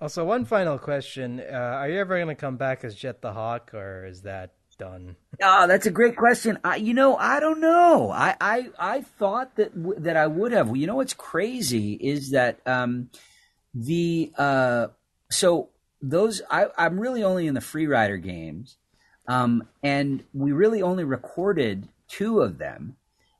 Also, 0.00 0.24
one 0.24 0.44
final 0.44 0.78
question: 0.78 1.40
uh, 1.40 1.54
Are 1.54 1.88
you 1.88 1.98
ever 1.98 2.16
going 2.16 2.28
to 2.28 2.34
come 2.34 2.56
back 2.56 2.84
as 2.84 2.94
Jet 2.94 3.22
the 3.22 3.32
Hawk, 3.32 3.72
or 3.72 4.04
is 4.06 4.22
that 4.22 4.52
done? 4.78 5.16
Oh, 5.42 5.66
that's 5.66 5.86
a 5.86 5.90
great 5.90 6.16
question. 6.16 6.58
I, 6.64 6.76
you 6.76 6.92
know, 6.92 7.16
I 7.16 7.40
don't 7.40 7.60
know. 7.60 8.10
I, 8.10 8.36
I, 8.40 8.68
I 8.78 9.00
thought 9.00 9.56
that 9.56 9.74
w- 9.74 9.98
that 10.00 10.16
I 10.16 10.26
would 10.26 10.52
have. 10.52 10.76
You 10.76 10.86
know, 10.86 10.96
what's 10.96 11.14
crazy 11.14 11.94
is 11.94 12.30
that 12.30 12.60
um, 12.66 13.08
the 13.74 14.32
uh, 14.36 14.88
so 15.30 15.70
those 16.02 16.42
I, 16.50 16.66
I'm 16.76 17.00
really 17.00 17.22
only 17.22 17.46
in 17.46 17.54
the 17.54 17.60
free 17.60 17.86
rider 17.86 18.18
games, 18.18 18.76
um, 19.26 19.66
and 19.82 20.24
we 20.34 20.52
really 20.52 20.82
only 20.82 21.04
recorded 21.04 21.88
two 22.08 22.40
of 22.40 22.58
them, 22.58 22.96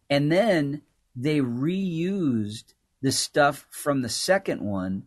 and 0.09 0.33
then 0.33 0.83
they 1.15 1.41
reused 1.41 2.73
the 3.03 3.13
stuff 3.13 3.67
from 3.71 4.03
the 4.03 4.09
second 4.09 4.63
one 4.63 5.07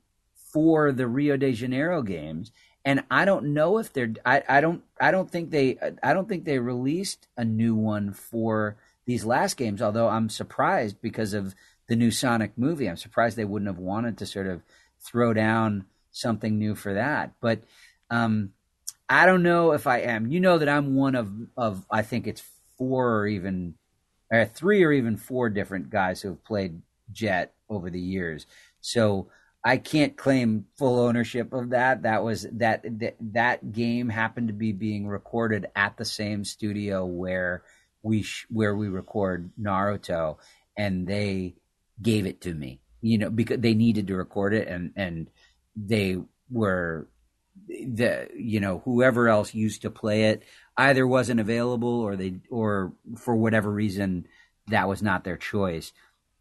for 0.51 0.91
the 0.91 1.07
Rio 1.07 1.37
de 1.37 1.53
Janeiro 1.53 2.01
games. 2.01 2.51
And 2.85 3.03
I 3.11 3.25
don't 3.25 3.53
know 3.53 3.77
if 3.77 3.91
they're 3.93 4.13
I, 4.25 4.43
I 4.47 4.61
don't 4.61 4.83
I 4.99 5.11
don't 5.11 5.29
think 5.29 5.51
they 5.51 5.77
I 6.01 6.13
don't 6.13 6.27
think 6.27 6.45
they 6.45 6.59
released 6.59 7.27
a 7.37 7.45
new 7.45 7.75
one 7.75 8.13
for 8.13 8.77
these 9.05 9.25
last 9.25 9.57
games, 9.57 9.81
although 9.81 10.07
I'm 10.07 10.29
surprised 10.29 11.01
because 11.01 11.33
of 11.33 11.55
the 11.87 11.95
new 11.95 12.11
Sonic 12.11 12.57
movie. 12.57 12.87
I'm 12.87 12.97
surprised 12.97 13.35
they 13.35 13.45
wouldn't 13.45 13.69
have 13.69 13.79
wanted 13.79 14.17
to 14.19 14.25
sort 14.25 14.47
of 14.47 14.61
throw 14.99 15.33
down 15.33 15.85
something 16.11 16.57
new 16.57 16.75
for 16.75 16.93
that. 16.93 17.33
But 17.41 17.63
um, 18.09 18.53
I 19.09 19.25
don't 19.25 19.43
know 19.43 19.71
if 19.73 19.87
I 19.87 19.99
am. 19.99 20.27
You 20.27 20.39
know 20.39 20.57
that 20.57 20.69
I'm 20.69 20.95
one 20.95 21.15
of 21.15 21.31
of 21.57 21.85
I 21.91 22.01
think 22.01 22.27
it's 22.27 22.43
four 22.77 23.17
or 23.17 23.27
even 23.27 23.75
or 24.31 24.45
three 24.45 24.83
or 24.83 24.91
even 24.91 25.17
four 25.17 25.49
different 25.49 25.89
guys 25.89 26.21
who 26.21 26.29
have 26.29 26.43
played 26.43 26.81
Jet 27.11 27.53
over 27.69 27.89
the 27.89 27.99
years. 27.99 28.45
So 28.81 29.27
I 29.63 29.77
can't 29.77 30.15
claim 30.15 30.65
full 30.77 30.99
ownership 30.99 31.51
of 31.51 31.71
that. 31.71 32.03
That 32.03 32.23
was 32.23 32.47
that 32.53 32.83
that, 32.99 33.17
that 33.19 33.71
game 33.71 34.09
happened 34.09 34.47
to 34.47 34.53
be 34.53 34.71
being 34.71 35.07
recorded 35.07 35.67
at 35.75 35.97
the 35.97 36.05
same 36.05 36.45
studio 36.45 37.05
where 37.05 37.63
we 38.01 38.21
sh- 38.21 38.47
where 38.49 38.75
we 38.75 38.87
record 38.87 39.51
Naruto, 39.61 40.37
and 40.77 41.05
they 41.05 41.55
gave 42.01 42.25
it 42.25 42.41
to 42.41 42.53
me. 42.53 42.79
You 43.01 43.17
know, 43.17 43.29
because 43.29 43.59
they 43.59 43.73
needed 43.73 44.07
to 44.07 44.15
record 44.15 44.53
it, 44.53 44.67
and 44.69 44.93
and 44.95 45.29
they 45.75 46.17
were 46.49 47.09
the 47.67 48.29
you 48.35 48.59
know 48.59 48.81
whoever 48.85 49.27
else 49.27 49.53
used 49.53 49.81
to 49.81 49.91
play 49.91 50.25
it 50.25 50.43
either 50.77 51.05
wasn't 51.05 51.39
available 51.39 52.01
or 52.01 52.15
they 52.15 52.35
or 52.49 52.93
for 53.17 53.35
whatever 53.35 53.69
reason 53.69 54.25
that 54.67 54.87
was 54.87 55.01
not 55.01 55.23
their 55.23 55.37
choice 55.37 55.91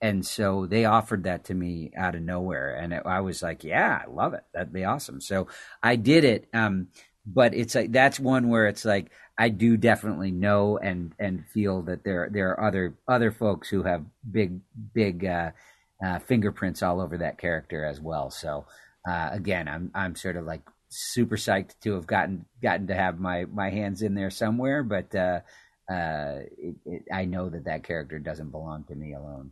and 0.01 0.25
so 0.25 0.67
they 0.67 0.85
offered 0.85 1.25
that 1.25 1.45
to 1.45 1.55
me 1.55 1.91
out 1.97 2.15
of 2.15 2.23
nowhere 2.23 2.75
and 2.75 2.93
it, 2.93 3.03
i 3.07 3.21
was 3.21 3.43
like 3.43 3.65
yeah 3.65 4.03
i 4.07 4.11
love 4.11 4.35
it. 4.35 4.45
That'd 4.55 4.73
be 4.73 4.85
awesome. 4.85 5.21
So 5.21 5.49
i 5.83 5.97
did 5.97 6.25
it 6.25 6.49
um, 6.55 6.89
but 7.27 7.55
it's 7.55 7.75
like 7.75 7.93
that's 7.93 8.19
one 8.21 8.49
where 8.49 8.67
it's 8.67 8.85
like 8.85 9.11
i 9.39 9.49
do 9.49 9.77
definitely 9.77 10.31
know 10.31 10.79
and 10.79 11.15
and 11.19 11.47
feel 11.47 11.83
that 11.83 12.05
there 12.05 12.29
there 12.33 12.51
are 12.51 12.67
other 12.67 12.95
other 13.07 13.33
folks 13.33 13.69
who 13.69 13.83
have 13.83 14.05
big 14.31 14.61
big 14.95 15.25
uh, 15.25 15.51
uh, 16.05 16.19
fingerprints 16.21 16.83
all 16.83 17.01
over 17.01 17.19
that 17.19 17.39
character 17.39 17.85
as 17.85 18.01
well. 18.01 18.31
So 18.31 18.67
uh, 19.09 19.31
again 19.33 19.69
i'm 19.69 19.91
i'm 19.95 20.15
sort 20.15 20.37
of 20.37 20.45
like 20.45 20.63
super 20.89 21.37
psyched 21.37 21.79
to 21.81 21.95
have 21.95 22.07
gotten 22.07 22.45
gotten 22.63 22.87
to 22.87 22.95
have 22.95 23.19
my 23.19 23.45
my 23.47 23.71
hands 23.71 24.03
in 24.03 24.15
there 24.15 24.31
somewhere 24.31 24.83
but 24.83 25.15
uh, 25.15 25.41
uh, 25.91 26.41
it, 26.59 26.77
it, 26.85 27.03
i 27.13 27.25
know 27.25 27.49
that 27.49 27.65
that 27.65 27.85
character 27.85 28.19
doesn't 28.19 28.51
belong 28.51 28.85
to 28.85 28.95
me 28.95 29.15
alone 29.15 29.51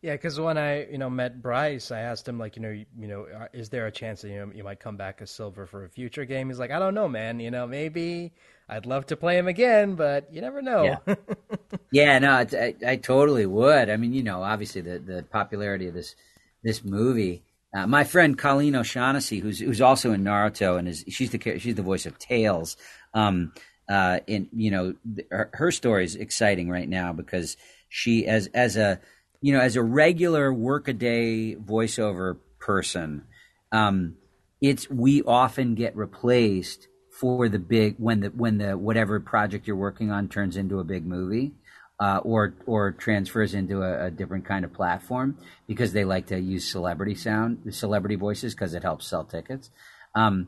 yeah, 0.00 0.12
because 0.12 0.38
when 0.38 0.56
I 0.56 0.86
you 0.86 0.98
know 0.98 1.10
met 1.10 1.42
Bryce, 1.42 1.90
I 1.90 2.00
asked 2.00 2.28
him 2.28 2.38
like 2.38 2.54
you 2.56 2.62
know 2.62 2.70
you, 2.70 2.86
you, 2.96 3.08
know 3.08 3.26
uh, 3.26 3.46
is 3.52 3.68
there 3.68 3.86
a 3.86 3.90
chance 3.90 4.22
that 4.22 4.28
you 4.28 4.36
know 4.36 4.52
you 4.54 4.62
might 4.62 4.78
come 4.78 4.96
back 4.96 5.18
as 5.20 5.30
Silver 5.30 5.66
for 5.66 5.84
a 5.84 5.88
future 5.88 6.24
game? 6.24 6.48
He's 6.48 6.58
like 6.58 6.70
I 6.70 6.78
don't 6.78 6.94
know, 6.94 7.08
man. 7.08 7.40
You 7.40 7.50
know 7.50 7.66
maybe 7.66 8.32
I'd 8.68 8.86
love 8.86 9.06
to 9.06 9.16
play 9.16 9.38
him 9.38 9.48
again, 9.48 9.96
but 9.96 10.32
you 10.32 10.40
never 10.40 10.62
know. 10.62 10.98
Yeah, 11.06 11.14
yeah 11.92 12.18
no, 12.20 12.30
I, 12.30 12.74
I, 12.86 12.96
totally 12.96 13.46
would. 13.46 13.90
I 13.90 13.96
mean, 13.96 14.12
you 14.12 14.22
know, 14.22 14.42
obviously 14.42 14.82
the 14.82 15.00
the 15.00 15.22
popularity 15.24 15.88
of 15.88 15.94
this 15.94 16.14
this 16.62 16.84
movie. 16.84 17.42
Uh, 17.76 17.86
my 17.86 18.04
friend 18.04 18.38
Colleen 18.38 18.76
O'Shaughnessy, 18.76 19.40
who's 19.40 19.58
who's 19.58 19.80
also 19.80 20.12
in 20.12 20.22
Naruto, 20.22 20.78
and 20.78 20.86
is 20.86 21.04
she's 21.08 21.30
the 21.30 21.58
she's 21.58 21.74
the 21.74 21.82
voice 21.82 22.06
of 22.06 22.18
Tails. 22.18 22.76
Um, 23.14 23.52
uh, 23.88 24.20
and 24.28 24.48
you 24.52 24.70
know, 24.70 24.94
her, 25.30 25.50
her 25.54 25.70
story 25.72 26.04
is 26.04 26.14
exciting 26.14 26.70
right 26.70 26.88
now 26.88 27.12
because 27.12 27.56
she 27.88 28.26
as 28.26 28.46
as 28.48 28.76
a 28.76 29.00
you 29.40 29.52
know, 29.52 29.60
as 29.60 29.76
a 29.76 29.82
regular 29.82 30.52
workaday 30.52 31.54
voiceover 31.54 32.38
person, 32.58 33.24
um, 33.72 34.16
it's 34.60 34.90
we 34.90 35.22
often 35.22 35.74
get 35.74 35.96
replaced 35.96 36.88
for 37.10 37.48
the 37.48 37.58
big 37.58 37.96
when 37.98 38.20
the 38.20 38.28
when 38.28 38.58
the 38.58 38.76
whatever 38.76 39.20
project 39.20 39.66
you're 39.66 39.76
working 39.76 40.10
on 40.10 40.28
turns 40.28 40.56
into 40.56 40.78
a 40.80 40.84
big 40.84 41.06
movie. 41.06 41.52
Uh, 42.00 42.20
or 42.22 42.54
or 42.66 42.92
transfers 42.92 43.54
into 43.54 43.82
a, 43.82 44.06
a, 44.06 44.10
different 44.12 44.44
kind 44.44 44.64
of 44.64 44.72
platform 44.72 45.36
because 45.66 45.92
they 45.92 46.04
like 46.04 46.26
to 46.28 46.38
use 46.38 46.64
celebrity 46.64 47.16
sound, 47.16 47.58
celebrity 47.74 48.14
voices 48.14 48.54
because 48.54 48.72
it 48.72 48.84
helps 48.84 49.04
sell 49.04 49.24
tickets. 49.24 49.68
Um, 50.14 50.46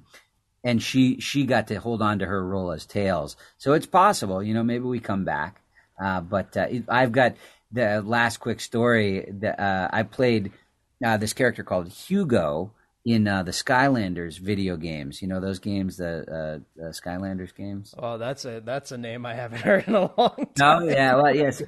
and 0.63 0.81
she 0.81 1.19
she 1.19 1.45
got 1.45 1.67
to 1.67 1.81
hold 1.81 2.03
on 2.03 2.21
to 2.21 2.27
her 2.27 2.47
role 2.47 2.71
as 2.71 2.87
Tails, 2.87 3.37
so 3.59 3.73
it's 3.73 3.85
possible. 3.85 4.43
You 4.43 4.55
know, 4.55 4.63
maybe 4.63 4.85
we 4.85 5.01
come 5.01 5.25
back. 5.25 5.61
Uh, 6.01 6.21
but 6.21 6.57
uh, 6.57 6.69
I've 6.89 7.13
got 7.13 7.35
the 7.73 8.03
last 8.03 8.39
quick 8.39 8.61
story 8.61 9.29
that 9.41 9.61
uh, 9.61 9.89
I 9.93 10.03
played 10.03 10.53
uh, 11.05 11.17
this 11.17 11.33
character 11.33 11.63
called 11.63 11.89
Hugo 11.89 12.73
in 13.05 13.27
uh, 13.27 13.43
the 13.43 13.53
Skylanders 13.53 14.39
video 14.39 14.77
games. 14.77 15.23
You 15.23 15.29
know 15.29 15.41
those 15.41 15.59
games, 15.59 15.97
the, 15.97 16.21
uh, 16.21 16.59
the 16.77 16.91
Skylanders 16.91 17.55
games. 17.55 17.95
Oh, 17.99 18.19
that's 18.19 18.45
a 18.45 18.61
that's 18.65 18.93
a 18.93 18.99
name 18.99 19.25
I 19.25 19.35
haven't 19.35 19.61
heard 19.63 19.87
in 19.87 19.95
a 19.95 20.11
long 20.17 20.49
time. 20.55 20.83
Oh 20.83 20.89
yeah, 20.89 21.15
well 21.17 21.35
yes. 21.35 21.63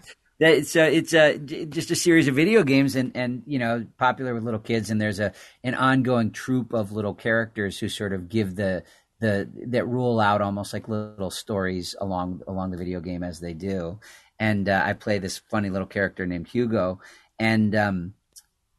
It's 0.44 0.74
a, 0.74 0.92
it's 0.92 1.14
a, 1.14 1.38
just 1.38 1.92
a 1.92 1.94
series 1.94 2.26
of 2.26 2.34
video 2.34 2.64
games 2.64 2.96
and, 2.96 3.16
and 3.16 3.44
you 3.46 3.60
know 3.60 3.86
popular 3.96 4.34
with 4.34 4.42
little 4.42 4.58
kids 4.58 4.90
and 4.90 5.00
there's 5.00 5.20
a 5.20 5.32
an 5.62 5.76
ongoing 5.76 6.32
troop 6.32 6.72
of 6.72 6.90
little 6.90 7.14
characters 7.14 7.78
who 7.78 7.88
sort 7.88 8.12
of 8.12 8.28
give 8.28 8.56
the 8.56 8.82
the 9.20 9.48
that 9.68 9.86
rule 9.86 10.18
out 10.18 10.42
almost 10.42 10.72
like 10.72 10.88
little 10.88 11.30
stories 11.30 11.94
along 12.00 12.42
along 12.48 12.72
the 12.72 12.76
video 12.76 12.98
game 12.98 13.22
as 13.22 13.38
they 13.38 13.54
do 13.54 14.00
and 14.42 14.68
uh, 14.68 14.82
I 14.84 14.94
play 14.94 15.20
this 15.20 15.38
funny 15.38 15.70
little 15.70 15.86
character 15.86 16.26
named 16.26 16.48
Hugo, 16.48 16.98
and 17.38 17.76
um, 17.76 18.14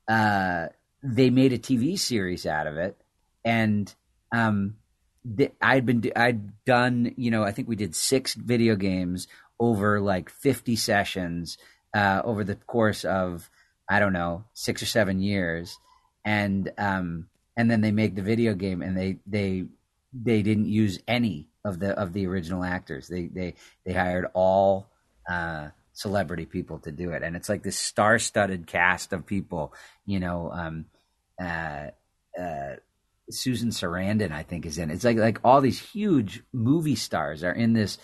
uh, 0.09 0.67
they 1.01 1.29
made 1.29 1.53
a 1.53 1.57
TV 1.57 1.97
series 1.97 2.45
out 2.45 2.67
of 2.67 2.75
it, 2.75 2.99
and 3.45 3.93
um, 4.35 4.75
I'd 5.61 5.85
been 5.85 6.03
I'd 6.17 6.65
done 6.65 7.13
you 7.15 7.31
know 7.31 7.43
I 7.43 7.53
think 7.53 7.69
we 7.69 7.77
did 7.77 7.95
six 7.95 8.33
video 8.33 8.75
games 8.75 9.29
over 9.57 10.01
like 10.01 10.29
fifty 10.29 10.75
sessions 10.75 11.57
uh, 11.93 12.21
over 12.25 12.43
the 12.43 12.55
course 12.55 13.05
of 13.05 13.49
I 13.89 13.99
don't 14.01 14.11
know 14.11 14.43
six 14.53 14.83
or 14.83 14.87
seven 14.87 15.21
years, 15.21 15.79
and 16.25 16.73
um, 16.77 17.29
and 17.55 17.71
then 17.71 17.79
they 17.79 17.91
make 17.91 18.15
the 18.15 18.21
video 18.21 18.53
game 18.53 18.81
and 18.81 18.97
they 18.97 19.19
they 19.25 19.67
they 20.11 20.41
didn't 20.41 20.67
use 20.67 20.99
any 21.07 21.47
of 21.63 21.79
the 21.79 21.97
of 21.97 22.11
the 22.11 22.27
original 22.27 22.65
actors. 22.65 23.07
They 23.07 23.27
they 23.27 23.55
they 23.85 23.93
hired 23.93 24.25
all 24.33 24.89
uh, 25.29 25.69
celebrity 25.93 26.45
people 26.45 26.79
to 26.79 26.91
do 26.91 27.11
it, 27.11 27.23
and 27.23 27.35
it's 27.35 27.49
like 27.49 27.63
this 27.63 27.77
star-studded 27.77 28.67
cast 28.67 29.13
of 29.13 29.25
people. 29.25 29.73
You 30.05 30.19
know, 30.19 30.51
um, 30.51 30.85
uh, 31.41 31.87
uh, 32.39 32.75
Susan 33.29 33.69
Sarandon, 33.69 34.31
I 34.31 34.43
think, 34.43 34.65
is 34.65 34.77
in. 34.77 34.89
It. 34.89 34.95
It's 34.95 35.03
like 35.03 35.17
like 35.17 35.39
all 35.43 35.61
these 35.61 35.79
huge 35.79 36.43
movie 36.51 36.95
stars 36.95 37.43
are 37.43 37.53
in 37.53 37.73
this 37.73 37.97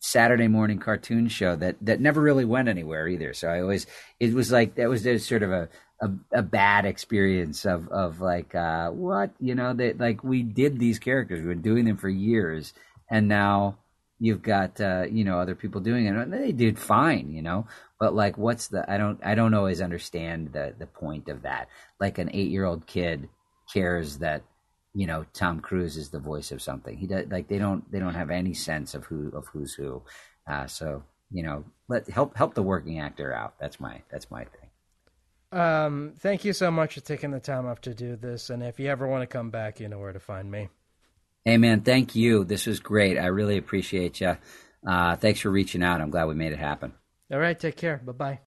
Saturday 0.00 0.48
morning 0.48 0.78
cartoon 0.78 1.28
show 1.28 1.56
that 1.56 1.76
that 1.82 2.00
never 2.00 2.20
really 2.20 2.44
went 2.44 2.68
anywhere 2.68 3.06
either. 3.08 3.34
So 3.34 3.48
I 3.48 3.60
always 3.60 3.86
it 4.18 4.32
was 4.32 4.50
like 4.50 4.76
that 4.76 4.88
was 4.88 5.02
sort 5.26 5.42
of 5.42 5.52
a 5.52 5.68
a, 6.00 6.10
a 6.32 6.42
bad 6.42 6.86
experience 6.86 7.66
of 7.66 7.88
of 7.88 8.20
like 8.20 8.54
uh, 8.54 8.90
what 8.90 9.32
you 9.40 9.54
know 9.54 9.74
that 9.74 9.98
like 9.98 10.24
we 10.24 10.42
did 10.42 10.78
these 10.78 10.98
characters, 10.98 11.40
we've 11.40 11.48
been 11.48 11.62
doing 11.62 11.84
them 11.84 11.98
for 11.98 12.08
years, 12.08 12.72
and 13.10 13.28
now 13.28 13.78
you've 14.20 14.42
got 14.42 14.80
uh, 14.80 15.06
you 15.10 15.24
know 15.24 15.40
other 15.40 15.56
people 15.56 15.80
doing 15.80 16.06
it 16.06 16.14
and 16.14 16.32
they 16.32 16.52
did 16.52 16.78
fine 16.78 17.32
you 17.32 17.42
know? 17.42 17.66
But 17.98 18.14
like 18.14 18.38
what's 18.38 18.68
the 18.68 18.90
i 18.90 18.96
don't 18.96 19.18
i 19.24 19.34
don't 19.34 19.54
always 19.54 19.80
understand 19.80 20.52
the 20.52 20.74
the 20.78 20.86
point 20.86 21.28
of 21.28 21.42
that. 21.42 21.68
Like 21.98 22.18
an 22.18 22.30
eight 22.32 22.50
year 22.50 22.64
old 22.64 22.86
kid 22.86 23.28
cares 23.72 24.18
that 24.18 24.42
you 24.94 25.06
know 25.06 25.24
tom 25.32 25.60
cruise 25.60 25.96
is 25.96 26.10
the 26.10 26.20
voice 26.20 26.52
of 26.52 26.62
something. 26.62 26.96
He 26.96 27.06
does 27.06 27.26
like 27.30 27.48
they 27.48 27.58
don't 27.58 27.90
they 27.90 27.98
don't 27.98 28.14
have 28.14 28.30
any 28.30 28.54
sense 28.54 28.94
of 28.94 29.04
who 29.06 29.30
of 29.30 29.46
who's 29.48 29.74
who. 29.74 30.02
Uh, 30.46 30.66
so 30.66 31.02
you 31.30 31.42
know 31.42 31.64
let 31.88 32.08
help 32.08 32.36
help 32.36 32.54
the 32.54 32.62
working 32.62 33.00
actor 33.00 33.32
out. 33.32 33.54
That's 33.58 33.80
my 33.80 34.02
that's 34.10 34.30
my 34.30 34.44
thing. 34.44 35.58
Um 35.60 36.12
thank 36.18 36.44
you 36.44 36.52
so 36.52 36.70
much 36.70 36.94
for 36.94 37.00
taking 37.00 37.32
the 37.32 37.40
time 37.40 37.66
off 37.66 37.80
to 37.82 37.94
do 37.94 38.16
this 38.16 38.50
and 38.50 38.62
if 38.62 38.78
you 38.78 38.88
ever 38.88 39.08
want 39.08 39.22
to 39.22 39.26
come 39.26 39.50
back 39.50 39.80
you 39.80 39.88
know 39.88 39.98
where 39.98 40.12
to 40.12 40.20
find 40.20 40.50
me 40.50 40.68
Man, 41.46 41.80
thank 41.82 42.14
you. 42.14 42.44
This 42.44 42.66
was 42.66 42.80
great. 42.80 43.18
I 43.18 43.26
really 43.26 43.56
appreciate 43.58 44.20
you. 44.20 44.36
Uh, 44.86 45.16
thanks 45.16 45.40
for 45.40 45.50
reaching 45.50 45.82
out. 45.82 46.00
I'm 46.00 46.10
glad 46.10 46.26
we 46.26 46.34
made 46.34 46.52
it 46.52 46.58
happen. 46.58 46.94
All 47.32 47.38
right. 47.38 47.58
Take 47.58 47.76
care. 47.76 48.00
Bye 48.04 48.12
bye. 48.12 48.38